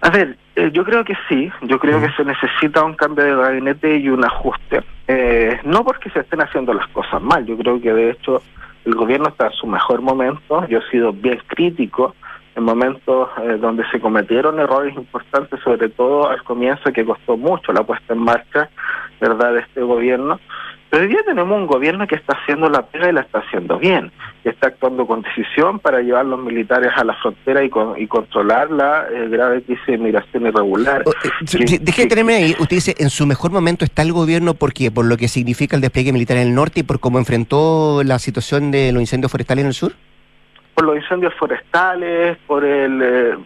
A 0.00 0.10
ver, 0.10 0.36
eh, 0.54 0.70
yo 0.72 0.84
creo 0.84 1.04
que 1.04 1.14
sí, 1.28 1.50
yo 1.62 1.78
creo 1.78 2.00
que 2.00 2.10
se 2.12 2.24
necesita 2.24 2.84
un 2.84 2.94
cambio 2.94 3.24
de 3.24 3.34
gabinete 3.34 3.96
y 3.96 4.08
un 4.08 4.24
ajuste. 4.24 4.82
Eh, 5.06 5.58
no 5.64 5.84
porque 5.84 6.10
se 6.10 6.20
estén 6.20 6.40
haciendo 6.40 6.72
las 6.72 6.86
cosas 6.88 7.20
mal, 7.20 7.44
yo 7.46 7.56
creo 7.56 7.80
que 7.80 7.92
de 7.92 8.10
hecho 8.10 8.42
el 8.84 8.94
gobierno 8.94 9.28
está 9.28 9.46
en 9.46 9.52
su 9.52 9.66
mejor 9.66 10.00
momento, 10.00 10.66
yo 10.68 10.78
he 10.78 10.90
sido 10.90 11.12
bien 11.12 11.40
crítico 11.46 12.14
en 12.56 12.64
momentos 12.64 13.28
eh, 13.42 13.56
donde 13.60 13.84
se 13.90 14.00
cometieron 14.00 14.58
errores 14.58 14.94
importantes, 14.96 15.60
sobre 15.62 15.88
todo 15.90 16.28
al 16.28 16.42
comienzo 16.42 16.92
que 16.92 17.04
costó 17.04 17.36
mucho 17.36 17.72
la 17.72 17.84
puesta 17.84 18.14
en 18.14 18.20
marcha, 18.20 18.68
¿verdad?, 19.20 19.54
de 19.54 19.60
este 19.60 19.82
gobierno. 19.82 20.40
Pero 20.90 21.02
hoy 21.02 21.08
día 21.10 21.20
tenemos 21.26 21.54
un 21.54 21.66
gobierno 21.66 22.06
que 22.06 22.14
está 22.14 22.34
haciendo 22.40 22.68
la 22.70 22.80
pega 22.86 23.10
y 23.10 23.12
la 23.12 23.20
está 23.20 23.40
haciendo 23.40 23.78
bien, 23.78 24.10
que 24.42 24.48
está 24.48 24.68
actuando 24.68 25.06
con 25.06 25.20
decisión 25.20 25.78
para 25.80 26.00
llevar 26.00 26.24
los 26.24 26.40
militares 26.40 26.90
a 26.96 27.04
la 27.04 27.12
frontera 27.16 27.62
y, 27.62 27.68
con- 27.68 28.00
y 28.00 28.06
controlar 28.06 28.70
la 28.70 29.06
eh, 29.12 29.28
grave 29.28 29.62
crisis 29.62 29.86
de 29.86 29.98
migración 29.98 30.46
irregular. 30.46 31.02
O, 31.04 31.10
eh, 31.10 31.14
Sí, 31.44 31.58
de- 31.58 31.78
Deje 31.78 31.78
de 31.78 31.92
sí. 32.04 32.08
tenerme 32.08 32.34
ahí. 32.36 32.50
Usted 32.58 32.76
dice, 32.76 32.94
en 32.98 33.10
su 33.10 33.26
mejor 33.26 33.50
momento 33.50 33.84
está 33.84 34.00
el 34.00 34.12
gobierno 34.14 34.54
porque 34.54 34.90
por 34.90 35.04
lo 35.04 35.18
que 35.18 35.28
significa 35.28 35.76
el 35.76 35.82
despliegue 35.82 36.12
militar 36.12 36.38
en 36.38 36.48
el 36.48 36.54
norte 36.54 36.80
y 36.80 36.82
por 36.84 37.00
cómo 37.00 37.18
enfrentó 37.18 38.02
la 38.02 38.18
situación 38.18 38.70
de 38.70 38.90
los 38.90 39.02
incendios 39.02 39.30
forestales 39.30 39.64
en 39.64 39.68
el 39.68 39.74
sur. 39.74 39.92
por 40.74 40.86
los 40.86 40.96
incendios 40.96 41.34
forestales, 41.34 42.38
por 42.46 42.64
el 42.64 43.02
eh, 43.02 43.36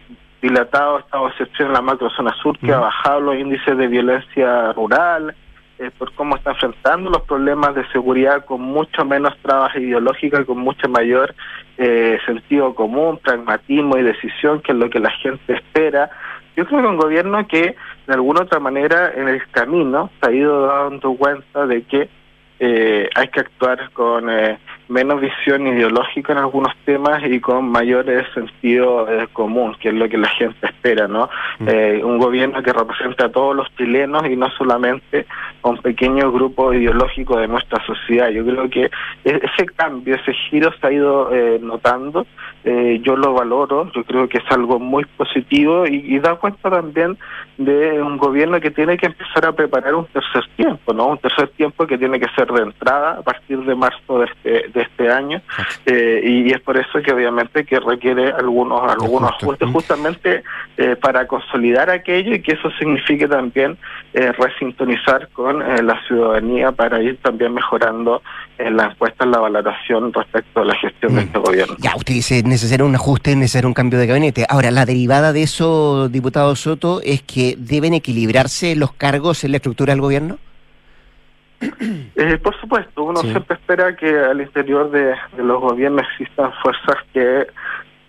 dilatado 0.41 0.99
estado 0.99 1.25
de 1.25 1.31
excepción 1.31 1.67
en 1.69 1.73
la 1.73 1.81
macrozona 1.81 2.31
sur 2.41 2.57
que 2.59 2.71
ha 2.71 2.79
bajado 2.79 3.19
los 3.19 3.35
índices 3.37 3.75
de 3.77 3.87
violencia 3.87 4.71
rural, 4.73 5.35
eh, 5.79 5.91
por 5.97 6.13
cómo 6.13 6.35
está 6.35 6.51
enfrentando 6.51 7.09
los 7.09 7.23
problemas 7.23 7.73
de 7.75 7.87
seguridad 7.87 8.45
con 8.45 8.61
mucho 8.61 9.05
menos 9.05 9.37
trabas 9.41 9.75
ideológicas, 9.75 10.45
con 10.45 10.59
mucho 10.59 10.87
mayor 10.87 11.33
eh, 11.77 12.17
sentido 12.25 12.75
común, 12.75 13.17
pragmatismo 13.17 13.97
y 13.97 14.03
decisión, 14.03 14.61
que 14.61 14.71
es 14.71 14.77
lo 14.77 14.89
que 14.89 14.99
la 14.99 15.11
gente 15.11 15.53
espera. 15.53 16.09
Yo 16.55 16.65
creo 16.67 16.81
que 16.81 16.87
un 16.87 16.97
gobierno 16.97 17.47
que 17.47 17.75
de 18.05 18.13
alguna 18.13 18.41
otra 18.41 18.59
manera 18.59 19.11
en 19.15 19.27
el 19.27 19.45
camino 19.49 20.11
se 20.21 20.29
ha 20.29 20.33
ido 20.33 20.67
dando 20.67 21.15
cuenta 21.15 21.65
de 21.65 21.81
que 21.83 22.09
eh, 22.59 23.09
hay 23.15 23.27
que 23.29 23.39
actuar 23.39 23.89
con 23.91 24.29
eh, 24.29 24.59
menos 24.87 25.21
visión 25.21 25.67
ideológica 25.67 26.33
en 26.33 26.39
algunos 26.39 26.73
temas 26.85 27.23
y 27.23 27.39
con 27.39 27.69
mayor 27.69 28.05
sentido 28.33 29.07
eh, 29.09 29.27
común, 29.31 29.75
que 29.79 29.89
es 29.89 29.95
lo 29.95 30.07
que 30.09 30.17
la 30.17 30.29
gente 30.29 30.67
espera, 30.67 31.07
¿no? 31.07 31.29
Mm. 31.59 31.67
Eh, 31.69 32.01
un 32.03 32.17
gobierno 32.17 32.61
que 32.61 32.73
represente 32.73 33.23
a 33.23 33.29
todos 33.29 33.55
los 33.55 33.67
chilenos 33.75 34.25
y 34.27 34.35
no 34.35 34.49
solamente 34.51 35.25
a 35.61 35.69
un 35.69 35.77
pequeño 35.77 36.31
grupo 36.31 36.73
ideológico 36.73 37.37
de 37.39 37.47
nuestra 37.47 37.83
sociedad. 37.85 38.29
Yo 38.29 38.45
creo 38.45 38.69
que 38.69 38.85
e- 39.23 39.41
ese 39.43 39.65
cambio, 39.75 40.15
ese 40.15 40.33
giro 40.33 40.71
se 40.79 40.87
ha 40.87 40.91
ido 40.91 41.33
eh, 41.33 41.59
notando. 41.61 42.25
Eh, 42.65 42.99
yo 43.03 43.17
lo 43.17 43.33
valoro, 43.33 43.91
yo 43.93 44.03
creo 44.05 44.27
que 44.27 44.37
es 44.37 44.51
algo 44.51 44.79
muy 44.79 45.03
positivo 45.17 45.85
y, 45.85 46.15
y 46.15 46.19
da 46.19 46.35
cuenta 46.35 46.69
también 46.69 47.17
de 47.57 48.01
un 48.01 48.17
gobierno 48.17 48.59
que 48.59 48.71
tiene 48.71 48.97
que 48.97 49.07
empezar 49.07 49.45
a 49.45 49.51
preparar 49.51 49.93
un 49.95 50.05
tercer 50.05 50.43
tiempo, 50.55 50.93
¿no? 50.93 51.07
Un 51.07 51.17
tercer 51.17 51.49
tiempo 51.49 51.85
que 51.85 51.97
tiene 51.97 52.19
que 52.19 52.27
ser 52.35 52.47
de 52.47 52.63
entrada 52.63 53.19
a 53.19 53.21
partir 53.21 53.59
de 53.59 53.75
marzo 53.75 54.19
de 54.19 54.25
este, 54.25 54.69
de 54.73 54.81
este 54.81 55.09
año 55.11 55.41
eh, 55.85 56.21
y, 56.23 56.49
y 56.49 56.51
es 56.51 56.61
por 56.61 56.77
eso 56.77 57.01
que 57.03 57.11
obviamente 57.11 57.63
que 57.65 57.79
requiere 57.79 58.31
algunos 58.31 58.81
algunos 58.91 59.31
Ajustes. 59.31 59.69
justamente 59.69 60.43
eh, 60.77 60.95
para 60.95 61.27
consolidar 61.27 61.89
aquello 61.89 62.33
y 62.35 62.41
que 62.41 62.53
eso 62.53 62.69
signifique 62.79 63.27
también 63.27 63.77
eh, 64.13 64.31
resintonizar 64.31 65.29
con 65.29 65.61
eh, 65.61 65.81
la 65.83 66.01
ciudadanía 66.07 66.71
para 66.71 67.01
ir 67.01 67.17
también 67.21 67.53
mejorando 67.53 68.21
en 68.57 68.77
la 68.77 68.85
encuesta, 68.85 69.23
en 69.25 69.31
la 69.31 69.39
valoración 69.39 70.13
respecto 70.13 70.61
a 70.61 70.65
la 70.65 70.75
gestión 70.75 71.15
de 71.15 71.21
Mm. 71.21 71.25
este 71.25 71.39
gobierno. 71.39 71.75
Ya, 71.79 71.95
usted 71.95 72.13
dice, 72.13 72.37
es 72.39 72.45
necesario 72.45 72.85
un 72.85 72.95
ajuste, 72.95 73.31
es 73.31 73.37
necesario 73.37 73.67
un 73.67 73.73
cambio 73.73 73.99
de 73.99 74.07
gabinete. 74.07 74.45
Ahora, 74.49 74.71
la 74.71 74.85
derivada 74.85 75.33
de 75.33 75.43
eso, 75.43 76.07
diputado 76.09 76.55
Soto, 76.55 77.01
es 77.03 77.21
que 77.23 77.55
deben 77.57 77.93
equilibrarse 77.93 78.75
los 78.75 78.93
cargos 78.93 79.43
en 79.43 79.51
la 79.51 79.57
estructura 79.57 79.93
del 79.93 80.01
gobierno. 80.01 80.37
Eh, 82.15 82.37
por 82.37 82.59
supuesto, 82.59 83.03
uno 83.03 83.21
siempre 83.21 83.55
espera 83.55 83.95
que 83.95 84.17
al 84.17 84.39
interior 84.39 84.91
de, 84.91 85.15
los 85.37 85.61
gobiernos 85.61 86.05
existan 86.11 86.51
fuerzas 86.61 86.97
que 87.13 87.47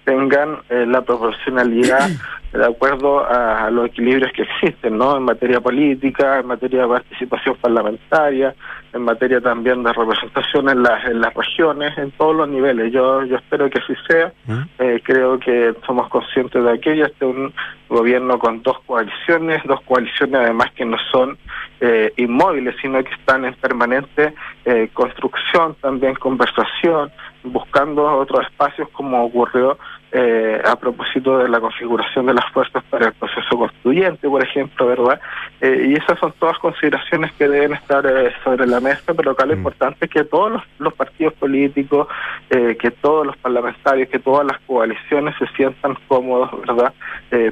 tengan 0.05 0.59
eh, 0.69 0.87
la 0.87 1.03
proporcionalidad 1.03 2.09
de 2.53 2.65
acuerdo 2.65 3.27
a, 3.27 3.69
los 3.71 3.87
equilibrios 3.87 4.31
que 4.33 4.43
existen, 4.43 4.97
¿no? 4.97 5.17
En 5.17 5.25
materia 5.25 5.61
política, 5.61 6.39
en 6.39 6.47
materia 6.47 6.83
de 6.83 6.89
participación 6.89 7.57
parlamentaria, 7.57 8.55
en 8.93 9.03
materia 9.03 9.41
también 9.41 9.83
de 9.83 9.93
representación 9.93 10.69
en 10.69 10.85
las, 10.85 11.05
en 11.05 11.21
las 11.21 11.35
regiones, 11.35 11.99
en 11.99 12.13
todos 12.13 12.37
los 12.37 12.49
niveles. 12.49 12.93
Yo, 12.93 13.25
yo 13.25 13.37
espero 13.37 13.69
que 13.69 13.81
así 13.81 13.95
sea. 14.09 14.33
¿Mm? 14.47 14.63
Eh, 14.79 15.01
creo 15.03 15.39
que 15.41 15.75
somos 15.85 16.09
conscientes 16.09 16.63
de 16.63 16.71
aquello. 16.71 17.07
Este 17.07 17.29
es 17.29 17.35
un 17.37 17.53
gobierno 17.89 18.39
con 18.39 18.63
dos 18.63 18.79
coaliciones, 18.87 19.61
dos 19.65 19.81
coaliciones 19.83 20.37
además 20.37 20.71
que 20.77 20.85
no 20.85 20.97
son 21.11 21.37
eh, 21.81 22.13
inmóviles, 22.17 22.77
sino 22.81 23.03
que 23.03 23.13
están 23.15 23.45
en 23.45 23.55
permanente 23.55 24.33
eh, 24.65 24.89
construcción, 24.93 25.75
también 25.81 26.15
conversación, 26.15 27.11
buscando 27.43 28.05
otros 28.05 28.47
espacios 28.47 28.89
como 28.91 29.25
ocurrió 29.25 29.77
eh, 30.13 30.63
a 30.65 30.77
propósito 30.77 31.39
de 31.39 31.49
la 31.49 31.61
configuración 31.61 32.27
de 32.27 32.35
las 32.35 32.45
fuerzas 32.53 32.85
para 32.85 33.07
el 33.07 33.13
proceso 33.15 33.57
constituyente, 33.57 34.29
por 34.29 34.45
ejemplo, 34.45 34.87
¿verdad? 34.87 35.21
Eh, 35.61 35.89
y 35.89 35.95
esas 35.95 36.19
son 36.21 36.33
todas 36.39 36.57
consideraciones 36.59 37.33
que 37.33 37.49
deben 37.49 37.73
estar 37.75 38.07
eh, 38.07 38.33
sobre 38.45 38.67
la 38.67 38.81
mesa, 38.81 39.13
pero 39.15 39.33
acá 39.33 39.45
lo 39.45 39.55
mm. 39.55 39.59
importante 39.59 40.05
es 40.05 40.11
que 40.11 40.23
todos 40.23 40.63
los, 40.79 40.95
partidos 40.95 41.33
políticos, 41.35 42.07
que 42.49 42.91
todos 42.93 43.27
los 43.27 43.37
parlamentarios, 43.39 44.09
que 44.09 44.21
todas 44.21 44.47
las 44.47 44.61
coaliciones 44.61 45.35
se 45.39 45.47
sientan 45.57 45.97
cómodos, 46.07 46.51
¿verdad? 46.61 46.93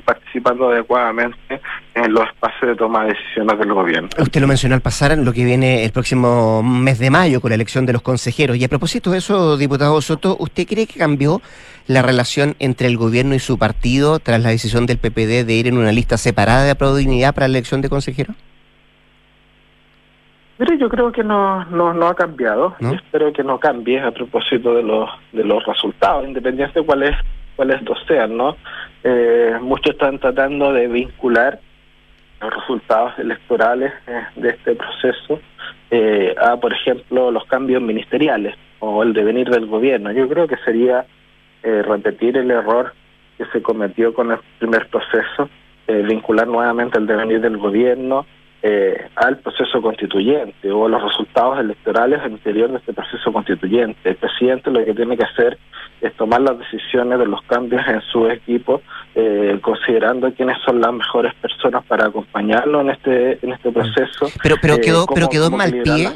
participando 0.05 0.69
adecuadamente 0.69 1.61
en 2.05 2.13
los 2.13 2.27
espacios 2.27 2.71
de 2.71 2.77
toma 2.77 3.05
de 3.05 3.13
decisiones 3.13 3.59
del 3.59 3.73
gobierno. 3.73 4.09
Usted 4.19 4.41
lo 4.41 4.47
mencionó 4.47 4.75
al 4.75 4.81
pasar 4.81 5.13
en 5.13 5.25
lo 5.25 5.33
que 5.33 5.45
viene 5.45 5.85
el 5.85 5.93
próximo 5.93 6.63
mes 6.63 6.99
de 6.99 7.11
mayo 7.11 7.41
con 7.41 7.51
la 7.51 7.55
elección 7.55 7.87
de 7.87 7.93
los 7.93 8.03
consejeros. 8.03 8.57
Y 8.57 8.65
a 8.65 8.69
propósito 8.69 9.11
de 9.11 9.19
eso, 9.19 9.57
diputado 9.57 10.01
Soto, 10.01 10.37
¿usted 10.39 10.67
cree 10.67 10.87
que 10.87 10.99
cambió 10.99 11.41
la 11.87 12.03
relación 12.03 12.55
entre 12.59 12.87
el 12.87 12.97
gobierno 12.97 13.35
y 13.35 13.39
su 13.39 13.59
partido 13.59 14.19
tras 14.19 14.43
la 14.43 14.51
decisión 14.51 14.87
del 14.87 14.99
PPD 14.99 15.45
de 15.47 15.55
ir 15.55 15.67
en 15.67 15.79
una 15.79 15.93
lista 15.93 16.17
separada 16.17 16.65
de 16.65 16.99
dignidad 16.99 17.35
para 17.35 17.49
la 17.49 17.59
elección 17.59 17.81
de 17.81 17.89
consejeros? 17.89 18.37
Mire, 20.59 20.79
yo 20.79 20.89
creo 20.89 21.11
que 21.11 21.25
no, 21.25 21.65
no, 21.65 22.07
ha 22.07 22.15
cambiado. 22.15 22.77
espero 22.95 23.33
que 23.33 23.43
no 23.43 23.59
cambie 23.59 24.01
a 24.01 24.13
propósito 24.13 24.75
de 24.75 24.83
los, 24.83 25.11
de 25.33 25.45
los 25.45 25.65
resultados, 25.65 26.25
independientemente 26.27 26.81
de 26.81 26.87
cuáles 26.87 27.17
cuáles 27.57 27.79
estos 27.79 27.99
sean, 28.07 28.37
¿no? 28.37 28.57
Eh, 29.05 29.57
muchos 29.61 29.93
están 29.93 30.19
tratando 30.19 30.73
de 30.73 30.89
vincular 30.89 31.61
los 32.43 32.55
resultados 32.55 33.19
electorales 33.19 33.93
eh, 34.07 34.23
de 34.37 34.49
este 34.51 34.75
proceso 34.75 35.41
eh, 35.91 36.35
a, 36.41 36.57
por 36.57 36.73
ejemplo, 36.73 37.31
los 37.31 37.45
cambios 37.47 37.83
ministeriales 37.83 38.55
o 38.81 39.03
el 39.03 39.13
devenir 39.13 39.49
del 39.49 39.67
gobierno. 39.67 40.11
Yo 40.13 40.29
creo 40.29 40.49
que 40.49 40.57
sería 40.65 41.07
eh, 41.63 41.83
repetir 41.83 42.37
el 42.37 42.51
error 42.51 42.93
que 43.39 43.45
se 43.47 43.63
cometió 43.63 44.13
con 44.13 44.33
el 44.33 44.39
primer 44.59 44.89
proceso, 44.89 45.49
eh, 45.87 46.03
vincular 46.03 46.49
nuevamente 46.49 46.99
el 46.99 47.07
devenir 47.07 47.41
del 47.41 47.57
gobierno 47.57 48.27
eh, 48.63 49.09
al 49.17 49.39
proceso 49.39 49.83
constituyente 49.83 50.71
o 50.71 50.89
los 50.89 51.03
resultados 51.03 51.59
electorales 51.59 52.21
al 52.21 52.33
interior 52.33 52.71
de 52.71 52.79
este 52.79 52.93
proceso 52.93 53.33
constituyente. 53.33 54.11
El 54.11 54.17
presidente 54.17 54.71
lo 54.71 54.85
que 54.85 54.95
tiene 54.95 55.17
que 55.17 55.25
hacer 55.25 55.59
es 56.03 56.15
tomar 56.17 56.41
las 56.41 56.59
decisiones 56.59 57.19
de 57.19 57.27
los 57.27 57.43
cambios 57.43 57.83
en 57.87 58.01
su 58.13 58.27
equipo, 58.27 58.83
considerando 59.61 60.33
quiénes 60.35 60.57
son 60.65 60.81
las 60.81 60.93
mejores 60.93 61.33
personas 61.35 61.85
para 61.85 62.07
acompañarlo 62.07 62.81
en 62.81 62.91
este 62.91 63.39
en 63.45 63.53
este 63.53 63.71
proceso. 63.71 64.27
Pero 64.43 64.57
pero 64.61 64.79
quedó 64.79 65.07
pero 65.07 65.29
quedó 65.29 65.51
mal 65.51 65.71
pie 65.83 66.09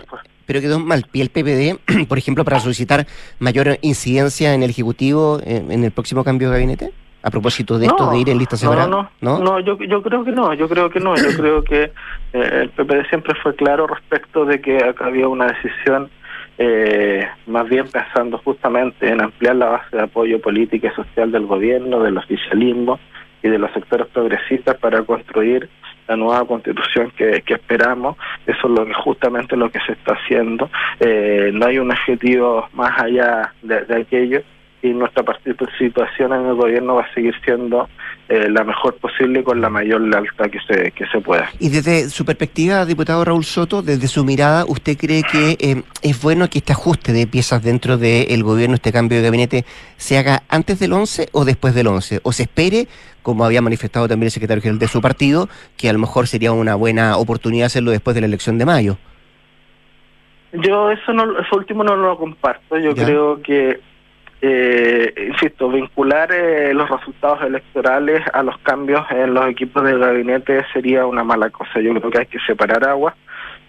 pero 0.47 0.61
quedó 0.61 0.78
mal 0.78 1.05
pie 1.11 1.22
el 1.22 1.30
PPD, 1.30 2.07
por 2.09 2.18
ejemplo, 2.18 2.45
para 2.45 2.61
solicitar 2.61 3.07
mayor 3.39 3.78
incidencia 3.82 4.55
en 4.55 4.62
el 4.62 4.70
Ejecutivo 4.70 5.41
en, 5.45 5.84
el 5.84 5.91
próximo 5.91 6.24
cambio 6.24 6.49
de 6.49 6.55
gabinete? 6.55 6.93
A 7.22 7.30
propósito 7.30 7.76
de 7.76 7.87
esto 7.87 8.09
de 8.11 8.18
ir 8.20 8.28
en 8.30 8.39
lista 8.39 8.57
separada. 8.57 8.87
No, 8.87 9.11
no, 9.20 9.41
no, 9.41 9.59
yo, 9.59 9.76
yo 9.80 10.01
creo 10.01 10.24
que 10.24 10.30
no, 10.30 10.55
yo 10.55 10.68
creo 10.68 10.89
que 10.91 11.01
no, 11.01 11.16
yo 11.16 11.37
creo 11.37 11.64
que 11.64 11.91
eh, 12.32 12.61
el 12.62 12.68
PPD 12.70 13.09
siempre 13.09 13.34
fue 13.43 13.57
claro 13.57 13.89
respecto 13.89 14.45
de 14.45 14.61
que 14.61 14.76
acá 14.76 15.07
había 15.07 15.26
una 15.26 15.47
decisión 15.47 16.09
eh, 16.59 17.26
más 17.46 17.68
bien 17.68 17.86
pensando 17.88 18.38
justamente 18.38 19.09
en 19.09 19.20
ampliar 19.20 19.57
la 19.57 19.66
base 19.66 19.96
de 19.96 20.02
apoyo 20.02 20.40
político 20.40 20.86
y 20.86 20.90
social 20.90 21.30
del 21.30 21.46
gobierno, 21.46 22.02
del 22.02 22.16
oficialismo 22.16 22.98
y 23.42 23.48
de 23.48 23.59
los 23.59 23.70
sectores 23.72 24.07
progresistas 24.09 24.76
para 24.76 25.02
construir 25.02 25.68
la 26.09 26.16
nueva 26.16 26.44
constitución 26.46 27.12
que, 27.16 27.42
esperamos. 27.46 28.16
Eso 28.46 28.68
es 28.68 28.78
lo 28.78 28.86
que 28.86 28.94
justamente 28.94 29.57
lo 29.57 29.70
que 29.70 29.80
se 29.80 29.92
está 29.92 30.14
haciendo. 30.14 30.70
Eh, 31.00 31.50
no 31.52 31.66
hay 31.66 31.78
un 31.78 31.90
objetivo 31.90 32.68
más 32.72 32.98
allá 33.00 33.52
de, 33.62 33.94
aquello 33.94 34.42
y 34.83 34.89
nuestra 34.91 35.22
participación 35.22 36.33
en 36.33 36.47
el 36.47 36.55
gobierno 36.55 36.97
va 36.97 37.03
a 37.03 37.14
seguir 37.14 37.35
siendo 37.45 37.89
eh, 38.29 38.49
la 38.51 38.64
mejor 38.64 38.95
posible 38.97 39.43
con 39.43 39.61
la 39.61 39.70
mayor 39.70 40.01
lealtad 40.01 40.51
que 40.51 40.61
se, 40.61 40.93
que 40.93 41.07
se 41.07 41.20
pueda. 41.20 41.49
Y 41.59 41.70
desde 41.70 42.09
su 42.09 42.24
perspectiva, 42.24 42.85
diputado 42.85 43.24
Raúl 43.24 43.45
Soto, 43.45 43.83
desde 43.83 44.07
su 44.09 44.24
mirada, 44.24 44.64
¿usted 44.66 44.97
cree 44.97 45.22
que 45.22 45.57
eh, 45.61 45.83
es 46.03 46.22
bueno 46.22 46.49
que 46.49 46.59
este 46.59 46.72
ajuste 46.72 47.12
de 47.12 47.27
piezas 47.27 47.62
dentro 47.62 47.97
del 47.97 48.43
gobierno, 48.43 48.74
este 48.74 48.93
cambio 48.93 49.18
de 49.18 49.24
gabinete, 49.24 49.64
se 49.97 50.18
haga 50.18 50.43
antes 50.49 50.79
del 50.79 50.93
11 50.93 51.29
o 51.33 51.45
después 51.45 51.74
del 51.74 51.87
11? 51.87 52.20
¿O 52.22 52.33
se 52.33 52.45
espere 52.45 52.87
como 53.27 53.45
había 53.45 53.61
manifestado 53.61 54.07
también 54.07 54.29
el 54.29 54.31
secretario 54.31 54.62
general 54.62 54.79
de 54.79 54.87
su 54.87 55.01
partido, 55.01 55.49
que 55.77 55.89
a 55.89 55.93
lo 55.93 55.99
mejor 55.99 56.29
sería 56.29 56.53
una 56.53 56.77
buena 56.77 57.16
oportunidad 57.16 57.66
hacerlo 57.66 57.91
después 57.91 58.14
de 58.14 58.20
la 58.20 58.29
elección 58.29 58.57
de 58.57 58.64
mayo. 58.64 58.99
Yo 60.53 60.93
eso 60.93 61.12
no, 61.12 61.37
eso 61.41 61.57
último 61.57 61.83
no 61.83 61.97
lo 61.97 62.16
comparto. 62.16 62.79
Yo 62.79 62.95
creo 62.95 63.43
que, 63.43 63.81
eh, 64.43 65.12
insisto, 65.28 65.68
vincular 65.68 66.30
eh, 66.32 66.74
los 66.74 66.89
resultados 66.89 67.43
electorales 67.43 68.22
a 68.32 68.43
los 68.43 68.59
cambios 68.59 69.05
en 69.11 69.34
los 69.34 69.47
equipos 69.49 69.82
del 69.84 69.99
gabinete 69.99 70.64
sería 70.72 71.07
una 71.07 71.24
mala 71.24 71.51
cosa. 71.51 71.80
Yo 71.80 71.95
creo 71.95 72.11
que 72.11 72.18
hay 72.18 72.26
que 72.26 72.39
separar 72.47 72.87
aguas 72.87 73.14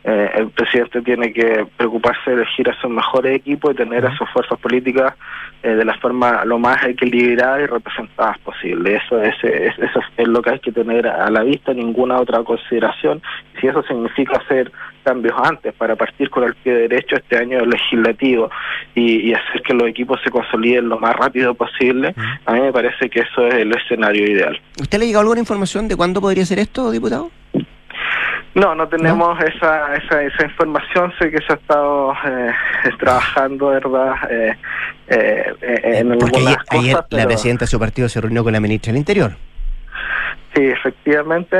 eh, 0.10 0.32
el 0.36 0.50
presidente 0.52 1.02
tiene 1.02 1.34
que 1.34 1.68
preocuparse 1.76 2.32
de 2.32 2.38
elegir 2.38 2.70
a 2.70 2.80
sus 2.80 2.90
mejores 2.90 3.36
equipos 3.36 3.74
y 3.74 3.76
tener 3.76 4.06
a 4.06 4.16
sus 4.16 4.30
fuerzas 4.30 4.58
políticas 4.58 5.14
eh, 5.64 5.72
de 5.72 5.84
la 5.84 5.98
forma 5.98 6.46
lo 6.46 6.58
más 6.58 6.82
equilibrada 6.86 7.62
y 7.62 7.66
representadas 7.66 8.38
posible. 8.40 8.96
Eso 8.96 9.22
es, 9.22 9.36
eso 9.44 10.00
es 10.16 10.28
lo 10.30 10.42
que 10.42 10.52
hay 10.52 10.60
que 10.60 10.72
tener 10.72 11.08
a 11.08 11.30
la 11.30 11.44
vista, 11.44 11.74
ninguna 11.74 12.22
otra 12.22 12.42
consideración. 12.46 13.22
Si 13.60 13.68
eso 13.68 13.84
significa 13.84 14.38
hacer 14.38 14.72
cambios 15.04 15.36
antes 15.44 15.74
para 15.74 15.98
partir 15.98 16.30
con 16.30 16.46
el 16.46 16.56
pie 16.56 16.74
derecho 16.74 17.18
este 17.18 17.38
año 17.38 17.66
legislativo 17.66 18.50
y, 18.96 19.34
hacer 19.34 19.62
que 19.62 19.74
los 19.74 19.90
equipos 19.90 20.22
se 20.24 20.30
consoliden 20.30 20.88
lo 20.88 21.00
más 21.00 21.18
rápido 21.18 21.54
posible, 21.54 22.16
a 22.46 22.54
mí 22.54 22.62
me 22.62 22.72
parece 22.72 23.10
que 23.10 23.20
eso 23.20 23.46
es 23.48 23.56
el 23.56 23.74
escenario 23.76 24.24
ideal. 24.24 24.58
¿Usted 24.80 25.00
le 25.00 25.08
llegó 25.08 25.20
alguna 25.20 25.42
información 25.42 25.90
de 25.90 25.98
cuándo 25.98 26.22
podría 26.22 26.46
ser 26.46 26.60
esto, 26.60 26.92
diputado? 26.92 27.30
No, 28.58 28.74
no 28.74 28.88
tenemos 28.88 29.38
Esa, 29.40 29.96
esa, 29.96 30.24
esa 30.24 30.44
información. 30.44 31.14
Sé 31.20 31.30
que 31.30 31.38
se 31.46 31.54
ha 31.54 31.56
estado 31.58 32.12
eh, 32.26 32.52
trabajando, 33.00 33.68
¿verdad? 33.68 34.16
Eh, 34.32 34.58
eh, 35.10 35.54
en 35.62 36.18
Porque 36.18 36.40
ayer, 36.70 36.98
la 37.12 37.26
presidenta 37.28 37.66
de 37.66 37.68
su 37.68 37.80
partido 37.80 38.10
se 38.10 38.20
reunió 38.20 38.44
con 38.44 38.54
la 38.54 38.60
ministra 38.60 38.92
del 38.92 38.98
Interior. 38.98 39.34
Sí, 40.58 40.64
efectivamente, 40.66 41.56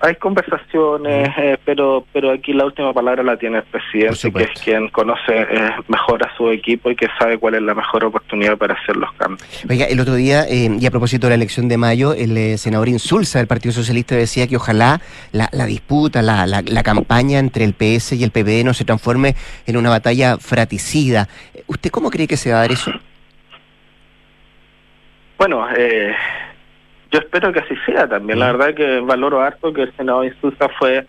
hay 0.00 0.14
conversaciones, 0.14 1.28
eh, 1.36 1.58
pero 1.66 2.06
pero 2.14 2.30
aquí 2.30 2.54
la 2.54 2.64
última 2.64 2.94
palabra 2.94 3.22
la 3.22 3.36
tiene 3.36 3.58
el 3.58 3.64
presidente, 3.64 4.32
que 4.32 4.42
es 4.44 4.60
quien 4.62 4.88
conoce 4.88 5.42
eh, 5.42 5.70
mejor 5.88 6.24
a 6.26 6.34
su 6.34 6.48
equipo 6.50 6.90
y 6.90 6.96
que 6.96 7.08
sabe 7.18 7.36
cuál 7.36 7.56
es 7.56 7.62
la 7.62 7.74
mejor 7.74 8.06
oportunidad 8.06 8.56
para 8.56 8.72
hacer 8.72 8.96
los 8.96 9.12
cambios. 9.12 9.46
Oiga, 9.68 9.84
el 9.84 10.00
otro 10.00 10.14
día, 10.14 10.44
eh, 10.48 10.70
y 10.80 10.86
a 10.86 10.90
propósito 10.90 11.26
de 11.26 11.32
la 11.32 11.34
elección 11.34 11.68
de 11.68 11.76
mayo, 11.76 12.14
el 12.14 12.56
senador 12.56 12.88
Insulza 12.88 13.38
del 13.38 13.48
Partido 13.48 13.74
Socialista 13.74 14.14
decía 14.14 14.46
que 14.46 14.56
ojalá 14.56 15.02
la, 15.32 15.66
disputa, 15.66 16.22
la, 16.22 16.46
la, 16.46 16.82
campaña 16.82 17.40
entre 17.40 17.64
el 17.64 17.74
PS 17.74 18.12
y 18.12 18.24
el 18.24 18.30
PPD 18.30 18.64
no 18.64 18.72
se 18.72 18.86
transforme 18.86 19.34
en 19.66 19.76
una 19.76 19.90
batalla 19.90 20.38
fraticida. 20.38 21.28
¿Usted 21.66 21.90
cómo 21.90 22.08
cree 22.08 22.26
que 22.26 22.38
se 22.38 22.50
va 22.50 22.58
a 22.58 22.60
dar 22.62 22.72
eso? 22.72 22.92
Bueno, 25.36 25.68
eh, 25.76 26.14
yo 27.10 27.18
espero 27.20 27.52
que 27.52 27.60
así 27.60 27.74
sea 27.86 28.08
también. 28.08 28.38
La 28.38 28.52
verdad 28.52 28.74
que 28.74 29.00
valoro 29.00 29.40
harto 29.40 29.72
que 29.72 29.82
el 29.82 29.96
senador 29.96 30.26
Insulza 30.26 30.68
fue 30.78 31.06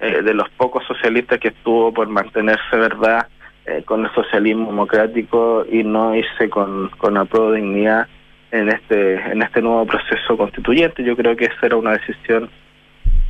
eh, 0.00 0.22
de 0.22 0.34
los 0.34 0.48
pocos 0.50 0.84
socialistas 0.86 1.38
que 1.38 1.48
estuvo 1.48 1.92
por 1.92 2.08
mantenerse, 2.08 2.76
¿verdad?, 2.76 3.26
eh, 3.64 3.82
con 3.84 4.04
el 4.04 4.12
socialismo 4.12 4.66
democrático 4.66 5.64
y 5.70 5.84
no 5.84 6.14
irse 6.16 6.50
con, 6.50 6.88
con 6.98 7.14
de 7.14 7.56
dignidad 7.56 8.08
en 8.50 8.68
este, 8.68 9.14
en 9.14 9.40
este 9.42 9.62
nuevo 9.62 9.86
proceso 9.86 10.36
constituyente. 10.36 11.04
Yo 11.04 11.16
creo 11.16 11.36
que 11.36 11.44
esa 11.44 11.66
era 11.66 11.76
una 11.76 11.92
decisión 11.92 12.50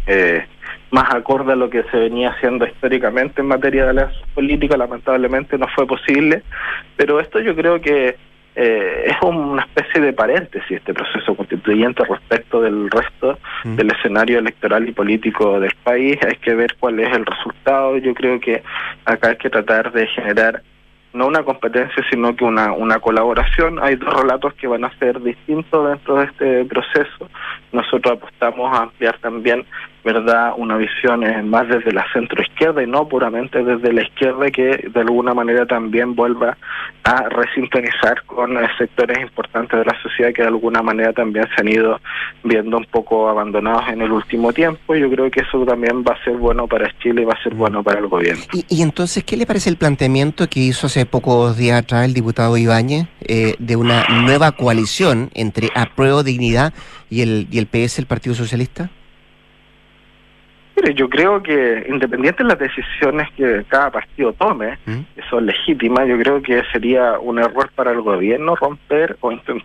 eh, 0.07 0.47
más 0.91 1.15
acorde 1.15 1.53
a 1.53 1.57
lo 1.57 1.71
que 1.71 1.85
se 1.85 1.97
venía 1.97 2.31
haciendo 2.31 2.67
históricamente 2.67 3.41
en 3.41 3.49
materia 3.49 3.87
de 3.87 3.95
la 3.95 4.13
política. 4.35 4.77
Lamentablemente 4.77 5.59
no 5.59 5.67
fue 5.69 5.87
posible, 5.87 6.43
pero 6.97 7.21
esto 7.21 7.41
yo 7.41 7.55
creo 7.55 7.81
que 7.81 8.17
eh, 8.55 9.05
es 9.07 9.17
una 9.23 9.63
especie 9.63 10.01
de 10.01 10.13
paréntesis 10.13 10.71
este 10.71 10.93
proceso 10.93 11.35
constituyente 11.35 12.05
respecto 12.05 12.61
del 12.61 12.91
resto 12.91 13.39
Mm. 13.65 13.77
del 13.77 13.91
escenario 13.93 14.39
electoral 14.39 14.89
y 14.89 14.93
político 14.93 15.61
del 15.61 15.75
país. 15.83 16.19
Hay 16.27 16.37
que 16.37 16.55
ver 16.55 16.75
cuál 16.79 16.99
es 17.01 17.15
el 17.15 17.25
resultado. 17.25 17.97
Yo 17.99 18.15
creo 18.15 18.41
que 18.41 18.63
acá 19.05 19.31
hay 19.31 19.37
que 19.37 19.51
tratar 19.51 19.93
de 19.93 20.07
generar 20.09 20.63
no 21.13 21.27
una 21.27 21.43
competencia, 21.43 22.03
sino 22.11 22.35
que 22.35 22.45
una, 22.45 22.73
una 22.73 22.99
colaboración. 22.99 23.79
Hay 23.83 23.97
dos 23.97 24.13
relatos 24.15 24.55
que 24.55 24.67
van 24.67 24.85
a 24.85 24.99
ser 24.99 25.21
distintos 25.23 25.89
dentro 25.89 26.17
de 26.17 26.25
este 26.25 26.65
proceso. 26.65 27.29
Nosotros 27.71 28.17
apostamos 28.17 28.75
a 28.75 28.85
ampliar 28.85 29.19
también, 29.19 29.65
¿verdad?, 30.05 30.53
una 30.57 30.77
visión 30.77 31.23
eh, 31.23 31.43
más 31.43 31.69
desde 31.69 31.93
la 31.93 32.05
centro 32.13 32.43
izquierda 32.43 32.83
y 32.83 32.87
no 32.87 33.07
puramente 33.07 33.63
desde 33.63 33.93
la 33.93 34.03
izquierda 34.03 34.51
que 34.51 34.89
de 34.93 35.01
alguna 35.01 35.33
manera 35.33 35.65
también 35.67 36.15
vuelva 36.15 36.57
a 37.05 37.29
resintonizar 37.29 38.23
con 38.27 38.57
eh, 38.57 38.69
sectores 38.79 39.19
importantes 39.21 39.79
de 39.79 39.85
la 39.85 40.03
sociedad 40.03 40.33
que 40.33 40.43
de 40.43 40.49
alguna 40.49 40.83
manera 40.83 41.13
también 41.13 41.47
se 41.55 41.61
han 41.61 41.69
ido 41.69 42.01
viendo 42.43 42.77
un 42.79 42.85
poco 42.87 43.29
abandonados 43.29 43.89
en 43.89 44.03
el 44.03 44.11
último 44.11 44.53
tiempo. 44.53 44.95
Yo 44.95 45.09
creo 45.11 45.31
que 45.31 45.41
eso 45.41 45.65
también 45.65 46.03
va 46.03 46.15
a 46.15 46.25
ser 46.25 46.37
bueno 46.37 46.67
para 46.67 46.91
Chile 46.99 47.23
y 47.23 47.25
va 47.25 47.35
a 47.35 47.43
ser 47.43 47.55
bueno 47.55 47.83
para 47.83 48.01
el 48.01 48.09
gobierno. 48.09 48.43
Y, 48.53 48.65
y 48.69 48.83
entonces, 48.83 49.25
¿qué 49.25 49.37
le 49.37 49.47
parece 49.47 49.71
el 49.71 49.77
planteamiento 49.77 50.49
que 50.49 50.61
hizo 50.61 50.87
hace 50.87 51.07
pocos 51.07 51.57
días 51.57 51.81
atrás 51.81 52.05
el 52.05 52.15
diputado 52.15 52.57
Ibáñez 52.57 53.07
eh, 53.21 53.55
de 53.59 53.77
una 53.77 54.05
nueva 54.09 54.53
coalición 54.53 55.31
entre 55.35 55.69
Apruebo 55.75 56.23
Dignidad 56.23 56.73
y 57.11 57.23
el, 57.23 57.47
y 57.51 57.59
el 57.59 57.67
PS, 57.67 57.99
el 57.99 58.07
Partido 58.07 58.35
Socialista? 58.35 58.91
Mire, 60.77 60.95
yo 60.95 61.09
creo 61.09 61.43
que 61.43 61.85
independiente 61.89 62.43
de 62.43 62.49
las 62.49 62.59
decisiones 62.59 63.29
que 63.37 63.65
cada 63.69 63.91
partido 63.91 64.33
tome, 64.33 64.79
¿Mm? 64.87 65.01
que 65.15 65.23
son 65.29 65.45
legítimas, 65.47 66.07
yo 66.09 66.19
creo 66.19 66.43
que 66.43 66.63
sería 66.73 67.19
un 67.19 67.39
error 67.39 67.71
para 67.75 67.93
el 67.93 68.01
gobierno 68.01 68.57
romper 68.57 69.17
o 69.21 69.31
inten- 69.31 69.63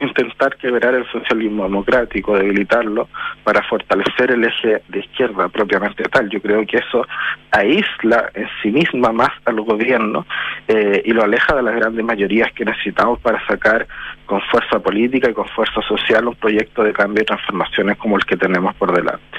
intentar 0.00 0.56
quebrar 0.56 0.94
el 0.94 1.06
socialismo 1.12 1.62
democrático, 1.62 2.36
debilitarlo, 2.36 3.08
para 3.44 3.62
fortalecer 3.62 4.32
el 4.32 4.44
eje 4.44 4.82
de 4.88 4.98
izquierda 4.98 5.48
propiamente 5.48 6.02
tal. 6.04 6.28
Yo 6.28 6.42
creo 6.42 6.66
que 6.66 6.78
eso 6.78 7.06
aísla 7.52 8.30
en 8.34 8.48
sí 8.62 8.70
misma 8.70 9.12
más 9.12 9.30
al 9.44 9.60
gobierno 9.60 10.26
eh, 10.68 11.02
y 11.04 11.12
lo 11.12 11.22
aleja 11.22 11.54
de 11.54 11.62
las 11.62 11.76
grandes 11.76 12.04
mayorías 12.04 12.52
que 12.52 12.64
necesitamos 12.64 13.20
para 13.20 13.44
sacar 13.46 13.86
con 14.26 14.40
fuerza 14.50 14.80
política 14.80 15.30
y 15.30 15.34
con 15.34 15.46
fuerza 15.48 15.80
social 15.82 16.26
un 16.26 16.34
proyecto 16.34 16.82
de 16.82 16.92
cambio 16.92 17.22
y 17.22 17.26
transformaciones 17.26 17.96
como 17.96 18.16
el 18.16 18.24
que 18.24 18.36
tenemos 18.36 18.74
por 18.74 18.92
delante. 18.94 19.38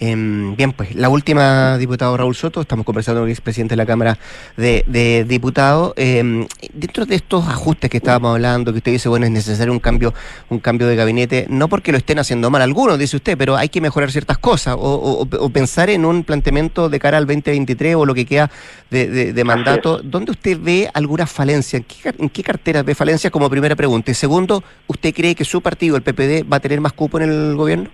Em, 0.00 0.54
bien, 0.54 0.72
pues 0.72 0.94
la 0.94 1.08
última, 1.08 1.76
diputado 1.76 2.16
Raúl 2.16 2.36
Soto, 2.36 2.60
estamos 2.60 2.86
conversando 2.86 3.20
con 3.20 3.28
el 3.28 3.32
expresidente 3.32 3.72
de 3.72 3.78
la 3.78 3.86
Cámara 3.86 4.16
de, 4.56 4.84
de 4.86 5.24
Diputados. 5.24 5.92
Em, 5.96 6.46
dentro 6.72 7.04
de 7.04 7.16
estos 7.16 7.44
ajustes 7.48 7.90
que 7.90 7.96
estábamos 7.96 8.32
hablando, 8.32 8.70
que 8.72 8.78
usted 8.78 8.92
dice, 8.92 9.08
bueno, 9.08 9.26
es 9.26 9.32
necesario 9.32 9.72
un 9.72 9.80
cambio, 9.80 10.14
un 10.50 10.60
cambio 10.60 10.86
de 10.86 10.94
gabinete, 10.94 11.46
no 11.50 11.68
porque 11.68 11.90
lo 11.90 11.98
estén 11.98 12.20
haciendo 12.20 12.48
mal 12.48 12.62
algunos, 12.62 12.96
dice 12.96 13.16
usted, 13.16 13.36
pero 13.36 13.56
hay 13.56 13.70
que 13.70 13.80
mejorar 13.80 14.12
ciertas 14.12 14.38
cosas 14.38 14.76
o, 14.78 14.78
o- 14.78 15.22
o 15.44 15.50
pensar 15.50 15.90
en 15.90 16.04
un 16.04 16.22
planteamiento 16.22 16.88
de 16.88 17.00
cara 17.00 17.18
al 17.18 17.26
2023 17.26 17.96
o 17.96 18.06
lo 18.06 18.14
que 18.14 18.24
queda 18.24 18.50
de, 18.90 19.08
de- 19.08 19.32
de 19.32 19.44
mandato. 19.44 20.00
¿Dónde 20.04 20.30
usted 20.30 20.58
ve 20.60 20.88
alguna 20.94 21.26
falencia? 21.26 21.76
¿En 21.76 21.82
qué, 21.84 22.14
en 22.16 22.28
qué 22.28 22.44
carteras 22.44 22.84
ve 22.84 22.94
falencias 22.94 23.32
como 23.32 23.50
primera 23.50 23.74
pregunta? 23.74 24.12
Y 24.12 24.14
segundo, 24.14 24.62
¿usted 24.86 25.12
cree 25.12 25.34
que 25.34 25.44
su 25.44 25.60
partido, 25.60 25.96
el 25.96 26.02
PPD, 26.02 26.44
va 26.50 26.58
a 26.58 26.60
tener 26.60 26.80
más 26.80 26.92
cupo 26.92 27.18
en 27.18 27.28
el 27.30 27.56
gobierno? 27.56 27.90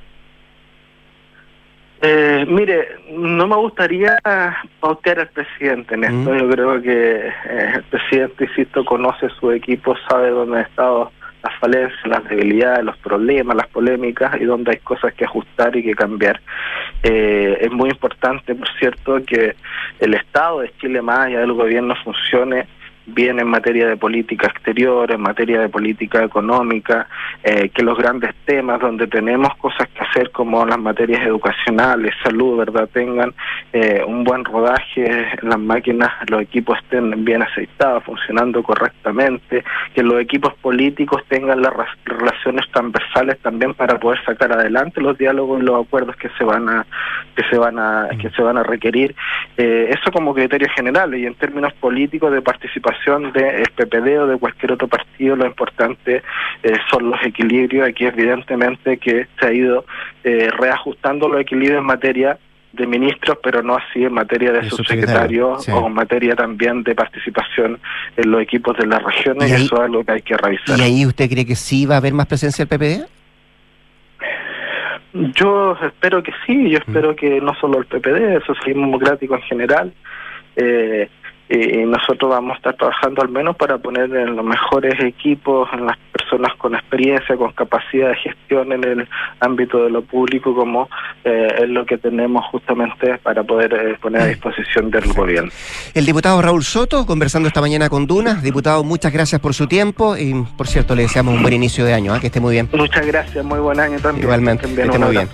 Eh, 2.07 2.45
mire, 2.47 2.99
no 3.13 3.49
me 3.49 3.57
gustaría 3.57 4.19
pautear 4.79 5.21
al 5.21 5.29
presidente 5.29 5.95
en 5.95 6.05
esto. 6.05 6.35
Mm. 6.35 6.39
Yo 6.39 6.51
creo 6.51 6.83
que 6.83 7.29
eh, 7.29 7.73
el 7.77 7.83
presidente, 7.85 8.45
insisto, 8.45 8.85
conoce 8.85 9.31
su 9.41 9.51
equipo, 9.51 9.97
sabe 10.07 10.29
dónde 10.29 10.59
han 10.59 10.67
estado 10.67 11.11
las 11.43 11.59
falencias, 11.59 12.07
las 12.07 12.23
debilidades, 12.29 12.85
los 12.85 12.99
problemas, 12.99 13.57
las 13.57 13.69
polémicas 13.69 14.39
y 14.39 14.45
dónde 14.45 14.73
hay 14.73 14.79
cosas 14.79 15.15
que 15.15 15.25
ajustar 15.25 15.75
y 15.77 15.83
que 15.83 15.95
cambiar. 15.95 16.43
Eh, 17.03 17.57
es 17.63 17.73
muy 17.73 17.89
importante, 17.89 18.55
por 18.55 18.69
cierto, 18.79 19.23
que 19.25 19.57
el 19.99 20.13
Estado 20.13 20.61
de 20.61 20.73
Chile 20.79 21.01
más 21.01 21.21
allá 21.21 21.41
del 21.41 21.55
gobierno 21.55 21.95
funcione 22.05 22.67
bien 23.07 23.39
en 23.39 23.49
materia 23.49 23.89
de 23.89 23.97
política 23.97 24.47
exterior, 24.47 25.11
en 25.11 25.21
materia 25.21 25.61
de 25.61 25.69
política 25.69 26.25
económica, 26.25 27.07
eh, 27.43 27.69
que 27.69 27.83
los 27.83 27.99
grandes 27.99 28.35
temas 28.45 28.81
donde 28.81 29.07
tenemos 29.07 29.55
cosas 29.57 29.89
que 29.89 30.01
hacer 30.01 30.31
como 30.31 30.65
las 30.65 30.79
materias 30.79 31.27
educacionales, 31.27 32.15
salud, 32.23 32.59
¿verdad? 32.59 32.89
Tengan 32.93 33.35
eh, 33.73 34.03
un 34.07 34.25
buen 34.25 34.45
rodaje, 34.45 35.27
las 35.43 35.59
máquinas, 35.59 36.11
los 36.29 36.43
equipos 36.43 36.79
estén 36.79 37.25
bien 37.25 37.43
aceitados, 37.43 38.05
funcionando 38.05 38.63
correctamente, 38.63 39.65
que 39.95 40.03
los 40.03 40.21
equipos 40.21 40.55
políticos 40.55 41.23
tengan 41.29 41.61
las 41.61 41.73
relaciones 42.05 42.67
transversales 42.73 43.39
también 43.41 43.75
para 43.75 43.99
poder 43.99 44.23
sacar 44.25 44.53
adelante 44.53 45.01
los 45.01 45.19
diálogos 45.19 45.61
y 45.61 45.65
los 45.65 45.85
acuerdos 45.85 46.17
que 46.17 46.29
se 46.39 46.45
van 46.45 46.69
a 46.69 46.87
que 47.37 47.43
se 47.51 47.59
van 47.59 47.79
a 47.79 48.09
que 48.21 48.31
se 48.31 48.43
van 48.43 48.57
a 48.57 48.63
requerir 48.63 49.15
eh, 49.57 49.91
eso 49.91 50.11
como 50.13 50.35
criterio 50.35 50.69
general 50.75 51.15
y 51.15 51.27
en 51.27 51.35
términos 51.35 51.73
políticos 51.75 52.33
de 52.33 52.43
participación 52.43 52.94
del 53.33 53.65
PPD 53.77 54.19
o 54.21 54.27
de 54.27 54.39
cualquier 54.39 54.73
otro 54.73 54.89
partido 54.89 55.37
lo 55.37 55.47
importante 55.47 56.23
eh, 56.63 56.73
son 56.91 57.11
los 57.11 57.21
equilibrios 57.25 57.89
aquí 57.89 58.07
evidentemente 58.07 58.97
que 58.99 59.27
se 59.39 59.47
ha 59.47 59.53
ido 59.53 59.85
eh, 60.25 60.49
reajustando 60.59 61.29
los 61.29 61.41
equilibrios 61.41 61.81
en 61.81 61.87
materia 61.87 62.39
de 62.73 62.87
ministros, 62.89 63.39
pero 63.43 63.63
no 63.63 63.77
así 63.77 64.05
en 64.05 64.13
materia 64.13 64.51
de 64.51 64.63
De 64.63 64.71
subsecretarios 64.71 65.65
sí. 65.65 65.71
o 65.71 65.87
en 65.87 65.95
materia 65.95 66.35
también 66.35 66.83
de 66.83 66.95
participación 66.97 67.79
en 68.17 68.31
los 68.33 68.41
equipos 68.43 68.77
de 68.77 68.87
las 68.87 69.01
regiones, 69.03 69.49
Y 69.49 69.53
ahí- 69.55 69.65
eso 69.67 69.77
es 69.77 69.81
algo 69.83 70.03
que 70.05 70.11
hay 70.13 70.23
que 70.23 70.37
revisar. 70.37 70.79
¿Y 70.79 70.83
ahí 70.83 71.07
usted 71.07 71.31
cree 71.31 71.47
que 71.47 71.55
sí 71.55 71.87
va 71.87 71.95
a 71.95 71.99
haber 71.99 72.13
más 72.15 72.27
presencia 72.27 72.65
del 72.65 72.69
PPD? 72.79 73.07
Yo 75.37 75.77
espero 75.81 76.23
que 76.25 76.33
sí, 76.45 76.71
yo 76.71 76.79
espero 76.79 77.15
que 77.15 77.41
no 77.41 77.55
solo 77.61 77.79
el 77.79 77.87
PPD, 77.87 78.35
el 78.37 78.43
socialismo 78.45 78.87
democrático 78.87 79.37
en 79.37 79.43
general, 79.43 79.93
eh, 80.57 81.09
y 81.49 81.85
nosotros 81.85 82.31
vamos 82.31 82.55
a 82.55 82.57
estar 82.57 82.77
trabajando 82.77 83.23
al 83.23 83.29
menos 83.29 83.57
para 83.57 83.77
poner 83.79 84.05
en 84.15 84.35
los 84.35 84.45
mejores 84.45 84.95
equipos, 85.01 85.69
en 85.75 85.87
las 85.87 85.99
personas 86.11 86.53
con 86.57 86.75
experiencia, 86.75 87.37
con 87.37 87.53
capacidad 87.53 88.09
de 88.09 88.17
gestión 88.17 88.73
en 88.73 88.85
el 88.85 89.09
ámbito 89.41 89.85
de 89.85 89.91
lo 89.91 90.03
público, 90.03 90.55
como 90.55 90.89
eh, 91.23 91.49
es 91.63 91.69
lo 91.69 91.85
que 91.85 91.99
tenemos 91.99 92.45
justamente 92.51 93.19
para 93.19 93.43
poder 93.43 93.75
eh, 93.75 93.99
poner 94.01 94.23
a 94.23 94.27
disposición 94.27 94.91
del 94.91 95.13
gobierno. 95.13 95.51
El 95.93 96.07
diputado 96.07 96.41
Raúl 96.41 96.65
Soto, 96.65 97.05
conversando 97.05 97.49
esta 97.49 97.61
mañana 97.61 97.91
con 97.91 98.07
Duna. 98.07 98.35
Diputado, 98.37 98.83
muchas 98.83 99.13
gracias 99.13 99.41
por 99.41 99.53
su 99.53 99.67
tiempo 99.67 100.17
y, 100.17 100.35
por 100.57 100.67
cierto, 100.67 100.95
le 100.95 101.03
deseamos 101.03 101.35
un 101.35 101.43
buen 101.43 101.55
inicio 101.55 101.85
de 101.85 101.93
año, 101.93 102.15
¿ah? 102.15 102.21
que 102.21 102.29
esté 102.29 102.41
muy 102.41 102.55
bien. 102.55 102.69
Muchas 102.73 103.07
gracias, 103.07 103.45
muy 103.45 103.59
buen 103.59 103.79
año 103.79 103.99
también. 104.01 104.25
Igualmente, 104.25 104.67
Que 104.75 104.83
esté 104.83 104.99
muy 104.99 105.11
bien. 105.11 105.29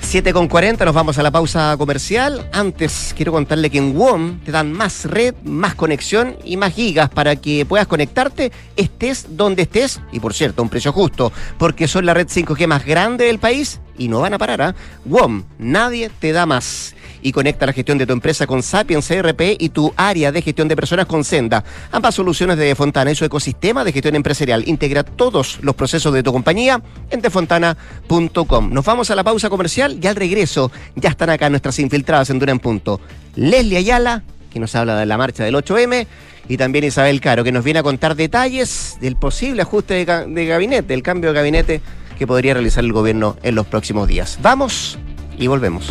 Abrazo. 0.00 0.10
7 0.10 0.32
con 0.32 0.48
40, 0.48 0.84
nos 0.84 0.94
vamos 0.94 1.18
a 1.18 1.22
la 1.22 1.30
pausa 1.30 1.76
comercial. 1.78 2.48
Antes, 2.52 3.14
quiero 3.16 3.32
contarle 3.32 3.70
que 3.70 3.78
en 3.78 3.96
WOM 3.96 4.40
te 4.40 4.52
dan 4.52 4.72
más 4.72 5.04
red, 5.04 5.34
más 5.44 5.74
conexión 5.74 6.36
y 6.44 6.56
más 6.56 6.74
gigas 6.74 7.10
para 7.10 7.36
que 7.36 7.64
puedas 7.64 7.86
conectarte, 7.86 8.50
estés 8.76 9.36
donde 9.36 9.62
estés. 9.62 10.00
Y 10.12 10.20
por 10.20 10.34
cierto, 10.34 10.62
un 10.62 10.68
precio 10.68 10.92
justo, 10.92 11.32
porque 11.58 11.86
son 11.86 12.06
la 12.06 12.14
red 12.14 12.26
5G 12.26 12.66
más 12.66 12.84
grande 12.84 13.26
del 13.26 13.38
país 13.38 13.80
y 13.96 14.08
no 14.08 14.20
van 14.20 14.34
a 14.34 14.38
parar. 14.38 14.62
¿ah? 14.62 14.74
WOM, 15.04 15.44
nadie 15.58 16.10
te 16.18 16.32
da 16.32 16.46
más. 16.46 16.94
Y 17.22 17.32
conecta 17.32 17.66
la 17.66 17.72
gestión 17.72 17.98
de 17.98 18.06
tu 18.06 18.12
empresa 18.12 18.46
con 18.46 18.62
Sapiens 18.62 19.06
CRP 19.06 19.56
y 19.58 19.70
tu 19.70 19.92
área 19.96 20.32
de 20.32 20.42
gestión 20.42 20.68
de 20.68 20.76
personas 20.76 21.06
con 21.06 21.24
Senda. 21.24 21.64
Ambas 21.92 22.14
soluciones 22.14 22.56
de 22.56 22.66
Defontana 22.66 23.10
y 23.10 23.14
su 23.14 23.24
ecosistema 23.24 23.84
de 23.84 23.92
gestión 23.92 24.14
empresarial. 24.14 24.64
Integra 24.66 25.02
todos 25.02 25.58
los 25.62 25.74
procesos 25.74 26.12
de 26.12 26.22
tu 26.22 26.32
compañía 26.32 26.82
en 27.10 27.20
defontana.com. 27.20 28.72
Nos 28.72 28.84
vamos 28.84 29.10
a 29.10 29.14
la 29.14 29.24
pausa 29.24 29.48
comercial 29.48 29.98
y 30.00 30.06
al 30.06 30.16
regreso 30.16 30.70
ya 30.96 31.10
están 31.10 31.30
acá 31.30 31.50
nuestras 31.50 31.78
infiltradas 31.78 32.30
en 32.30 32.38
Dura 32.38 32.50
Punto. 32.56 33.00
Leslie 33.36 33.78
Ayala, 33.78 34.22
que 34.52 34.60
nos 34.60 34.74
habla 34.74 34.96
de 34.96 35.06
la 35.06 35.16
marcha 35.16 35.44
del 35.44 35.54
8M, 35.54 36.06
y 36.48 36.56
también 36.56 36.84
Isabel 36.84 37.20
Caro, 37.20 37.44
que 37.44 37.52
nos 37.52 37.62
viene 37.62 37.78
a 37.78 37.82
contar 37.82 38.16
detalles 38.16 38.98
del 39.00 39.16
posible 39.16 39.62
ajuste 39.62 40.04
de, 40.04 40.26
de 40.26 40.46
gabinete, 40.46 40.88
del 40.88 41.02
cambio 41.02 41.30
de 41.30 41.36
gabinete 41.36 41.80
que 42.18 42.26
podría 42.26 42.54
realizar 42.54 42.84
el 42.84 42.92
gobierno 42.92 43.36
en 43.42 43.54
los 43.54 43.66
próximos 43.66 44.08
días. 44.08 44.38
Vamos 44.42 44.98
y 45.38 45.46
volvemos. 45.46 45.90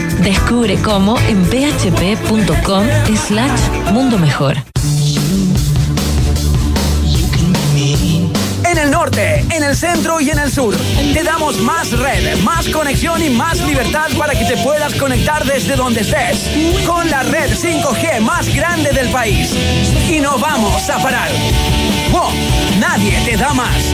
Descubre 0.19 0.77
cómo 0.81 1.17
en 1.27 1.43
bhp.com 1.49 2.85
slash 3.15 3.91
mundo 3.91 4.17
mejor. 4.17 4.55
En 8.69 8.77
el 8.77 8.91
norte, 8.91 9.45
en 9.49 9.63
el 9.63 9.75
centro 9.75 10.21
y 10.21 10.29
en 10.29 10.39
el 10.39 10.51
sur. 10.51 10.75
Te 11.13 11.23
damos 11.23 11.59
más 11.59 11.91
red, 11.91 12.37
más 12.39 12.69
conexión 12.69 13.21
y 13.23 13.29
más 13.29 13.59
libertad 13.65 14.09
para 14.17 14.33
que 14.33 14.45
te 14.45 14.57
puedas 14.57 14.93
conectar 14.95 15.43
desde 15.45 15.75
donde 15.75 16.01
estés. 16.01 16.49
Con 16.85 17.09
la 17.09 17.23
red 17.23 17.51
5G 17.51 18.21
más 18.21 18.53
grande 18.53 18.91
del 18.91 19.09
país. 19.09 19.53
Y 20.09 20.19
no 20.19 20.37
vamos 20.37 20.89
a 20.89 20.97
parar. 20.99 21.29
¡Wow! 22.11 22.31
Nadie 22.79 23.19
te 23.25 23.35
da 23.37 23.53
más. 23.53 23.93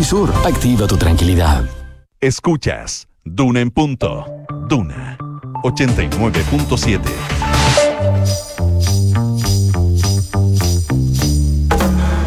activa 0.43 0.87
tu 0.87 0.97
tranquilidad. 0.97 1.63
Escuchas 2.19 3.07
Duna 3.23 3.59
en 3.59 3.69
punto. 3.69 4.25
Duna 4.67 5.15
89.7. 5.63 7.01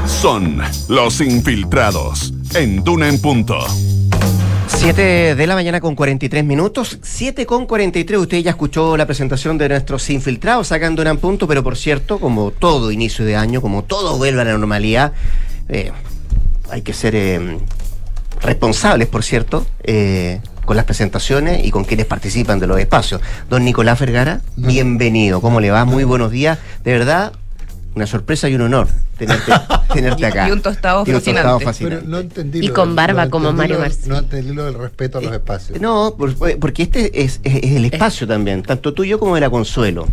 Son 0.07 0.63
los 0.89 1.21
infiltrados 1.21 2.33
en 2.55 2.85
Duna 2.85 3.09
en 3.09 3.21
punto. 3.21 3.59
7 4.69 5.35
de 5.35 5.47
la 5.49 5.57
mañana 5.57 5.81
con 5.81 5.97
43 5.97 6.45
minutos, 6.45 7.01
7 7.03 7.45
con 7.45 7.67
43. 7.67 8.21
Usted 8.21 8.39
ya 8.39 8.51
escuchó 8.51 8.97
la 8.97 9.07
presentación 9.07 9.59
de 9.59 9.71
nuestros 9.71 10.09
infiltrados 10.11 10.69
sacando 10.69 11.03
un 11.03 11.19
punto, 11.19 11.49
pero 11.49 11.65
por 11.65 11.77
cierto, 11.77 12.21
como 12.21 12.53
todo 12.53 12.93
inicio 12.93 13.25
de 13.25 13.35
año, 13.35 13.61
como 13.61 13.83
todo 13.83 14.17
vuelve 14.17 14.43
a 14.43 14.45
la 14.45 14.53
normalidad, 14.53 15.13
eh, 15.69 15.91
hay 16.71 16.83
que 16.83 16.93
ser 16.93 17.15
eh, 17.15 17.59
responsables, 18.41 19.09
por 19.09 19.23
cierto, 19.23 19.67
eh, 19.83 20.41
con 20.65 20.77
las 20.77 20.85
presentaciones 20.85 21.65
y 21.65 21.71
con 21.71 21.85
quienes 21.85 22.07
participan 22.07 22.59
de 22.59 22.67
los 22.67 22.79
espacios. 22.79 23.21
Don 23.49 23.65
Nicolás 23.65 24.01
Vergara, 24.01 24.41
bienvenido. 24.57 25.41
¿Cómo 25.41 25.61
le 25.61 25.71
va? 25.71 25.85
Muy 25.85 26.05
buenos 26.05 26.31
días. 26.31 26.59
De 26.83 26.93
verdad, 26.93 27.33
una 27.95 28.07
sorpresa 28.07 28.49
y 28.49 28.55
un 28.55 28.63
honor 28.63 28.89
tenerte, 29.19 29.53
tenerte 29.93 30.27
acá. 30.27 30.49
Y 30.49 30.53
un 30.53 30.61
tostado 30.63 31.05
Y 31.07 31.11
un 31.11 31.17
fascinante. 31.17 31.43
tostado 31.49 31.61
fascinante. 31.61 31.97
Pero 31.99 32.11
no 32.11 32.19
entendí. 32.19 32.65
Y 32.65 32.69
con 32.71 32.97
barba 32.97 33.25
no 33.27 33.31
como 33.31 33.53
Mario 33.53 33.77
lo 33.77 33.83
del- 33.83 33.91
Marci. 33.93 34.09
No 34.09 34.19
entendí 34.19 34.53
lo 34.53 34.65
del 34.65 34.75
respeto 34.75 35.19
a 35.19 35.23
los 35.23 35.33
espacios. 35.33 35.81
No, 35.81 36.15
por- 36.19 36.35
porque 36.59 36.83
este 36.85 37.23
es, 37.23 37.41
es- 37.45 37.63
es 37.63 37.73
el 37.73 37.85
espacio 37.85 38.27
también, 38.27 38.63
tanto 38.63 38.93
tuyo 38.95 39.19
como 39.19 39.35
de 39.37 39.41
la 39.43 39.51
Consuelo. 39.51 40.07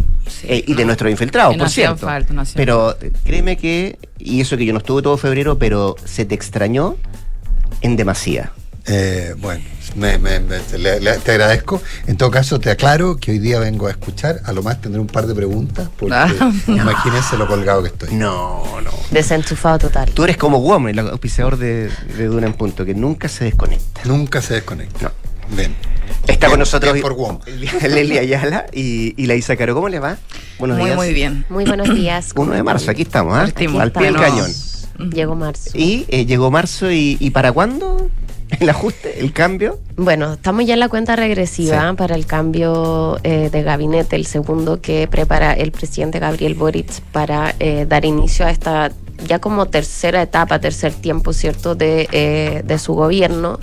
Eh, 0.43 0.63
y 0.67 0.73
de 0.75 0.85
nuestros 0.85 1.09
infiltrados, 1.11 1.51
Que 1.53 1.57
por 1.57 1.63
no 1.63 1.67
hacían 1.67 1.97
cierto. 1.97 2.05
falta, 2.05 2.33
no 2.33 2.41
hacían 2.41 2.55
pero 2.57 2.95
eh, 3.01 3.11
créeme 3.25 3.57
que, 3.57 3.97
y 4.17 4.39
eso 4.41 4.55
que 4.57 4.65
yo 4.65 4.73
no 4.73 4.79
estuve 4.79 5.01
todo 5.01 5.17
febrero, 5.17 5.57
pero 5.57 5.95
se 6.05 6.25
te 6.25 6.35
extrañó 6.35 6.95
en 7.81 7.97
demasía. 7.97 8.51
Eh, 8.87 9.35
bueno, 9.37 9.63
me- 9.95 10.17
me- 10.17 10.39
me- 10.39 10.59
te, 10.59 10.77
le- 10.77 10.99
le- 10.99 11.17
te 11.19 11.31
agradezco. 11.31 11.81
En 12.07 12.17
todo 12.17 12.31
caso, 12.31 12.59
te 12.59 12.71
aclaro 12.71 13.17
que 13.17 13.31
hoy 13.31 13.39
día 13.39 13.59
vengo 13.59 13.87
a 13.87 13.91
escuchar. 13.91 14.41
A 14.45 14.51
lo 14.53 14.63
más 14.63 14.81
tendré 14.81 14.99
un 14.99 15.07
par 15.07 15.27
de 15.27 15.35
preguntas, 15.35 15.87
porque 15.97 16.15
Ah, 16.15 16.31
no. 16.67 16.75
imagínense 16.77 17.37
lo 17.37 17.47
colgado 17.47 17.81
que 17.83 17.89
estoy. 17.89 18.13
No, 18.15 18.63
no. 18.81 18.91
Desenchufado 19.11 19.77
total. 19.79 20.09
Tú 20.11 20.23
eres 20.23 20.37
como 20.37 20.59
Woman, 20.61 20.91
el 20.97 20.99
auspiciador 20.99 21.57
de, 21.57 21.89
de 22.17 22.25
Duna 22.25 22.47
en 22.47 22.53
Punto, 22.53 22.83
que 22.85 22.95
nunca 22.95 23.27
se 23.27 23.45
desconecta. 23.45 24.01
Nunca 24.05 24.41
se 24.41 24.55
desconecta. 24.55 25.11
Bien. 25.55 25.75
Está 26.27 26.47
Bien, 26.47 26.51
con 26.51 26.59
nosotros 26.59 26.93
bien 26.93 27.03
por. 27.03 27.39
Leli 27.89 28.17
Ayala 28.17 28.65
y, 28.73 29.13
y 29.21 29.25
la 29.27 29.35
Isa 29.35 29.55
Caro. 29.55 29.73
¿Cómo 29.73 29.89
les 29.89 30.01
va? 30.01 30.17
Buenos 30.59 30.77
Muy, 30.77 30.85
días. 30.87 30.95
muy 30.97 31.13
bien. 31.13 31.45
Muy 31.49 31.65
buenos 31.65 31.89
días. 31.95 32.31
1 32.35 32.53
de 32.53 32.63
marzo, 32.63 32.89
aquí 32.91 33.03
estamos, 33.03 33.33
¿ah? 33.35 33.41
Partimos. 33.43 33.81
Al 33.81 33.91
pie 33.91 34.03
del 34.07 34.15
cañón. 34.15 34.51
Llegó 35.13 35.35
marzo. 35.35 35.71
Y 35.73 36.05
eh, 36.09 36.25
llegó 36.25 36.51
marzo 36.51 36.91
y, 36.91 37.17
y 37.19 37.31
¿para 37.31 37.51
cuándo 37.51 38.09
el 38.59 38.69
ajuste, 38.69 39.19
el 39.19 39.33
cambio? 39.33 39.79
Bueno, 39.95 40.33
estamos 40.33 40.65
ya 40.65 40.73
en 40.73 40.79
la 40.79 40.89
cuenta 40.89 41.15
regresiva 41.15 41.89
Sí. 41.89 41.95
para 41.95 42.15
el 42.15 42.25
cambio 42.25 43.19
eh, 43.23 43.49
de 43.51 43.63
gabinete, 43.63 44.15
el 44.15 44.25
segundo 44.25 44.81
que 44.81 45.07
prepara 45.07 45.53
el 45.53 45.71
presidente 45.71 46.19
Gabriel 46.19 46.53
Boric 46.55 47.01
para 47.11 47.55
eh, 47.59 47.85
dar 47.87 48.05
inicio 48.05 48.45
a 48.45 48.51
esta 48.51 48.91
ya 49.27 49.39
como 49.39 49.67
tercera 49.67 50.21
etapa, 50.21 50.59
tercer 50.59 50.93
tiempo, 50.93 51.31
¿cierto?, 51.33 51.75
de, 51.75 52.07
eh, 52.11 52.63
de 52.65 52.79
su 52.79 52.93
gobierno. 52.95 53.59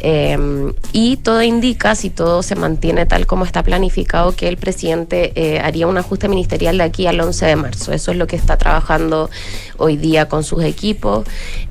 Eh, 0.00 0.72
y 0.92 1.16
todo 1.18 1.42
indica, 1.42 1.94
si 1.94 2.10
todo 2.10 2.42
se 2.42 2.56
mantiene 2.56 3.06
tal 3.06 3.26
como 3.26 3.44
está 3.44 3.62
planificado, 3.62 4.34
que 4.34 4.48
el 4.48 4.56
presidente 4.56 5.32
eh, 5.34 5.60
haría 5.60 5.86
un 5.86 5.98
ajuste 5.98 6.28
ministerial 6.28 6.78
de 6.78 6.84
aquí 6.84 7.06
al 7.06 7.20
11 7.20 7.46
de 7.46 7.56
marzo. 7.56 7.92
Eso 7.92 8.10
es 8.10 8.16
lo 8.16 8.26
que 8.26 8.36
está 8.36 8.56
trabajando 8.56 9.30
hoy 9.76 9.96
día 9.96 10.28
con 10.28 10.44
sus 10.44 10.64
equipos, 10.64 11.26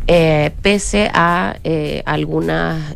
eh, 0.07 0.51
pese 0.61 1.09
a 1.13 1.57
eh, 1.63 2.03
algunas... 2.05 2.95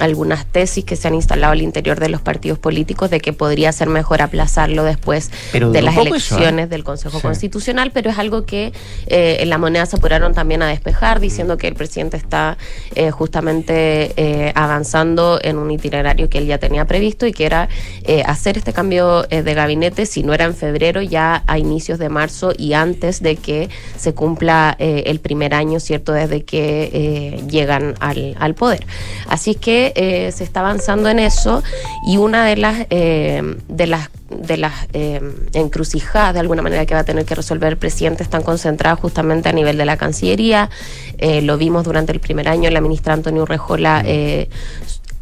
algunas 0.00 0.46
tesis 0.46 0.84
que 0.84 0.96
se 0.96 1.08
han 1.08 1.14
instalado 1.14 1.52
al 1.52 1.62
interior 1.62 1.98
de 2.00 2.08
los 2.08 2.20
partidos 2.20 2.58
políticos 2.58 3.10
de 3.10 3.20
que 3.20 3.32
podría 3.32 3.72
ser 3.72 3.88
mejor 3.88 4.22
aplazarlo 4.22 4.84
después 4.84 5.30
Pero 5.52 5.70
de 5.72 5.82
las 5.82 5.94
eso, 5.94 6.02
¿eh? 6.04 6.08
elecciones 6.08 6.70
del 6.70 6.84
Consejo 6.84 7.18
Sí. 7.18 7.22
Constitucional, 7.22 7.90
pero 7.92 8.10
es 8.10 8.18
algo 8.18 8.44
que 8.46 8.72
eh, 9.06 9.38
en 9.40 9.48
la 9.50 9.58
moneda 9.58 9.86
se 9.86 9.96
apuraron 9.96 10.34
también 10.34 10.62
a 10.62 10.68
despejar, 10.68 11.20
diciendo 11.20 11.56
que 11.58 11.68
el 11.68 11.74
presidente 11.74 12.16
está 12.16 12.56
eh, 12.94 13.10
justamente 13.10 14.12
eh, 14.16 14.52
avanzando 14.54 15.38
en 15.42 15.58
un 15.58 15.70
itinerario 15.70 16.28
que 16.28 16.38
él 16.38 16.46
ya 16.46 16.58
tenía 16.58 16.84
previsto 16.86 17.26
y 17.26 17.32
que 17.32 17.46
era 17.46 17.68
eh, 18.04 18.22
hacer 18.26 18.58
este 18.58 18.72
cambio 18.72 19.26
eh, 19.30 19.42
de 19.42 19.54
gabinete, 19.54 20.06
si 20.06 20.22
no 20.22 20.32
era 20.34 20.44
en 20.44 20.54
febrero, 20.54 21.02
ya 21.02 21.42
a 21.46 21.58
inicios 21.58 21.98
de 21.98 22.08
marzo 22.08 22.52
y 22.56 22.74
antes 22.74 23.22
de 23.22 23.36
que 23.36 23.68
se 23.96 24.14
cumpla 24.14 24.76
eh, 24.78 25.04
el 25.06 25.20
primer 25.20 25.54
año, 25.54 25.80
¿cierto?, 25.80 26.12
desde 26.12 26.44
que 26.44 26.90
eh, 26.92 27.42
llegan 27.48 27.94
al, 28.00 28.36
al 28.38 28.54
poder. 28.54 28.86
Así 29.28 29.54
que 29.54 29.87
eh, 29.96 30.32
se 30.32 30.44
está 30.44 30.60
avanzando 30.60 31.08
en 31.08 31.18
eso 31.18 31.62
y 32.06 32.16
una 32.16 32.44
de 32.44 32.56
las, 32.56 32.86
eh, 32.90 33.56
de 33.68 33.86
las 33.86 34.10
de 34.30 34.56
las 34.58 34.74
eh, 34.92 35.20
encrucijadas 35.54 36.34
de 36.34 36.40
alguna 36.40 36.62
manera 36.62 36.84
que 36.86 36.94
va 36.94 37.00
a 37.00 37.04
tener 37.04 37.24
que 37.24 37.34
resolver 37.34 37.72
el 37.72 37.78
presidente 37.78 38.22
están 38.22 38.42
concentradas 38.42 39.00
justamente 39.00 39.48
a 39.48 39.52
nivel 39.52 39.78
de 39.78 39.84
la 39.84 39.96
Cancillería. 39.96 40.70
Eh, 41.18 41.40
lo 41.42 41.56
vimos 41.56 41.84
durante 41.84 42.12
el 42.12 42.20
primer 42.20 42.48
año, 42.48 42.70
la 42.70 42.80
ministra 42.80 43.14
Antonio 43.14 43.42
Urrejola 43.42 44.02
eh, 44.04 44.48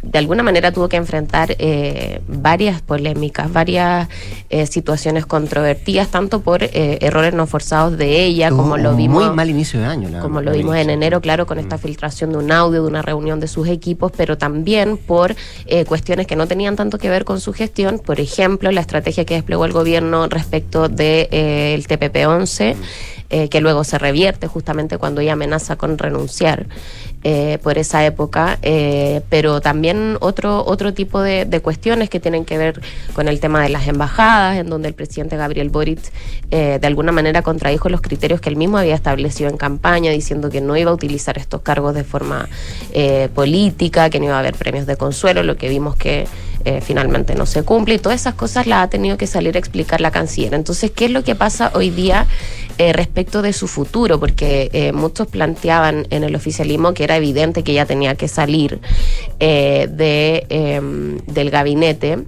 de 0.07 0.19
alguna 0.19 0.43
manera 0.43 0.73
tuvo 0.73 0.89
que 0.89 0.97
enfrentar 0.97 1.55
eh, 1.59 2.21
varias 2.29 2.81
polémicas, 2.81 3.53
varias 3.53 4.09
eh, 4.51 4.67
situaciones 4.67 5.27
controvertidas, 5.27 6.09
tanto 6.09 6.41
por 6.41 6.63
eh, 6.63 6.99
errores 7.01 7.35
no 7.35 7.47
forzados 7.47 7.99
de 7.99 8.25
ella, 8.25 8.51
como 8.51 8.77
lo 8.77 8.95
vimos 8.95 9.25
Muy 9.27 9.35
mal 9.35 9.51
inicio 9.51 9.81
de 9.81 9.87
año. 9.87 10.09
la- 10.09 10.21
como 10.21 10.41
lo 10.41 10.53
vimos 10.53 10.77
en 10.77 10.91
enero, 10.91 11.21
claro, 11.21 11.45
con 11.47 11.59
esta 11.59 11.77
filtración 11.77 12.31
de 12.33 12.39
un 12.39 12.53
audio, 12.53 12.83
de 12.83 12.89
una 12.89 13.03
reunión 13.03 13.41
de 13.41 13.49
sus 13.49 13.69
equipos, 13.69 14.13
pero 14.17 14.39
también 14.39 14.97
por 14.97 15.35
eh, 15.67 15.85
cuestiones 15.85 16.27
que 16.27 16.37
no 16.37 16.47
tenían 16.47 16.77
tanto 16.77 16.99
que 16.99 17.11
ver 17.11 17.25
con 17.25 17.41
su 17.41 17.53
gestión, 17.53 17.99
por 17.99 18.21
ejemplo, 18.21 18.71
la 18.71 18.81
estrategia 18.81 19.25
que 19.25 19.35
desplegó 19.35 19.65
el 19.65 19.73
gobierno 19.73 20.29
respecto 20.29 20.89
del 20.89 20.97
de, 20.97 21.29
eh, 21.33 21.75
el 21.75 21.87
TPP-11, 21.89 22.77
eh, 23.29 23.49
que 23.49 23.61
luego 23.61 23.83
se 23.83 23.99
revierte 23.99 24.47
justamente 24.47 24.99
cuando 24.99 25.21
ella 25.21 25.33
amenaza 25.33 25.75
con 25.77 25.99
renunciar 25.99 26.67
eh, 27.29 27.59
por 27.61 27.77
esa 27.77 28.07
época, 28.07 28.57
eh, 28.63 29.21
pero 29.29 29.61
también 29.61 30.17
otro, 30.21 30.65
otro 30.65 30.95
tipo 30.95 31.21
de, 31.21 31.61
cuestiones 31.61 32.09
que 32.09 32.21
tienen 32.21 32.45
que 32.45 32.57
ver 32.57 32.81
con 33.15 33.27
el 33.27 33.41
tema 33.41 33.61
de 33.65 33.69
las 33.69 33.89
embajadas, 33.89 34.59
en 34.59 34.71
donde 34.71 34.87
el 34.87 34.95
presidente 34.95 35.37
Gabriel 35.37 35.69
Boric 35.69 35.99
eh, 36.53 36.79
de 36.81 36.87
alguna 36.87 37.11
manera 37.11 37.43
contradijo 37.43 37.89
los 37.89 38.01
criterios 38.01 38.41
que 38.41 38.49
él 38.49 38.55
mismo 38.55 38.79
había 38.79 38.95
establecido 38.95 39.51
en 39.51 39.57
campaña, 39.57 40.13
diciendo 40.13 40.51
que 40.51 40.61
no 40.61 40.77
iba 40.77 40.93
a 40.93 40.95
utilizar 40.95 41.37
estos 41.37 41.63
cargos 41.63 41.97
de 41.97 42.05
forma 42.05 42.49
eh, 42.93 43.29
política, 43.35 44.09
que 44.09 44.21
no 44.21 44.27
iba 44.27 44.37
a 44.37 44.39
haber 44.39 44.55
premios 44.55 44.87
de 44.87 44.97
consuelo, 44.97 45.43
lo 45.43 45.57
que 45.57 45.69
vimos 45.69 45.97
que 45.97 46.29
eh, 46.65 46.81
finalmente 46.81 47.35
no 47.35 47.45
se 47.45 47.65
cumple, 47.65 47.95
y 47.95 47.99
todas 47.99 48.21
esas 48.21 48.35
cosas 48.35 48.69
las 48.69 48.85
ha 48.85 48.89
tenido 48.89 49.17
que 49.17 49.27
salir 49.27 49.57
a 49.57 49.59
explicar 49.59 50.01
la 50.01 50.13
canciller. 50.13 50.55
Entonces, 50.55 50.93
¿qué 50.93 51.07
es 51.07 51.11
lo 51.11 51.25
que 51.25 51.35
pasa 51.35 51.73
hoy 51.75 51.91
día 51.91 52.29
eh, 52.79 52.93
respecto 52.93 53.43
de 53.43 53.53
su 53.53 53.69
futuro, 53.69 54.21
porque 54.21 54.69
eh, 54.73 54.93
muchos 54.93 55.29
planteaban 55.29 56.07
en 56.11 56.25
el 56.25 56.35
oficialismo 56.35 56.93
que 56.93 57.05
era 57.05 57.17
evidente 57.17 57.63
que 57.63 57.73
ella 57.73 57.87
tenía 57.87 58.15
que 58.17 58.29
salir 58.29 58.81
eh, 59.41 59.89
de, 59.91 60.47
em, 60.51 61.19
del 61.27 61.51
gabinete 61.51 62.19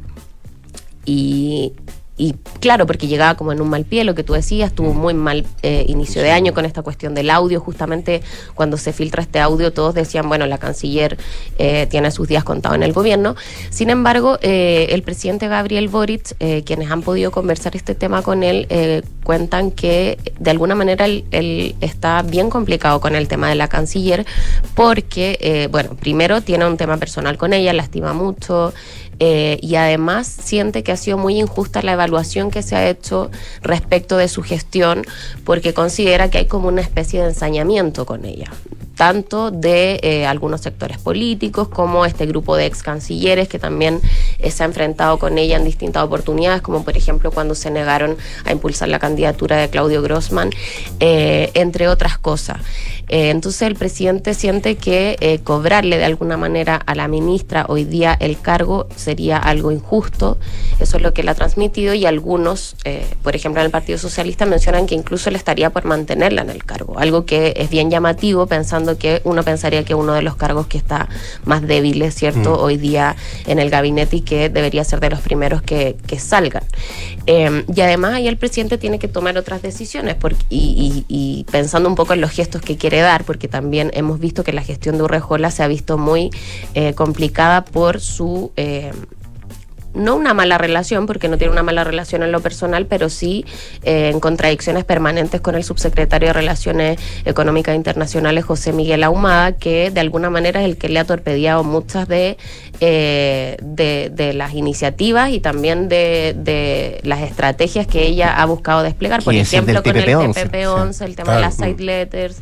y, 1.04 1.72
y 2.18 2.34
claro, 2.60 2.84
porque 2.86 3.06
llegaba 3.06 3.36
como 3.36 3.52
en 3.52 3.60
un 3.60 3.70
mal 3.70 3.84
pie, 3.84 4.02
lo 4.02 4.14
que 4.16 4.24
tú 4.24 4.32
decías, 4.32 4.72
tuvo 4.72 4.92
muy 4.92 5.14
mal 5.14 5.46
eh, 5.62 5.84
inicio 5.88 6.20
de 6.20 6.32
año 6.32 6.52
con 6.52 6.64
esta 6.64 6.82
cuestión 6.82 7.14
del 7.14 7.30
audio. 7.30 7.60
Justamente 7.60 8.22
cuando 8.54 8.76
se 8.76 8.92
filtra 8.92 9.22
este 9.22 9.38
audio, 9.38 9.72
todos 9.72 9.94
decían, 9.94 10.28
bueno, 10.28 10.44
la 10.46 10.58
canciller 10.58 11.16
eh, 11.58 11.86
tiene 11.88 12.10
sus 12.10 12.26
días 12.26 12.42
contados 12.42 12.76
en 12.76 12.82
el 12.82 12.92
gobierno. 12.92 13.36
Sin 13.70 13.88
embargo, 13.88 14.38
eh, 14.42 14.88
el 14.90 15.02
presidente 15.02 15.46
Gabriel 15.46 15.88
Boric, 15.88 16.34
eh, 16.40 16.64
quienes 16.64 16.90
han 16.90 17.02
podido 17.02 17.30
conversar 17.30 17.76
este 17.76 17.94
tema 17.94 18.22
con 18.22 18.42
él, 18.42 18.66
eh, 18.68 19.02
cuentan 19.22 19.70
que 19.70 20.18
de 20.40 20.50
alguna 20.50 20.74
manera 20.74 21.04
él, 21.04 21.24
él 21.30 21.76
está 21.80 22.22
bien 22.22 22.50
complicado 22.50 23.00
con 23.00 23.14
el 23.14 23.28
tema 23.28 23.48
de 23.48 23.54
la 23.54 23.68
canciller, 23.68 24.26
porque, 24.74 25.68
bueno, 25.70 25.90
primero 26.00 26.40
tiene 26.40 26.66
un 26.66 26.76
tema 26.76 26.96
personal 26.96 27.36
con 27.36 27.52
ella, 27.52 27.72
la 27.72 27.82
estima 27.82 28.12
mucho. 28.12 28.72
Eh, 29.20 29.58
y 29.62 29.74
además 29.74 30.28
siente 30.28 30.84
que 30.84 30.92
ha 30.92 30.96
sido 30.96 31.18
muy 31.18 31.40
injusta 31.40 31.82
la 31.82 31.92
evaluación 31.92 32.52
que 32.52 32.62
se 32.62 32.76
ha 32.76 32.88
hecho 32.88 33.30
respecto 33.62 34.16
de 34.16 34.28
su 34.28 34.42
gestión 34.42 35.04
porque 35.44 35.74
considera 35.74 36.30
que 36.30 36.38
hay 36.38 36.46
como 36.46 36.68
una 36.68 36.82
especie 36.82 37.20
de 37.20 37.28
ensañamiento 37.28 38.06
con 38.06 38.24
ella 38.24 38.52
tanto 38.94 39.52
de 39.52 40.00
eh, 40.02 40.26
algunos 40.26 40.60
sectores 40.60 40.98
políticos 40.98 41.68
como 41.68 42.04
este 42.04 42.26
grupo 42.26 42.56
de 42.56 42.66
ex 42.66 42.82
cancilleres 42.82 43.46
que 43.46 43.60
también 43.60 44.00
eh, 44.40 44.50
se 44.50 44.64
ha 44.64 44.66
enfrentado 44.66 45.20
con 45.20 45.38
ella 45.38 45.56
en 45.56 45.64
distintas 45.64 46.02
oportunidades, 46.02 46.62
como 46.62 46.84
por 46.84 46.96
ejemplo 46.96 47.30
cuando 47.30 47.54
se 47.54 47.70
negaron 47.70 48.16
a 48.44 48.50
impulsar 48.50 48.88
la 48.88 48.98
candidatura 48.98 49.56
de 49.56 49.70
Claudio 49.70 50.02
Grossman, 50.02 50.50
entre 50.98 51.86
otras 51.86 52.18
cosas. 52.18 52.58
Eh, 53.08 53.30
entonces 53.30 53.62
el 53.62 53.74
presidente 53.74 54.34
siente 54.34 54.76
que 54.76 55.16
eh, 55.20 55.38
cobrarle 55.42 55.98
de 55.98 56.04
alguna 56.04 56.36
manera 56.36 56.76
a 56.76 56.94
la 56.94 57.08
ministra 57.08 57.64
hoy 57.68 57.84
día 57.84 58.16
el 58.20 58.38
cargo 58.40 58.86
sería 58.96 59.36
algo 59.38 59.72
injusto, 59.72 60.38
eso 60.80 60.96
es 60.98 61.02
lo 61.02 61.12
que 61.14 61.22
él 61.22 61.28
ha 61.28 61.34
transmitido 61.34 61.94
y 61.94 62.04
algunos, 62.06 62.76
eh, 62.84 63.06
por 63.22 63.34
ejemplo 63.34 63.60
en 63.60 63.66
el 63.66 63.70
Partido 63.70 63.98
Socialista, 63.98 64.44
mencionan 64.46 64.86
que 64.86 64.94
incluso 64.94 65.30
le 65.30 65.38
estaría 65.38 65.70
por 65.70 65.84
mantenerla 65.84 66.42
en 66.42 66.50
el 66.50 66.64
cargo, 66.64 66.98
algo 66.98 67.24
que 67.24 67.54
es 67.56 67.70
bien 67.70 67.90
llamativo 67.90 68.46
pensando 68.46 68.98
que 68.98 69.20
uno 69.24 69.42
pensaría 69.42 69.84
que 69.84 69.94
uno 69.94 70.12
de 70.12 70.22
los 70.22 70.36
cargos 70.36 70.66
que 70.66 70.78
está 70.78 71.08
más 71.44 71.62
débil 71.66 72.02
es 72.02 72.14
cierto 72.14 72.38
Mm. 72.38 72.60
hoy 72.60 72.76
día 72.76 73.16
en 73.46 73.58
el 73.58 73.70
gabinete 73.70 74.16
y 74.16 74.20
que 74.20 74.48
debería 74.48 74.84
ser 74.84 75.00
de 75.00 75.10
los 75.10 75.20
primeros 75.20 75.62
que, 75.62 75.96
que 76.06 76.18
salgan. 76.18 76.62
Eh, 77.26 77.64
y 77.74 77.80
además 77.80 78.12
ahí 78.14 78.28
el 78.28 78.36
presidente 78.36 78.78
tiene 78.78 78.98
que 78.98 79.08
tomar 79.08 79.36
otras 79.38 79.62
decisiones 79.62 80.14
porque, 80.14 80.44
y, 80.50 81.04
y- 81.08 81.38
y 81.40 81.44
pensando 81.50 81.88
un 81.88 81.94
poco 81.94 82.12
en 82.12 82.20
los 82.20 82.30
gestos 82.30 82.60
que 82.62 82.76
quiere 82.76 82.97
dar, 83.00 83.24
porque 83.24 83.48
también 83.48 83.90
hemos 83.94 84.20
visto 84.20 84.44
que 84.44 84.52
la 84.52 84.62
gestión 84.62 84.96
de 84.96 85.04
Urrejola 85.04 85.50
se 85.50 85.62
ha 85.62 85.68
visto 85.68 85.98
muy 85.98 86.30
eh, 86.74 86.94
complicada 86.94 87.64
por 87.64 88.00
su... 88.00 88.52
eh, 88.56 88.92
no 89.94 90.14
una 90.14 90.34
mala 90.34 90.58
relación, 90.58 91.06
porque 91.06 91.28
no 91.28 91.38
tiene 91.38 91.52
una 91.52 91.62
mala 91.62 91.82
relación 91.82 92.22
en 92.22 92.30
lo 92.30 92.40
personal, 92.40 92.86
pero 92.86 93.08
sí 93.08 93.44
eh, 93.82 94.10
en 94.12 94.20
contradicciones 94.20 94.84
permanentes 94.84 95.40
con 95.40 95.54
el 95.56 95.64
subsecretario 95.64 96.28
de 96.28 96.34
Relaciones 96.34 97.00
Económicas 97.24 97.74
Internacionales, 97.74 98.44
José 98.44 98.72
Miguel 98.72 99.02
Ahumada, 99.02 99.52
que 99.52 99.90
de 99.90 99.98
alguna 99.98 100.30
manera 100.30 100.60
es 100.60 100.66
el 100.66 100.76
que 100.76 100.88
le 100.88 101.00
ha 101.00 101.04
torpedeado 101.04 101.64
muchas 101.64 102.06
de, 102.06 102.36
eh, 102.80 103.56
de, 103.62 104.12
de 104.12 104.34
las 104.34 104.54
iniciativas 104.54 105.30
y 105.30 105.40
también 105.40 105.88
de, 105.88 106.36
de 106.36 107.00
las 107.02 107.22
estrategias 107.22 107.86
que 107.86 108.06
ella 108.06 108.40
ha 108.40 108.44
buscado 108.44 108.82
desplegar. 108.82 109.24
Por 109.24 109.34
ejemplo, 109.34 109.82
con 109.82 109.96
el 109.96 110.04
TPP-11, 110.04 110.34
TPP-11, 110.34 110.92
sí. 110.92 111.04
el 111.04 111.16
tema 111.16 111.34
de 111.34 111.40
las 111.40 111.56
side 111.56 111.82
letters 111.82 112.36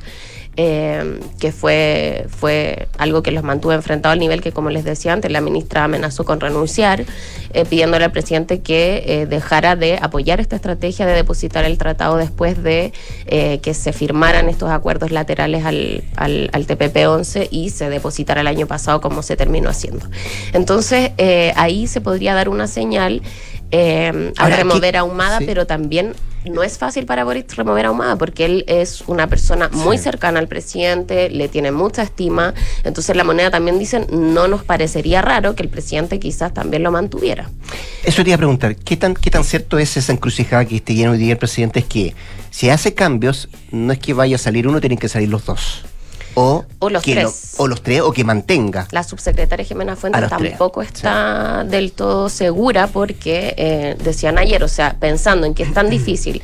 eh, 0.57 1.21
que 1.39 1.53
fue, 1.53 2.27
fue 2.29 2.89
algo 2.99 3.23
que 3.23 3.31
los 3.31 3.45
mantuvo 3.45 3.73
enfrentados 3.73 4.15
al 4.15 4.21
nivel 4.21 4.41
que, 4.41 4.53
como 4.53 4.71
les 4.71 4.85
decía 4.85 5.13
antes, 5.13 5.31
la 5.31 5.41
ministra 5.41 5.85
amenazó 5.85 6.25
con 6.25 6.41
renunciar, 6.41 7.05
eh, 7.53 7.65
pidiéndole 7.65 8.05
al 8.05 8.13
presidente 8.13 8.61
que 8.61 9.05
eh, 9.07 9.27
dejara 9.27 9.77
de 9.77 9.99
apoyar 10.01 10.41
esta 10.41 10.57
estrategia 10.57 11.07
de 11.07 11.13
depositar 11.15 11.65
el 11.65 11.79
tratado 11.79 12.17
después 12.17 12.63
de 12.63 12.93
eh, 13.27 13.59
que 13.63 13.75
se 13.75 13.93
firmaran 13.93 14.49
estos 14.49 14.71
acuerdos 14.71 15.11
laterales 15.11 15.65
al, 15.65 16.05
al, 16.17 16.51
al 16.53 16.67
TPP-11 16.67 17.49
y 17.51 17.71
se 17.71 17.91
depositara 17.91 18.41
el 18.41 18.47
año 18.47 18.67
pasado 18.67 19.01
como 19.01 19.23
se 19.23 19.37
terminó 19.37 19.69
haciendo. 19.71 20.07
Entonces, 20.53 21.13
eh, 21.19 21.53
ahí 21.57 21.87
se 21.87 22.01
podría 22.01 22.35
dar 22.35 22.49
una 22.49 22.67
señal 22.67 23.23
eh, 23.71 24.33
a 24.37 24.45
Ahora, 24.45 24.57
remover 24.57 24.97
a 24.97 25.05
Humada, 25.05 25.39
sí. 25.39 25.45
pero 25.47 25.67
también 25.67 26.15
no 26.51 26.63
es 26.63 26.79
fácil 26.79 27.07
para 27.07 27.25
Boris 27.25 27.45
remover 27.57 27.87
a 27.87 27.91
Humada 27.91 28.17
porque 28.17 28.45
él 28.45 28.65
es 28.67 29.03
una 29.07 29.27
persona 29.27 29.69
muy 29.73 29.99
cercana 29.99 30.39
al 30.39 30.49
presidente, 30.49 31.31
le 31.31 31.49
tiene 31.49 31.73
mucha 31.73 32.03
estima, 32.03 32.55
entonces 32.85 33.17
la 33.17 33.25
moneda 33.25 33.51
también 33.51 33.79
dicen, 33.79 34.07
no 34.11 34.49
nos 34.49 34.65
parecería 34.65 35.23
raro 35.23 35.55
que 35.55 35.63
el 35.63 35.69
presidente 35.69 36.19
quizás 36.19 36.55
también 36.55 36.83
lo 36.83 36.91
mantuviera. 36.91 37.51
Eso 38.05 38.23
te 38.23 38.31
iba 38.31 38.37
a 38.37 38.39
preguntar, 38.39 38.77
¿qué 38.77 38.97
tan, 38.97 39.15
qué 39.15 39.31
tan 39.31 39.45
cierto 39.45 39.79
es 39.79 39.97
esa 39.97 40.13
encrucijada 40.13 40.65
que 40.65 40.77
esté 40.77 40.95
lleno 40.95 41.13
hoy 41.13 41.19
día 41.19 41.33
el 41.33 41.39
presidente? 41.39 41.81
Es 41.81 41.87
que 41.87 42.15
si 42.51 42.71
hace 42.71 42.95
cambios, 42.95 43.49
no 43.71 43.93
es 43.93 43.99
que 43.99 44.15
vaya 44.15 44.37
a 44.37 44.39
salir 44.39 44.67
uno, 44.67 44.81
tienen 44.81 44.99
que 44.99 45.09
salir 45.09 45.29
los 45.29 45.45
dos. 45.45 45.85
O, 46.39 46.67
O 46.81 46.91
los 46.91 47.03
que 47.03 47.15
tres. 47.15 47.55
o 47.57 47.67
los 47.67 47.83
tres, 47.83 48.03
o 48.03 48.13
que 48.13 48.23
mantenga. 48.23 48.87
La 48.91 49.03
subsecretaria 49.03 49.65
Jimena 49.65 49.97
Fuentes 49.97 50.21
tres, 50.29 50.51
tampoco 50.51 50.83
está 50.83 51.65
del 51.65 51.93
todo 51.93 52.29
segura 52.29 52.89
porque 52.89 53.55
eh, 53.57 53.97
decían 54.05 54.37
ayer, 54.37 54.63
o 54.63 54.69
sea, 54.69 54.97
pensando 55.01 55.47
en 55.47 55.55
que 55.55 55.63
es 55.63 55.73
tan 55.73 55.89
difícil 55.97 56.43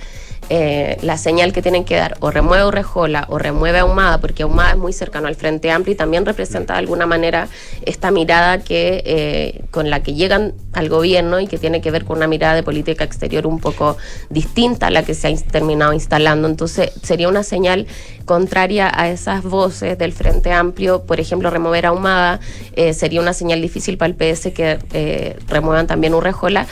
eh, 0.50 0.98
la 1.02 1.16
señal 1.16 1.52
que 1.52 1.62
tienen 1.62 1.84
que 1.84 1.96
dar, 1.96 2.16
o 2.20 2.30
remueve 2.30 2.64
Urrejola 2.66 3.26
o 3.28 3.38
remueve 3.38 3.78
a 3.78 3.84
Humada, 3.84 4.18
porque 4.18 4.44
Humada 4.44 4.72
es 4.72 4.78
muy 4.78 4.92
cercano 4.92 5.28
al 5.28 5.34
Frente 5.34 5.70
Amplio 5.70 5.94
y 5.94 5.96
también 5.96 6.26
representa 6.26 6.74
de 6.74 6.80
alguna 6.80 7.06
manera 7.06 7.48
esta 7.86 8.10
mirada 8.10 8.58
que 8.58 9.02
eh, 9.06 9.64
con 9.70 9.88
la 9.88 10.02
que 10.02 10.14
llegan 10.14 10.54
al 10.72 10.88
gobierno 10.88 11.40
y 11.40 11.46
que 11.46 11.58
tiene 11.58 11.80
que 11.80 11.90
ver 11.90 12.04
con 12.04 12.18
una 12.18 12.26
mirada 12.26 12.54
de 12.54 12.62
política 12.62 13.04
exterior 13.04 13.46
un 13.46 13.60
poco 13.60 13.96
distinta 14.30 14.88
a 14.88 14.90
la 14.90 15.04
que 15.04 15.14
se 15.14 15.28
ha 15.28 15.36
terminado 15.36 15.92
instalando. 15.92 16.48
Entonces, 16.48 16.92
sería 17.02 17.28
una 17.28 17.42
señal 17.42 17.86
contraria 18.24 18.90
a 18.94 19.08
esas 19.08 19.42
voces 19.42 19.98
del 19.98 20.12
Frente 20.12 20.52
Amplio, 20.52 21.02
por 21.02 21.20
ejemplo, 21.20 21.50
remover 21.50 21.86
a 21.86 21.92
Humada, 21.92 22.40
eh, 22.74 22.94
sería 22.94 23.20
una 23.20 23.32
señal 23.32 23.60
difícil 23.60 23.96
para 23.98 24.08
el 24.08 24.16
PS 24.16 24.52
que 24.52 24.78
eh, 24.92 25.36
remuevan 25.48 25.86
también 25.86 26.14
Urrejola. 26.14 26.66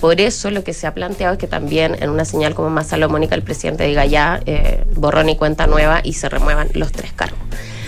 Por 0.00 0.20
eso 0.20 0.50
lo 0.50 0.64
que 0.64 0.72
se 0.74 0.86
ha 0.86 0.94
planteado 0.94 1.34
es 1.34 1.38
que 1.38 1.46
también 1.46 1.96
en 2.00 2.10
una 2.10 2.24
señal 2.24 2.54
como 2.54 2.70
más 2.70 2.88
salomónica 2.88 3.34
el 3.34 3.42
presidente 3.42 3.84
diga 3.84 4.06
ya 4.06 4.40
eh, 4.46 4.84
borrón 4.94 5.28
y 5.28 5.36
cuenta 5.36 5.66
nueva 5.66 6.00
y 6.04 6.12
se 6.14 6.28
remuevan 6.28 6.68
los 6.74 6.92
tres 6.92 7.12
cargos. 7.12 7.38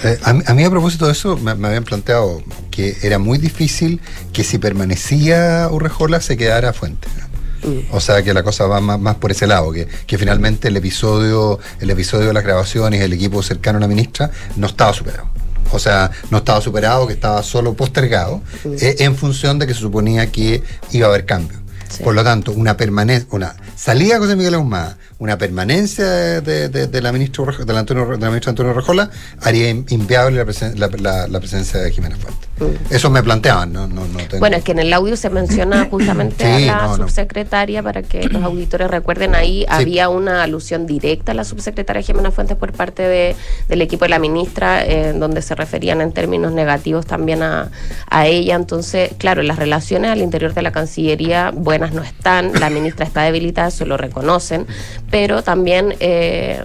Eh, 0.02 0.18
a, 0.24 0.32
mí- 0.32 0.42
a 0.46 0.54
mí 0.54 0.64
a 0.64 0.70
propósito 0.70 1.06
de 1.06 1.12
eso 1.12 1.36
me, 1.36 1.54
me 1.54 1.68
habían 1.68 1.84
planteado 1.84 2.42
que 2.70 2.96
era 3.02 3.18
muy 3.18 3.38
difícil 3.38 4.00
que 4.32 4.44
si 4.44 4.58
permanecía 4.58 5.68
Urrejola 5.70 6.20
se 6.20 6.36
quedara 6.36 6.72
Fuente. 6.72 7.08
O 7.92 8.00
sea 8.00 8.22
que 8.22 8.32
la 8.32 8.42
cosa 8.42 8.66
va 8.66 8.80
más, 8.80 8.98
más 8.98 9.16
por 9.16 9.30
ese 9.30 9.46
lado, 9.46 9.70
que, 9.70 9.86
que 10.06 10.16
finalmente 10.16 10.68
el 10.68 10.76
episodio, 10.78 11.58
el 11.80 11.90
episodio 11.90 12.28
de 12.28 12.32
las 12.32 12.42
grabaciones, 12.42 13.02
el 13.02 13.12
equipo 13.12 13.42
cercano 13.42 13.76
a 13.76 13.80
la 13.82 13.86
ministra, 13.88 14.30
no 14.56 14.66
estaba 14.66 14.94
superado. 14.94 15.28
O 15.70 15.78
sea, 15.78 16.11
no 16.30 16.38
estaba 16.38 16.62
superado, 16.62 17.06
que 17.06 17.12
estaba 17.12 17.42
solo 17.42 17.74
postergado, 17.74 18.40
eh, 18.64 18.96
en 19.00 19.14
función 19.14 19.58
de 19.58 19.66
que 19.66 19.74
se 19.74 19.80
suponía 19.80 20.32
que 20.32 20.62
iba 20.90 21.06
a 21.06 21.11
haber 21.11 21.26
cambio. 21.26 21.58
Por 21.99 22.14
lo 22.14 22.24
tanto, 22.24 22.53
una 22.53 22.76
permanencia, 22.76 23.28
una 23.32 23.55
salida 23.76 24.14
de 24.14 24.20
José 24.20 24.36
Miguel 24.36 24.55
Ahumada, 24.55 24.97
una 25.20 25.38
permanencia 25.38 26.04
de, 26.40 26.68
de- 26.68 26.86
de 26.88 27.02
la 27.02 27.12
ministra 27.12 27.44
de 27.64 27.72
la, 27.72 27.78
Antonio, 27.80 28.06
de 28.06 28.18
la 28.18 28.26
ministra 28.28 28.50
Antonio 28.50 28.72
Rejola, 28.72 29.10
haría 29.42 29.68
in- 29.70 29.86
inviable 29.90 30.38
la, 30.38 30.44
presen- 30.46 30.74
la- 30.76 30.88
la- 30.98 31.28
la 31.28 31.38
presencia 31.38 31.78
de 31.78 31.92
Jimena 31.92 32.16
Fuentes. 32.16 32.48
Eso 32.90 33.08
me 33.10 33.22
planteaban, 33.22 33.72
no, 33.72 33.86
no, 33.86 34.06
no 34.06 34.18
tengo- 34.18 34.38
Bueno, 34.40 34.56
es 34.56 34.64
que 34.64 34.72
en 34.72 34.78
el 34.80 34.92
audio 34.92 35.16
se 35.16 35.30
menciona 35.30 35.84
justamente 35.90 36.44
Sí, 36.44 36.68
a 36.68 36.76
la 36.76 36.86
no, 36.88 36.96
subsecretaria 36.96 37.82
para 37.82 38.02
que 38.02 38.28
los 38.28 38.42
auditores 38.42 38.90
recuerden 38.90 39.34
ahí 39.34 39.64
había 39.68 40.08
una 40.08 40.42
alusión 40.42 40.86
directa 40.86 41.32
a 41.32 41.34
la 41.34 41.44
subsecretaria 41.44 42.02
Jimena 42.02 42.30
Fuentes 42.30 42.56
por 42.56 42.72
parte 42.72 43.02
de, 43.02 43.36
del 43.68 43.82
equipo 43.82 44.04
de 44.06 44.08
la 44.10 44.18
ministra 44.18 44.84
eh, 44.86 45.12
donde 45.14 45.42
se 45.42 45.54
referían 45.54 46.00
en 46.00 46.12
términos 46.12 46.52
negativos 46.52 47.04
también 47.06 47.42
a, 47.42 47.70
a 48.08 48.26
ella. 48.26 48.56
Entonces, 48.56 49.10
claro, 49.18 49.42
las 49.42 49.58
relaciones 49.58 50.10
al 50.10 50.20
interior 50.20 50.54
de 50.54 50.62
la 50.62 50.72
Cancillería 50.72 51.52
buenas 51.54 51.92
no 51.92 52.02
están, 52.02 52.52
la 52.58 52.70
ministra 52.70 53.04
está 53.04 53.22
debilitada, 53.22 53.68
eso 53.68 53.84
lo 53.84 53.96
reconocen, 53.98 54.66
pero 55.11 55.42
también... 55.42 55.94
eh, 56.00 56.64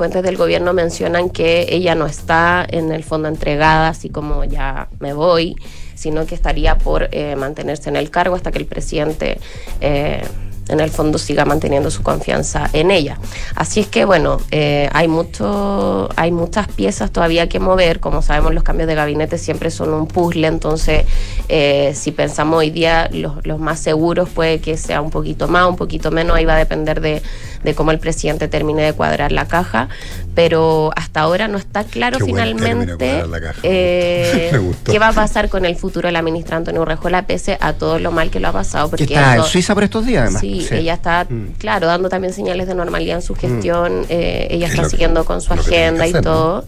fuentes 0.00 0.22
del 0.22 0.38
gobierno 0.38 0.72
mencionan 0.72 1.28
que 1.28 1.66
ella 1.68 1.94
no 1.94 2.06
está 2.06 2.66
en 2.66 2.90
el 2.90 3.04
fondo 3.04 3.28
entregada, 3.28 3.88
así 3.88 4.08
como 4.08 4.44
ya 4.44 4.88
me 4.98 5.12
voy, 5.12 5.56
sino 5.94 6.24
que 6.24 6.34
estaría 6.34 6.78
por 6.78 7.10
eh, 7.12 7.36
mantenerse 7.36 7.90
en 7.90 7.96
el 7.96 8.08
cargo 8.08 8.34
hasta 8.34 8.50
que 8.50 8.56
el 8.56 8.64
presidente 8.64 9.38
eh, 9.82 10.22
en 10.70 10.80
el 10.80 10.90
fondo 10.90 11.18
siga 11.18 11.44
manteniendo 11.44 11.90
su 11.90 12.02
confianza 12.02 12.68
en 12.72 12.90
ella. 12.90 13.18
Así 13.54 13.80
es 13.80 13.86
que 13.86 14.04
bueno, 14.04 14.38
eh, 14.50 14.88
hay 14.92 15.08
mucho, 15.08 16.08
hay 16.16 16.30
muchas 16.30 16.68
piezas 16.68 17.10
todavía 17.10 17.48
que 17.48 17.60
mover. 17.60 18.00
Como 18.00 18.22
sabemos, 18.22 18.54
los 18.54 18.62
cambios 18.62 18.88
de 18.88 18.94
gabinete 18.94 19.38
siempre 19.38 19.70
son 19.70 19.92
un 19.92 20.06
puzzle, 20.06 20.46
entonces 20.46 21.04
eh, 21.48 21.92
si 21.94 22.12
pensamos 22.12 22.58
hoy 22.58 22.70
día 22.70 23.08
los, 23.12 23.58
más 23.58 23.80
seguros 23.80 24.28
puede 24.28 24.60
que 24.60 24.76
sea 24.76 25.00
un 25.00 25.10
poquito 25.10 25.48
más, 25.48 25.68
un 25.68 25.76
poquito 25.76 26.10
menos, 26.10 26.36
ahí 26.36 26.44
va 26.44 26.54
a 26.54 26.58
depender 26.58 27.00
de, 27.00 27.22
de 27.62 27.74
cómo 27.74 27.90
el 27.90 27.98
presidente 27.98 28.48
termine 28.48 28.82
de 28.82 28.92
cuadrar 28.92 29.32
la 29.32 29.46
caja, 29.46 29.88
pero 30.34 30.90
hasta 30.96 31.20
ahora 31.20 31.48
no 31.48 31.58
está 31.58 31.84
claro 31.84 32.18
Qué 32.18 32.24
finalmente 32.24 33.24
eh, 33.62 34.50
qué 34.84 34.98
va 34.98 35.08
a 35.08 35.12
pasar 35.12 35.48
con 35.48 35.64
el 35.64 35.76
futuro 35.76 36.06
de 36.08 36.12
la 36.12 36.22
ministra 36.22 36.56
Antonio 36.56 36.82
Urrejola, 36.82 37.26
pese 37.26 37.58
a 37.60 37.72
todo 37.72 37.98
lo 37.98 38.12
mal 38.12 38.30
que 38.30 38.40
lo 38.40 38.48
ha 38.48 38.52
pasado. 38.52 38.86
Que 38.86 38.90
Porque 38.90 39.04
está 39.04 39.36
en 39.36 39.42
Suiza 39.44 39.74
por 39.74 39.84
estos 39.84 40.06
días, 40.06 40.22
además. 40.24 40.40
Sí, 40.40 40.60
Sí. 40.68 40.74
ella 40.76 40.94
está, 40.94 41.26
Mm. 41.28 41.54
claro, 41.58 41.86
dando 41.86 42.08
también 42.08 42.32
señales 42.32 42.66
de 42.68 42.74
normalidad 42.74 43.16
en 43.16 43.22
su 43.22 43.34
gestión. 43.34 44.06
eh, 44.08 44.48
ella 44.50 44.66
Es 44.66 44.72
está 44.72 44.84
que- 44.84 44.90
siguiendo 44.90 45.24
con 45.24 45.40
su 45.40 45.52
agenda 45.52 46.06
y 46.06 46.12
todo. 46.12 46.66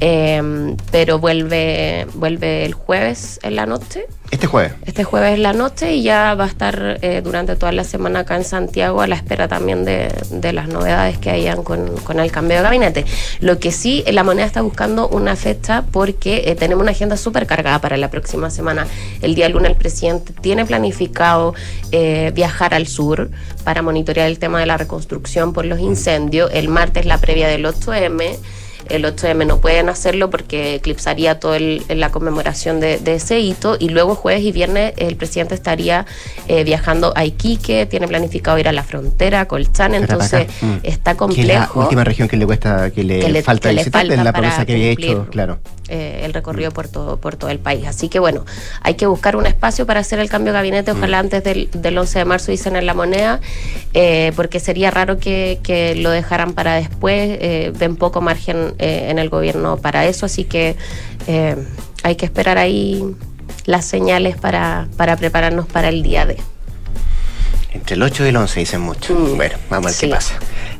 eh, 0.00 0.74
pero 0.90 1.18
vuelve, 1.18 2.06
vuelve 2.14 2.64
el 2.64 2.72
jueves 2.74 3.38
en 3.42 3.56
la 3.56 3.66
noche. 3.66 4.06
Este 4.30 4.46
jueves. 4.46 4.72
Este 4.86 5.02
jueves 5.02 5.34
en 5.34 5.42
la 5.42 5.52
noche 5.52 5.92
y 5.96 6.02
ya 6.04 6.34
va 6.34 6.44
a 6.44 6.46
estar 6.46 6.98
eh, 7.02 7.20
durante 7.22 7.56
toda 7.56 7.72
la 7.72 7.82
semana 7.82 8.20
acá 8.20 8.36
en 8.36 8.44
Santiago 8.44 9.00
a 9.00 9.08
la 9.08 9.16
espera 9.16 9.48
también 9.48 9.84
de, 9.84 10.08
de 10.30 10.52
las 10.52 10.68
novedades 10.68 11.18
que 11.18 11.30
hayan 11.30 11.64
con, 11.64 11.96
con 12.04 12.20
el 12.20 12.30
cambio 12.30 12.56
de 12.56 12.62
gabinete. 12.62 13.04
Lo 13.40 13.58
que 13.58 13.72
sí, 13.72 14.04
eh, 14.06 14.12
la 14.12 14.22
moneda 14.22 14.46
está 14.46 14.62
buscando 14.62 15.08
una 15.08 15.34
fecha 15.34 15.84
porque 15.90 16.44
eh, 16.46 16.54
tenemos 16.54 16.82
una 16.82 16.92
agenda 16.92 17.16
súper 17.16 17.46
cargada 17.46 17.80
para 17.80 17.96
la 17.96 18.08
próxima 18.08 18.50
semana. 18.50 18.86
El 19.20 19.34
día 19.34 19.48
lunes 19.48 19.72
el 19.72 19.76
presidente 19.76 20.32
tiene 20.40 20.64
planificado 20.64 21.54
eh, 21.90 22.30
viajar 22.32 22.72
al 22.72 22.86
sur 22.86 23.30
para 23.64 23.82
monitorear 23.82 24.28
el 24.28 24.38
tema 24.38 24.60
de 24.60 24.66
la 24.66 24.76
reconstrucción 24.76 25.52
por 25.52 25.64
los 25.64 25.80
incendios. 25.80 26.50
El 26.54 26.68
martes 26.68 27.04
la 27.04 27.18
previa 27.18 27.48
del 27.48 27.64
8M 27.64 28.38
el 28.90 29.04
8M 29.04 29.46
no 29.46 29.60
pueden 29.60 29.88
hacerlo 29.88 30.30
porque 30.30 30.74
eclipsaría 30.74 31.38
toda 31.40 31.58
la 31.60 32.10
conmemoración 32.10 32.80
de, 32.80 32.98
de 32.98 33.14
ese 33.14 33.40
hito 33.40 33.76
y 33.78 33.88
luego 33.88 34.14
jueves 34.14 34.42
y 34.42 34.52
viernes 34.52 34.92
el 34.96 35.16
presidente 35.16 35.54
estaría 35.54 36.06
eh, 36.48 36.64
viajando 36.64 37.12
a 37.16 37.24
Iquique, 37.24 37.86
tiene 37.86 38.08
planificado 38.08 38.58
ir 38.58 38.68
a 38.68 38.72
la 38.72 38.82
frontera, 38.82 39.46
Colchán, 39.46 39.94
entonces. 39.94 40.46
Mm. 40.60 40.72
está 40.82 40.82
Que 40.82 40.90
es 40.90 40.96
la 40.98 41.14
complejo 41.16 41.80
última 41.80 42.04
región 42.04 42.28
que 42.28 42.36
le 42.36 42.46
cuesta, 42.46 42.90
que 42.90 43.04
le, 43.04 43.20
Que 43.20 43.28
le- 43.30 43.42
falta 43.42 43.68
que 43.70 43.74
le 43.76 43.84
falta 43.84 44.14
es 44.14 44.22
la 44.22 44.32
promesa 44.32 44.66
que 44.66 44.72
había 44.74 44.90
hecho, 44.90 45.26
claro. 45.30 45.58
eh, 45.88 46.22
el 46.24 46.32
recorrido 46.32 46.70
por 46.70 46.88
todo, 46.88 47.16
por 47.18 47.36
todo 47.36 47.50
el 47.50 47.58
país. 47.58 47.86
Así 47.86 48.08
que 48.08 48.18
bueno, 48.18 48.44
hay 48.82 48.94
que 48.94 49.06
buscar 49.06 49.36
un 49.36 49.46
espacio 49.46 49.86
para 49.86 50.00
hacer 50.00 50.18
el 50.18 50.28
cambio 50.28 50.52
de 50.52 50.58
gabinete, 50.58 50.92
ojalá 50.92 51.18
Mm. 51.18 51.26
antes 51.26 51.44
del, 51.44 51.68
del 51.72 51.98
11 51.98 52.18
de 52.20 52.24
marzo 52.24 52.50
dicen 52.50 52.76
en 52.76 52.86
la 52.86 52.94
moneda, 52.94 53.40
eh, 53.94 54.32
porque 54.36 54.60
sería 54.60 54.90
raro 54.90 55.18
que, 55.18 55.58
que 55.62 55.94
lo 55.96 56.10
dejaran 56.10 56.52
para 56.52 56.74
después, 56.74 57.38
eh, 57.40 57.72
ven 57.78 57.96
poco 57.96 58.20
margen 58.20 58.74
eh, 58.80 59.10
en 59.10 59.18
el 59.18 59.28
gobierno 59.28 59.76
para 59.76 60.06
eso, 60.06 60.26
así 60.26 60.44
que 60.44 60.76
eh, 61.26 61.56
hay 62.02 62.16
que 62.16 62.24
esperar 62.24 62.58
ahí 62.58 63.04
las 63.66 63.84
señales 63.84 64.36
para, 64.36 64.88
para 64.96 65.16
prepararnos 65.16 65.66
para 65.66 65.88
el 65.88 66.02
día 66.02 66.26
de. 66.26 66.36
Entre 67.72 67.94
el 67.94 68.02
8 68.02 68.24
y 68.24 68.28
el 68.28 68.36
11 68.36 68.60
dicen 68.60 68.80
mucho. 68.80 69.14
Mm. 69.14 69.36
Bueno, 69.36 69.56
vamos 69.70 69.86
a 69.86 69.88
ver 69.90 69.94
Sí. 69.94 70.06
qué 70.06 70.12
pasa. 70.12 70.34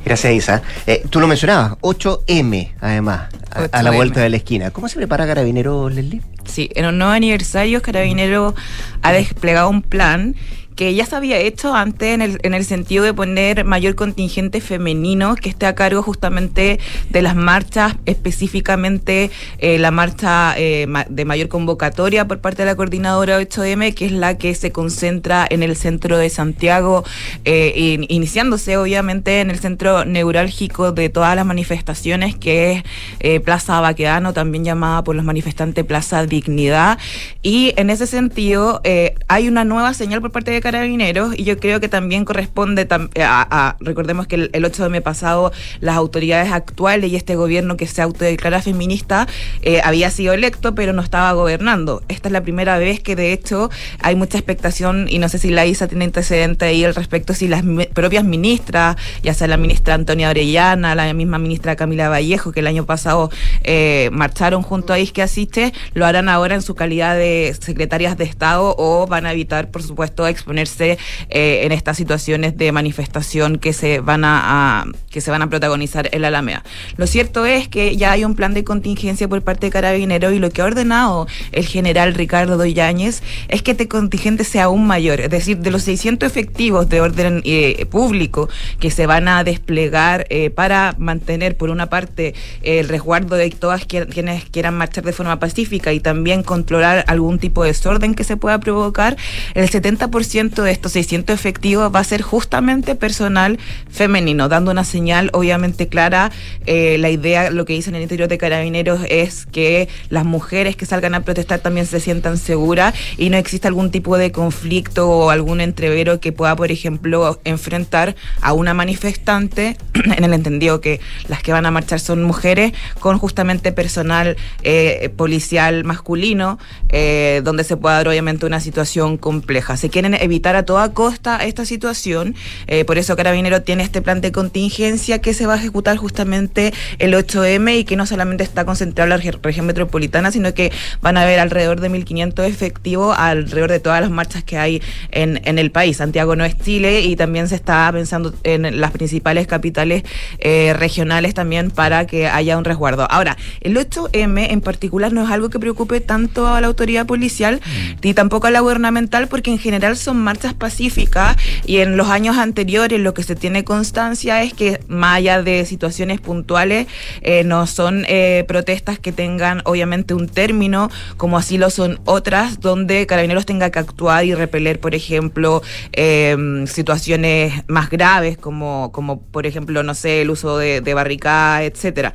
Gracias, 0.04 0.32
Isa. 0.32 0.62
Eh, 0.86 1.04
tú 1.08 1.20
lo 1.20 1.28
mencionabas, 1.28 1.74
8M, 1.82 2.72
además, 2.80 3.28
a, 3.50 3.78
a 3.78 3.82
la 3.82 3.90
8M. 3.92 3.96
vuelta 3.96 4.20
de 4.22 4.28
la 4.30 4.36
esquina. 4.38 4.70
¿Cómo 4.70 4.88
se 4.88 4.96
prepara 4.96 5.26
Carabinero, 5.26 5.88
Leslie? 5.88 6.22
Sí, 6.46 6.68
en 6.74 6.86
un 6.86 6.98
nuevo 6.98 7.12
aniversario, 7.12 7.80
Carabinero 7.82 8.54
ha 9.02 9.12
desplegado 9.12 9.68
un 9.68 9.82
plan 9.82 10.34
que 10.76 10.94
ya 10.94 11.04
se 11.04 11.14
había 11.16 11.38
hecho 11.38 11.74
antes 11.74 12.14
en 12.14 12.22
el, 12.22 12.38
en 12.42 12.54
el 12.54 12.64
sentido 12.64 13.04
de 13.04 13.12
poner 13.12 13.64
mayor 13.64 13.94
contingente 13.96 14.60
femenino 14.60 15.34
que 15.34 15.50
esté 15.50 15.66
a 15.66 15.74
cargo 15.74 16.02
justamente 16.02 16.80
de 17.10 17.22
las 17.22 17.36
marchas, 17.36 17.96
específicamente 18.06 19.30
eh, 19.58 19.78
la 19.78 19.90
marcha 19.90 20.54
eh, 20.56 20.86
de 21.08 21.24
mayor 21.24 21.48
convocatoria 21.48 22.26
por 22.26 22.40
parte 22.40 22.62
de 22.62 22.66
la 22.66 22.74
coordinadora 22.76 23.38
8M, 23.40 23.94
que 23.94 24.06
es 24.06 24.12
la 24.12 24.38
que 24.38 24.54
se 24.54 24.72
concentra 24.72 25.46
en 25.50 25.62
el 25.62 25.76
centro 25.76 26.16
de 26.16 26.30
Santiago, 26.30 27.04
eh, 27.44 27.72
in- 27.76 28.06
iniciándose 28.08 28.76
obviamente 28.78 29.40
en 29.40 29.50
el 29.50 29.58
centro 29.58 30.04
neurálgico 30.04 30.92
de 30.92 31.08
todas 31.10 31.36
las 31.36 31.44
manifestaciones, 31.44 32.36
que 32.36 32.82
es 33.20 33.40
Plaza 33.42 33.80
Baquedano, 33.80 34.32
también 34.32 34.64
llamada 34.64 35.04
por 35.04 35.14
los 35.14 35.24
manifestantes 35.24 35.84
Plaza 35.84 36.24
Dignidad. 36.26 36.98
Y 37.42 37.74
en 37.76 37.90
ese 37.90 38.06
sentido, 38.06 38.80
hay 39.28 39.48
una 39.48 39.64
nueva 39.64 39.92
señal 39.94 40.20
por 40.20 40.30
parte 40.32 40.50
de 40.52 40.59
Carabineros 40.60 41.34
y 41.38 41.44
yo 41.44 41.58
creo 41.58 41.80
que 41.80 41.88
también 41.88 42.24
corresponde 42.24 42.88
tam- 42.88 43.10
a, 43.20 43.46
a- 43.50 43.76
recordemos 43.80 44.26
que 44.26 44.36
el, 44.36 44.50
el 44.52 44.64
8 44.64 44.84
de 44.84 44.88
mes 44.90 45.02
pasado 45.02 45.52
las 45.80 45.96
autoridades 45.96 46.52
actuales 46.52 47.10
y 47.10 47.16
este 47.16 47.36
gobierno 47.36 47.76
que 47.76 47.86
se 47.86 48.02
autodeclara 48.02 48.62
feminista 48.62 49.26
eh, 49.62 49.80
había 49.84 50.10
sido 50.10 50.32
electo 50.34 50.74
pero 50.74 50.92
no 50.92 51.02
estaba 51.02 51.32
gobernando. 51.32 52.02
Esta 52.08 52.28
es 52.28 52.32
la 52.32 52.42
primera 52.42 52.78
vez 52.78 53.00
que 53.00 53.16
de 53.16 53.32
hecho 53.32 53.70
hay 54.00 54.14
mucha 54.16 54.38
expectación 54.38 55.06
y 55.08 55.18
no 55.18 55.28
sé 55.28 55.38
si 55.38 55.50
la 55.50 55.66
ISA 55.66 55.88
tiene 55.88 56.04
antecedente 56.04 56.64
ahí 56.64 56.84
al 56.84 56.94
respecto 56.94 57.34
si 57.34 57.48
las 57.48 57.62
propias 57.94 58.24
ministras, 58.24 58.96
ya 59.22 59.34
sea 59.34 59.46
la 59.48 59.56
ministra 59.56 59.94
Antonia 59.94 60.30
Orellana, 60.30 60.94
la 60.94 61.12
misma 61.14 61.38
ministra 61.38 61.76
Camila 61.76 62.08
Vallejo 62.08 62.52
que 62.52 62.60
el 62.60 62.66
año 62.66 62.86
pasado 62.86 63.30
eh, 63.64 64.08
marcharon 64.12 64.62
junto 64.62 64.92
a 64.92 64.98
Isque 64.98 65.22
Asiste, 65.22 65.72
lo 65.94 66.06
harán 66.06 66.28
ahora 66.28 66.54
en 66.54 66.62
su 66.62 66.74
calidad 66.74 67.16
de 67.16 67.54
secretarias 67.60 68.16
de 68.16 68.24
Estado 68.24 68.74
o 68.78 69.06
van 69.06 69.26
a 69.26 69.32
evitar, 69.32 69.70
por 69.70 69.82
supuesto, 69.82 70.26
exponerse 70.50 70.98
eh, 71.28 71.60
en 71.64 71.72
estas 71.72 71.96
situaciones 71.96 72.56
de 72.56 72.72
manifestación 72.72 73.58
que 73.58 73.72
se 73.72 74.00
van 74.00 74.24
a, 74.24 74.84
que 75.10 75.20
se 75.20 75.30
van 75.30 75.42
a 75.42 75.48
protagonizar 75.48 76.08
en 76.12 76.22
la 76.22 76.28
Alameda. 76.28 76.64
Lo 76.96 77.06
cierto 77.06 77.46
es 77.46 77.68
que 77.68 77.96
ya 77.96 78.12
hay 78.12 78.24
un 78.24 78.34
plan 78.34 78.52
de 78.54 78.64
contingencia 78.64 79.28
por 79.28 79.42
parte 79.42 79.66
de 79.66 79.70
Carabineros 79.70 80.32
y 80.34 80.38
lo 80.40 80.50
que 80.50 80.62
ha 80.62 80.64
ordenado 80.64 81.26
el 81.52 81.66
general 81.66 82.14
Ricardo 82.14 82.64
Yáñez 82.64 83.22
es 83.48 83.62
que 83.62 83.70
este 83.72 83.86
contingente 83.88 84.42
sea 84.44 84.64
aún 84.64 84.86
mayor, 84.86 85.20
es 85.20 85.30
decir, 85.30 85.58
de 85.58 85.70
los 85.70 85.82
600 85.82 86.26
efectivos 86.28 86.88
de 86.88 87.00
orden 87.00 87.42
eh, 87.44 87.86
público 87.90 88.48
que 88.80 88.90
se 88.90 89.06
van 89.06 89.28
a 89.28 89.44
desplegar 89.44 90.26
eh, 90.30 90.50
para 90.50 90.94
mantener, 90.98 91.56
por 91.56 91.70
una 91.70 91.86
parte, 91.88 92.34
el 92.62 92.88
resguardo 92.88 93.36
de 93.36 93.50
todas 93.50 93.84
quien- 93.86 94.06
quienes 94.06 94.44
quieran 94.46 94.74
marchar 94.76 95.04
de 95.04 95.12
forma 95.12 95.38
pacífica 95.38 95.92
y 95.92 96.00
también 96.00 96.42
controlar 96.42 97.04
algún 97.06 97.38
tipo 97.38 97.62
de 97.62 97.68
desorden 97.70 98.14
que 98.14 98.24
se 98.24 98.36
pueda 98.36 98.58
provocar, 98.58 99.16
el 99.54 99.68
70% 99.70 100.39
de 100.40 100.70
estos 100.70 100.92
600 100.92 101.34
efectivos 101.34 101.94
va 101.94 102.00
a 102.00 102.04
ser 102.04 102.22
justamente 102.22 102.94
personal 102.94 103.58
femenino, 103.90 104.48
dando 104.48 104.70
una 104.70 104.84
señal 104.84 105.28
obviamente 105.34 105.88
clara. 105.88 106.32
Eh, 106.64 106.96
la 106.98 107.10
idea, 107.10 107.50
lo 107.50 107.66
que 107.66 107.74
dicen 107.74 107.94
en 107.94 107.98
el 107.98 108.02
interior 108.04 108.26
de 108.26 108.38
Carabineros 108.38 109.00
es 109.10 109.44
que 109.44 109.90
las 110.08 110.24
mujeres 110.24 110.76
que 110.76 110.86
salgan 110.86 111.14
a 111.14 111.24
protestar 111.24 111.60
también 111.60 111.84
se 111.84 112.00
sientan 112.00 112.38
seguras 112.38 112.94
y 113.18 113.28
no 113.28 113.36
existe 113.36 113.68
algún 113.68 113.90
tipo 113.90 114.16
de 114.16 114.32
conflicto 114.32 115.10
o 115.10 115.30
algún 115.30 115.60
entrevero 115.60 116.20
que 116.20 116.32
pueda, 116.32 116.56
por 116.56 116.70
ejemplo, 116.70 117.38
enfrentar 117.44 118.16
a 118.40 118.54
una 118.54 118.72
manifestante, 118.72 119.76
en 120.16 120.24
el 120.24 120.32
entendido 120.32 120.80
que 120.80 121.00
las 121.28 121.42
que 121.42 121.52
van 121.52 121.66
a 121.66 121.70
marchar 121.70 122.00
son 122.00 122.22
mujeres, 122.22 122.72
con 122.98 123.18
justamente 123.18 123.72
personal 123.72 124.38
eh, 124.62 125.10
policial 125.16 125.84
masculino, 125.84 126.58
eh, 126.88 127.42
donde 127.44 127.62
se 127.62 127.76
pueda 127.76 127.96
dar 127.96 128.08
obviamente 128.08 128.46
una 128.46 128.60
situación 128.60 129.18
compleja. 129.18 129.76
Se 129.76 129.90
quieren 129.90 130.14
evitar 130.30 130.54
a 130.56 130.64
toda 130.64 130.92
costa 130.92 131.36
esta 131.44 131.64
situación, 131.64 132.34
eh, 132.66 132.84
por 132.84 132.98
eso 132.98 133.16
Carabinero 133.16 133.62
tiene 133.62 133.82
este 133.82 134.00
plan 134.00 134.20
de 134.20 134.30
contingencia 134.32 135.20
que 135.20 135.34
se 135.34 135.46
va 135.46 135.54
a 135.54 135.56
ejecutar 135.56 135.96
justamente 135.96 136.72
el 136.98 137.14
8M 137.14 137.78
y 137.78 137.84
que 137.84 137.96
no 137.96 138.06
solamente 138.06 138.44
está 138.44 138.64
concentrado 138.64 139.06
en 139.06 139.10
la 139.10 139.18
regi- 139.22 139.38
región 139.42 139.66
metropolitana, 139.66 140.30
sino 140.30 140.54
que 140.54 140.70
van 141.02 141.16
a 141.16 141.22
haber 141.22 141.40
alrededor 141.40 141.80
de 141.80 141.90
1.500 141.90 142.44
efectivos 142.44 143.16
alrededor 143.18 143.70
de 143.70 143.80
todas 143.80 144.00
las 144.00 144.10
marchas 144.10 144.44
que 144.44 144.56
hay 144.58 144.80
en, 145.10 145.40
en 145.44 145.58
el 145.58 145.70
país. 145.70 145.96
Santiago 145.96 146.36
no 146.36 146.44
es 146.44 146.56
Chile 146.58 147.00
y 147.00 147.16
también 147.16 147.48
se 147.48 147.56
está 147.56 147.90
pensando 147.92 148.32
en 148.44 148.80
las 148.80 148.92
principales 148.92 149.46
capitales 149.48 150.04
eh, 150.38 150.72
regionales 150.76 151.34
también 151.34 151.70
para 151.70 152.06
que 152.06 152.28
haya 152.28 152.56
un 152.56 152.64
resguardo. 152.64 153.06
Ahora, 153.10 153.36
el 153.62 153.76
8M 153.76 154.50
en 154.50 154.60
particular 154.60 155.12
no 155.12 155.24
es 155.24 155.30
algo 155.30 155.50
que 155.50 155.58
preocupe 155.58 156.00
tanto 156.00 156.46
a 156.46 156.60
la 156.60 156.66
autoridad 156.68 157.06
policial 157.06 157.60
ni 158.02 158.14
tampoco 158.14 158.46
a 158.46 158.50
la 158.50 158.60
gubernamental 158.60 159.26
porque 159.28 159.50
en 159.50 159.58
general 159.58 159.96
son 159.96 160.19
marchas 160.20 160.54
pacíficas 160.54 161.36
y 161.66 161.78
en 161.78 161.96
los 161.96 162.08
años 162.08 162.36
anteriores 162.36 163.00
lo 163.00 163.14
que 163.14 163.22
se 163.22 163.34
tiene 163.34 163.64
constancia 163.64 164.42
es 164.42 164.54
que 164.54 164.80
más 164.88 165.16
allá 165.16 165.42
de 165.42 165.64
situaciones 165.66 166.20
puntuales 166.20 166.86
eh, 167.22 167.44
no 167.44 167.66
son 167.66 168.04
eh, 168.08 168.44
protestas 168.46 168.98
que 168.98 169.12
tengan 169.12 169.62
obviamente 169.64 170.14
un 170.14 170.28
término 170.28 170.90
como 171.16 171.38
así 171.38 171.58
lo 171.58 171.70
son 171.70 172.00
otras 172.04 172.60
donde 172.60 173.06
Carabineros 173.06 173.46
tenga 173.46 173.70
que 173.70 173.78
actuar 173.78 174.24
y 174.24 174.34
repeler 174.34 174.80
por 174.80 174.94
ejemplo 174.94 175.62
eh, 175.92 176.64
situaciones 176.66 177.64
más 177.66 177.90
graves 177.90 178.38
como, 178.38 178.92
como 178.92 179.20
por 179.20 179.46
ejemplo 179.46 179.82
no 179.82 179.94
sé 179.94 180.22
el 180.22 180.30
uso 180.30 180.58
de, 180.58 180.80
de 180.80 180.94
barricadas 180.94 181.62
etcétera 181.62 182.12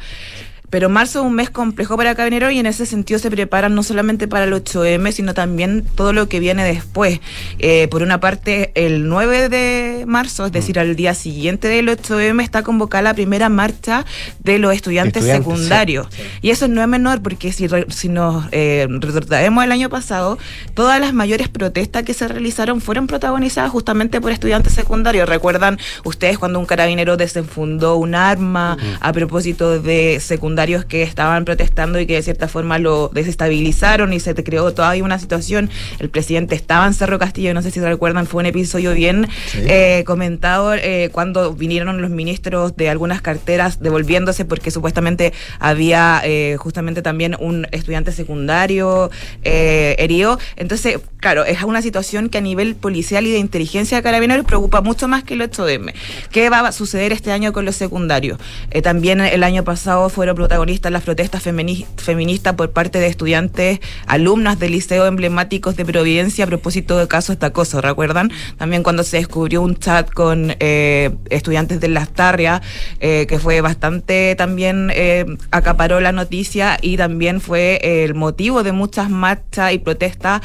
pero 0.70 0.90
marzo 0.90 1.20
es 1.20 1.26
un 1.26 1.34
mes 1.36 1.50
complejo 1.50 1.96
para 1.98 2.16
Carabineros 2.16 2.52
y 2.52 2.60
en 2.60 2.66
ese 2.66 2.86
sentido 2.86 3.20
se 3.20 3.30
preparan 3.32 3.76
no 3.76 3.84
solamente 3.84 4.28
para 4.28 4.46
el 4.46 4.54
8M, 4.54 5.12
sino 5.12 5.34
también 5.34 5.86
todo 5.96 6.14
lo 6.14 6.28
que 6.28 6.40
viene 6.40 6.64
después. 6.64 7.20
Eh, 7.60 7.88
por 7.90 8.02
una 8.02 8.20
parte, 8.20 8.72
el 8.76 9.08
9 9.08 9.50
de 9.50 10.04
marzo, 10.08 10.46
es 10.46 10.52
decir, 10.52 10.80
al 10.80 10.96
día 10.96 11.14
siguiente 11.14 11.68
del 11.68 11.88
8M, 11.90 12.42
está 12.44 12.64
convocada 12.64 13.02
la 13.04 13.14
primera 13.14 13.50
marcha 13.50 14.06
de 14.44 14.60
los 14.60 14.74
estudiantes, 14.74 15.24
Estudiantes, 15.24 15.46
secundarios. 15.46 16.08
Y 16.42 16.50
eso 16.50 16.68
no 16.68 16.82
es 16.82 16.88
menor, 16.88 17.22
porque 17.22 17.52
si, 17.54 17.68
re- 17.68 17.86
si 17.90 18.10
nos 18.10 18.46
eh, 18.52 18.88
retrotraemos 18.90 19.64
el 19.64 19.72
año 19.72 19.90
pasado, 19.90 20.38
todas 20.74 21.00
las 21.00 21.14
mayores 21.14 21.48
protestas 21.50 22.04
que 22.04 22.14
se 22.14 22.28
realizaron 22.28 22.82
fueron 22.82 23.08
protagonizadas 23.08 23.72
justamente 23.72 24.20
por 24.22 24.32
estudiantes 24.32 24.74
secundarios. 24.74 25.28
¿Recuerdan 25.30 25.80
ustedes 26.04 26.38
cuando 26.38 26.60
un 26.60 26.66
carabinero 26.66 27.18
desenfundó 27.18 27.96
un 27.98 28.16
arma 28.16 28.78
a 29.00 29.14
propósito 29.14 29.80
de 29.82 30.20
secundarios 30.56 30.86
que 30.86 31.04
estaban 31.04 31.44
protestando 31.44 32.00
y 32.00 32.06
que 32.06 32.14
de 32.16 32.22
cierta 32.24 32.48
forma 32.48 32.80
lo 32.80 33.10
desestabilizaron 33.14 34.14
y 34.14 34.22
se 34.22 34.34
te 34.34 34.42
creó 34.46 34.74
todavía 34.74 35.04
una 35.04 35.20
situación? 35.20 35.70
El 36.00 36.10
presidente 36.10 36.56
estaba 36.56 36.88
en 36.88 36.94
Cerro 36.94 37.20
Castillo, 37.20 37.54
no 37.54 37.62
sé 37.62 37.72
si 37.72 37.82
recuerdan, 37.82 38.26
fue 38.26 38.40
un 38.42 38.46
episodio 38.46 38.94
bien 38.94 39.28
Sí. 39.52 39.60
eh, 39.68 40.04
comentado 40.06 40.74
eh, 40.74 41.10
cuando 41.12 41.54
vinieron 41.54 42.02
los 42.02 42.10
ministros 42.10 42.78
de 42.78 42.90
algunas 42.90 43.22
carteras 43.22 43.82
devolviéndose 43.82 44.46
porque 44.46 44.72
supuestamente 44.72 45.34
había 45.60 46.22
eh, 46.24 46.56
justamente 46.58 47.02
también 47.02 47.36
un 47.40 47.68
estudiante 47.72 48.14
secundario 48.14 49.12
herido. 49.44 50.40
Entonces, 50.56 51.00
claro, 51.20 51.44
es 51.44 51.62
una 51.64 51.82
situación 51.82 52.30
que 52.30 52.38
a 52.38 52.42
nivel 52.42 52.76
policial 52.76 53.28
y 53.28 53.32
de 53.32 53.40
inteligencia 53.40 53.98
de 53.98 54.04
carabineros 54.04 54.46
preocupa 54.46 54.80
mucho 54.82 55.08
más 55.10 55.24
que 55.26 55.34
el 55.34 55.42
8M. 55.42 55.94
¿Qué 56.32 56.50
va 56.50 56.60
a 56.66 56.72
suceder 56.72 57.12
este 57.12 57.32
año 57.34 57.52
con 57.52 57.66
los 57.66 57.76
secundarios? 57.76 58.40
También 58.84 59.20
el 59.20 59.44
año 59.44 59.64
pasado 59.64 60.10
fueron 60.10 60.36
protagonistas 60.46 60.92
las 60.92 61.02
protestas 61.02 61.44
femini- 61.44 61.88
feministas 61.98 62.54
por 62.54 62.70
parte 62.70 63.00
de 63.00 63.08
estudiantes, 63.08 63.80
alumnas 64.06 64.60
del 64.60 64.74
liceo 64.74 65.08
emblemáticos 65.08 65.76
de 65.76 65.86
Providencia 65.86 66.46
a 66.46 66.48
propósito 66.48 67.00
de 67.00 67.08
casos 67.08 67.40
de 67.40 67.48
acoso, 67.48 67.82
¿recuerdan? 67.82 68.32
También 68.58 68.84
cuando 68.84 69.04
se 69.04 69.18
descubrió 69.18 69.64
un 69.64 69.76
chat 69.76 70.08
con 70.12 70.56
eh, 70.60 71.10
estudiantes 71.32 71.80
de 71.82 71.88
Las 71.88 72.10
Tarrias, 72.10 72.62
eh, 73.00 73.26
que 73.28 73.40
fue 73.40 73.62
bastante 73.62 74.36
también 74.36 74.92
eh, 74.94 75.26
acaparó 75.50 76.00
la 76.00 76.12
noticia 76.12 76.78
y 76.80 76.96
también 76.96 77.42
fue 77.42 77.80
el 77.82 78.14
motivo 78.14 78.62
de 78.62 78.72
muchas 78.72 79.10
marchas 79.10 79.74
y 79.74 79.80
protestas 79.80 80.42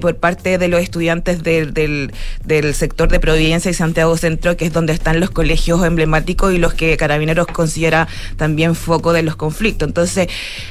por 0.00 0.16
parte 0.18 0.58
de 0.58 0.68
los 0.68 0.80
estudiantes 0.80 1.42
del, 1.42 1.74
del, 1.74 2.12
del 2.44 2.72
sector 2.74 3.08
de 3.08 3.18
Providencia 3.18 3.68
y 3.68 3.74
Santiago 3.74 4.16
Centro, 4.16 4.56
que 4.56 4.66
es 4.66 4.72
donde 4.72 4.92
están 4.92 5.18
los 5.18 5.30
colegios 5.30 5.84
emblemáticos 5.84 6.54
y 6.54 6.58
los 6.58 6.72
que 6.72 6.96
Carabineros 6.96 7.48
considera 7.48 8.06
también 8.36 8.76
foco 8.76 9.12
de 9.12 9.24
los 9.24 9.39
conflictos. 9.40 9.88
Entonces, 9.88 10.28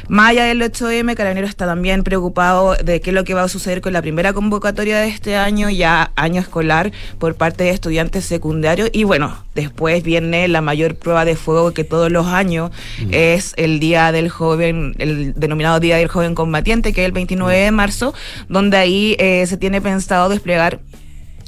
más 0.08 0.30
allá 0.30 0.46
del 0.46 0.62
8M, 0.62 1.16
Carabineros 1.16 1.50
está 1.50 1.66
también 1.66 2.04
preocupado 2.04 2.76
de 2.76 3.02
qué 3.02 3.10
es 3.10 3.14
lo 3.16 3.24
que 3.24 3.34
va 3.34 3.42
a 3.42 3.48
suceder 3.50 3.82
con 3.82 3.94
la 3.94 4.02
primera 4.02 4.32
convocatoria 4.32 5.00
de 5.00 5.08
este 5.08 5.36
año, 5.36 5.72
ya 5.72 6.12
año 6.16 6.40
escolar, 6.40 6.92
por 7.18 7.34
parte 7.34 7.64
de 7.64 7.72
estudiantes 7.72 8.26
secundarios. 8.26 8.90
Y 8.94 9.06
bueno, 9.06 9.44
después 9.56 10.04
viene 10.04 10.48
la 10.48 10.62
mayor 10.62 10.96
prueba 10.96 11.26
de 11.26 11.36
fuego 11.36 11.74
que 11.74 11.84
todos 11.84 12.12
los 12.12 12.28
años 12.28 12.70
es 13.10 13.54
el 13.58 13.80
Día 13.80 14.12
del 14.12 14.30
Joven, 14.30 14.94
el 15.00 15.34
denominado 15.34 15.80
Día 15.80 15.98
del 15.98 16.08
Joven 16.08 16.36
Combatiente, 16.36 16.94
que 16.94 17.02
es 17.02 17.06
el 17.08 17.12
29 17.12 17.58
de 17.58 17.72
marzo, 17.72 18.14
donde 18.50 18.78
ahí 18.78 19.16
eh, 19.18 19.46
se 19.48 19.58
tiene 19.58 19.82
pensado 19.82 20.30
desplegar 20.30 20.80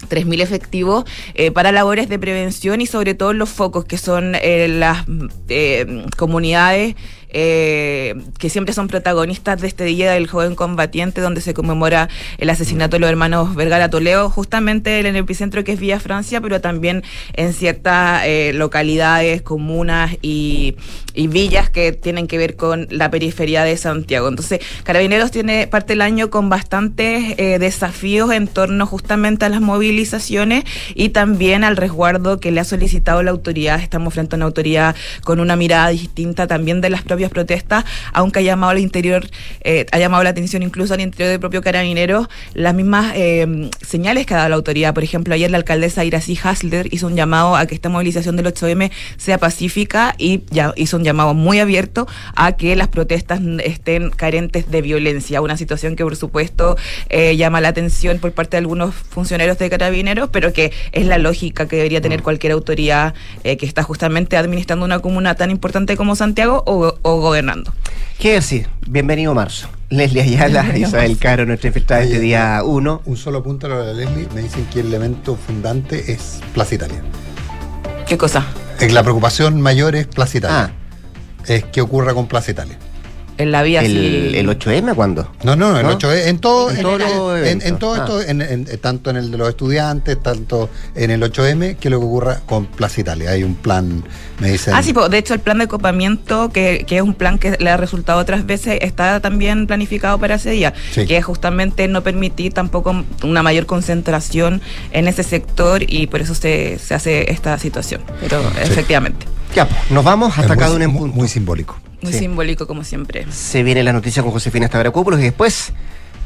3.000 0.08 0.42
efectivos 0.42 1.06
eh, 1.34 1.52
para 1.52 1.72
labores 1.72 2.10
de 2.10 2.20
prevención 2.20 2.82
y 2.82 2.88
sobre 2.88 3.14
todo 3.14 3.34
los 3.34 3.50
focos 3.50 3.86
que 3.86 3.98
son 3.98 4.36
eh, 4.36 4.68
las 4.68 5.06
eh, 5.50 6.06
comunidades 6.18 6.96
eh, 7.32 8.16
que 8.38 8.50
siempre 8.50 8.74
son 8.74 8.88
protagonistas 8.88 9.62
de 9.62 9.68
este 9.68 9.86
Día 9.86 10.12
del 10.12 10.28
Joven 10.28 10.56
Combatiente, 10.56 11.22
donde 11.22 11.42
se 11.42 11.54
conmemora 11.54 12.10
el 12.38 12.50
asesinato 12.50 12.96
de 12.96 13.00
los 13.02 13.10
hermanos 13.10 13.56
Vergara 13.56 13.90
Toledo, 13.90 14.30
justamente 14.30 15.00
en 15.00 15.06
el 15.06 15.16
epicentro 15.16 15.64
que 15.64 15.74
es 15.74 15.80
Villa 15.80 16.00
Francia, 16.00 16.42
pero 16.42 16.62
también 16.62 17.04
en 17.34 17.54
ciertas 17.54 18.24
eh, 18.26 18.52
localidades, 18.54 19.42
comunas 19.42 20.16
y, 20.22 20.76
y 21.14 21.28
villas 21.28 21.70
que 21.70 21.92
tienen 21.92 22.28
que 22.28 22.38
ver 22.38 22.56
con 22.56 22.88
la 22.90 23.12
periferia 23.12 23.64
de 23.64 23.78
Santiago. 23.78 24.28
Entonces, 24.28 24.60
Carabineros 24.84 25.32
tiene 25.32 25.68
parte 25.68 25.94
del 25.94 26.02
año 26.02 26.30
con 26.30 26.50
bastantes 26.50 27.36
eh, 27.38 27.60
desafíos 27.60 28.32
en 28.32 28.48
torno 28.48 28.86
justamente 28.86 29.46
a 29.46 29.50
las 29.50 29.62
movilizaciones 29.62 30.64
y 30.96 31.10
también 31.10 31.64
al 31.64 31.78
resguardo 31.78 32.40
que 32.40 32.52
le 32.52 32.62
ha 32.62 32.64
solicitado 32.64 33.22
la 33.24 33.32
autoridad. 33.32 33.80
Estamos 33.80 34.14
frente 34.14 34.36
a 34.36 34.38
una 34.38 34.46
autoridad 34.46 34.96
con 35.24 35.40
una 35.40 35.56
mirada 35.56 35.90
distinta 35.90 36.48
también 36.48 36.82
de 36.82 36.90
las 36.90 37.04
propias 37.04 37.21
protestas, 37.30 37.86
aunque 38.14 38.40
ha 38.40 38.42
llamado 38.42 38.72
al 38.72 38.80
interior, 38.80 39.28
eh, 39.62 39.86
ha 39.92 40.00
llamado 40.00 40.24
la 40.24 40.32
atención 40.32 40.64
incluso 40.64 40.94
al 40.94 41.02
interior 41.02 41.30
del 41.30 41.40
propio 41.40 41.62
Carabineros 41.62 42.28
las 42.54 42.74
mismas 42.74 43.14
eh, 43.16 43.70
señales 43.82 44.26
que 44.26 44.34
ha 44.34 44.38
dado 44.38 44.50
la 44.50 44.56
autoridad. 44.56 44.94
Por 44.94 45.04
ejemplo, 45.04 45.34
ayer 45.34 45.52
la 45.52 45.58
alcaldesa 45.58 46.04
Iracy 46.04 46.38
Hasler 46.42 46.94
hizo 46.94 47.08
un 47.08 47.16
llamado 47.16 47.56
a 47.56 47.66
que 47.66 47.76
esta 47.76 47.90
movilización 47.90 48.36
del 48.36 48.48
8M 48.48 48.92
sea 49.18 49.38
pacífica 49.38 50.16
y 50.18 50.44
ya 50.50 50.74
hizo 50.76 50.98
un 50.98 51.04
llamado 51.04 51.34
muy 51.34 51.60
abierto 51.60 52.08
a 52.36 52.54
que 52.54 52.76
las 52.76 52.88
protestas 52.88 53.42
estén 53.64 54.10
carentes 54.10 54.70
de 54.70 54.82
violencia, 54.82 55.42
una 55.42 55.58
situación 55.58 55.96
que 55.96 56.04
por 56.04 56.16
supuesto 56.16 56.78
eh, 57.10 57.36
llama 57.36 57.62
la 57.62 57.70
atención 57.70 58.20
por 58.20 58.32
parte 58.32 58.52
de 58.52 58.60
algunos 58.60 58.94
funcionarios 58.94 59.58
de 59.58 59.70
carabineros, 59.70 60.30
pero 60.32 60.54
que 60.54 60.72
es 60.92 61.06
la 61.06 61.18
lógica 61.18 61.68
que 61.68 61.78
debería 61.78 62.02
tener 62.02 62.22
cualquier 62.24 62.54
autoridad 62.54 63.14
eh, 63.44 63.58
que 63.58 63.66
está 63.66 63.84
justamente 63.84 64.38
administrando 64.38 64.86
una 64.86 65.00
comuna 65.00 65.36
tan 65.36 65.52
importante 65.52 65.98
como 65.98 66.16
Santiago 66.16 66.64
o, 66.66 66.98
o 67.02 67.11
gobernando. 67.20 67.74
¿Qué 68.20 68.34
decir? 68.34 68.68
Bienvenido 68.88 69.34
marzo. 69.34 69.68
Leslie 69.90 70.22
Ayala, 70.22 70.62
Bienvenido 70.62 70.88
Isabel 70.90 71.10
marzo. 71.12 71.22
Caro, 71.22 71.46
nuestra 71.46 71.68
infiltrada 71.68 72.04
este 72.04 72.20
día 72.20 72.62
1. 72.64 73.02
Un 73.06 73.18
solo 73.18 73.42
punto 73.44 73.68
a 73.68 73.70
lo 73.72 73.84
de 73.86 73.94
Leslie. 73.96 74.28
Me 74.34 74.42
dicen 74.42 74.66
que 74.72 74.82
el 74.82 74.88
elemento 74.88 75.36
fundante 75.36 76.12
es 76.12 76.40
Plaza 76.54 76.76
Italia. 76.76 77.02
¿Qué 78.08 78.18
cosa? 78.18 78.46
Eh, 78.80 78.90
La 78.90 79.04
preocupación 79.04 79.60
mayor 79.62 79.96
es 79.96 80.08
Plaza 80.08 80.38
Italia. 80.38 80.72
Ah. 80.72 80.72
Es 81.48 81.64
qué 81.66 81.82
ocurra 81.82 82.14
con 82.14 82.28
Plaza 82.28 82.52
Italia. 82.52 82.78
En 83.38 83.52
la 83.52 83.64
vía 83.64 83.82
¿El, 83.82 83.92
sí. 83.92 84.32
el 84.38 84.48
8M 84.50 84.94
cuándo? 84.94 85.32
No, 85.44 85.56
no, 85.56 85.78
el 85.80 85.84
¿No? 85.86 85.94
8 85.94 86.14
en 86.14 86.38
todo, 86.40 86.70
En 86.70 86.78
en, 86.78 86.82
todos 86.84 87.00
los 87.00 87.10
en- 87.12 87.18
en- 87.18 87.46
eventos. 87.62 87.68
en 87.70 87.80
todo 87.80 87.94
Ah. 87.94 87.98
esto, 87.98 88.22
en- 88.22 88.42
en- 88.42 88.66
tanto 88.80 89.10
en 89.10 89.18
el 89.18 89.32
de 89.32 89.38
los 89.38 89.50
estudiantes, 89.50 90.22
tanto 90.22 90.70
en 90.96 91.10
el 91.12 91.24
8M, 91.24 91.76
que 91.78 91.90
lo 91.90 92.00
que 92.00 92.06
ocurra 92.06 92.42
con 92.46 92.66
Plaza 92.68 93.02
Italia. 93.02 93.32
Hay 93.32 93.44
un 93.44 93.56
plan, 93.56 94.04
me 94.40 94.52
dicen. 94.52 94.74
Ah, 94.76 94.84
sí, 94.84 94.94
de 95.10 95.18
hecho 95.18 95.34
el 95.34 95.40
plan 95.40 95.58
de 95.58 95.68
copamiento, 95.68 96.52
que, 96.52 96.86
que 96.88 96.98
es 96.98 97.02
un 97.02 97.14
plan 97.16 97.40
que 97.40 97.58
le 97.60 97.70
ha 97.70 97.78
resultado 97.78 98.20
otras 98.20 98.46
veces, 98.46 98.78
está 98.82 99.20
también 99.22 99.66
planificado 99.66 100.20
para 100.20 100.36
ese 100.36 100.52
día, 100.52 100.74
Sí. 100.94 101.06
que 101.08 101.18
es 101.18 101.26
justamente 101.26 101.88
no 101.88 102.04
permitir 102.04 102.54
tampoco 102.54 103.04
una 103.24 103.42
mayor 103.44 103.66
concentración 103.66 104.62
en 104.92 105.08
ese 105.08 105.24
sector 105.24 105.82
y 105.88 106.08
por 106.08 106.22
eso 106.22 106.36
se, 106.36 106.78
se 106.80 106.94
hace 106.94 107.32
esta 107.32 107.58
situación. 107.58 108.02
Pero 108.20 108.42
efectivamente, 108.62 109.26
Ya, 109.56 109.68
pues, 109.68 109.92
nos 109.92 110.04
vamos 110.04 110.38
hasta 110.38 110.54
es 110.54 110.60
de 110.60 110.66
muy, 110.68 110.86
un 110.86 110.92
muy, 110.94 111.00
punto. 111.02 111.16
muy 111.18 111.28
simbólico. 111.28 111.78
Muy 112.02 112.14
Sí. 112.14 112.20
simbólico 112.20 112.68
como 112.68 112.84
siempre. 112.84 113.26
Se 113.32 113.64
viene 113.64 113.84
la 113.84 113.94
noticia 113.94 114.24
con 114.24 114.32
Josefina 114.32 114.68
Stavrakopoulos 114.68 115.20
y 115.20 115.24
después 115.24 115.72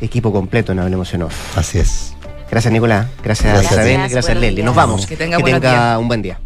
equipo 0.02 0.32
completo 0.32 0.72
en 0.72 0.80
Hablemos 0.80 1.14
en 1.14 1.24
Off. 1.24 1.58
Así 1.58 1.80
es. 1.80 2.14
Gracias, 2.52 2.72
Nicolás. 2.72 3.08
Gracias, 3.24 3.52
Gracias. 3.54 3.72
Isabel. 3.72 3.94
Gracias, 3.94 4.12
Gracias, 4.12 4.56
días. 4.56 4.66
Nos 4.66 4.76
vamos. 4.76 5.06
Que 5.08 5.18
tenga 5.18 5.38
buenos 5.40 5.62
días. 5.62 5.98
un 5.98 6.08
buen 6.08 6.22
día. 6.22 6.40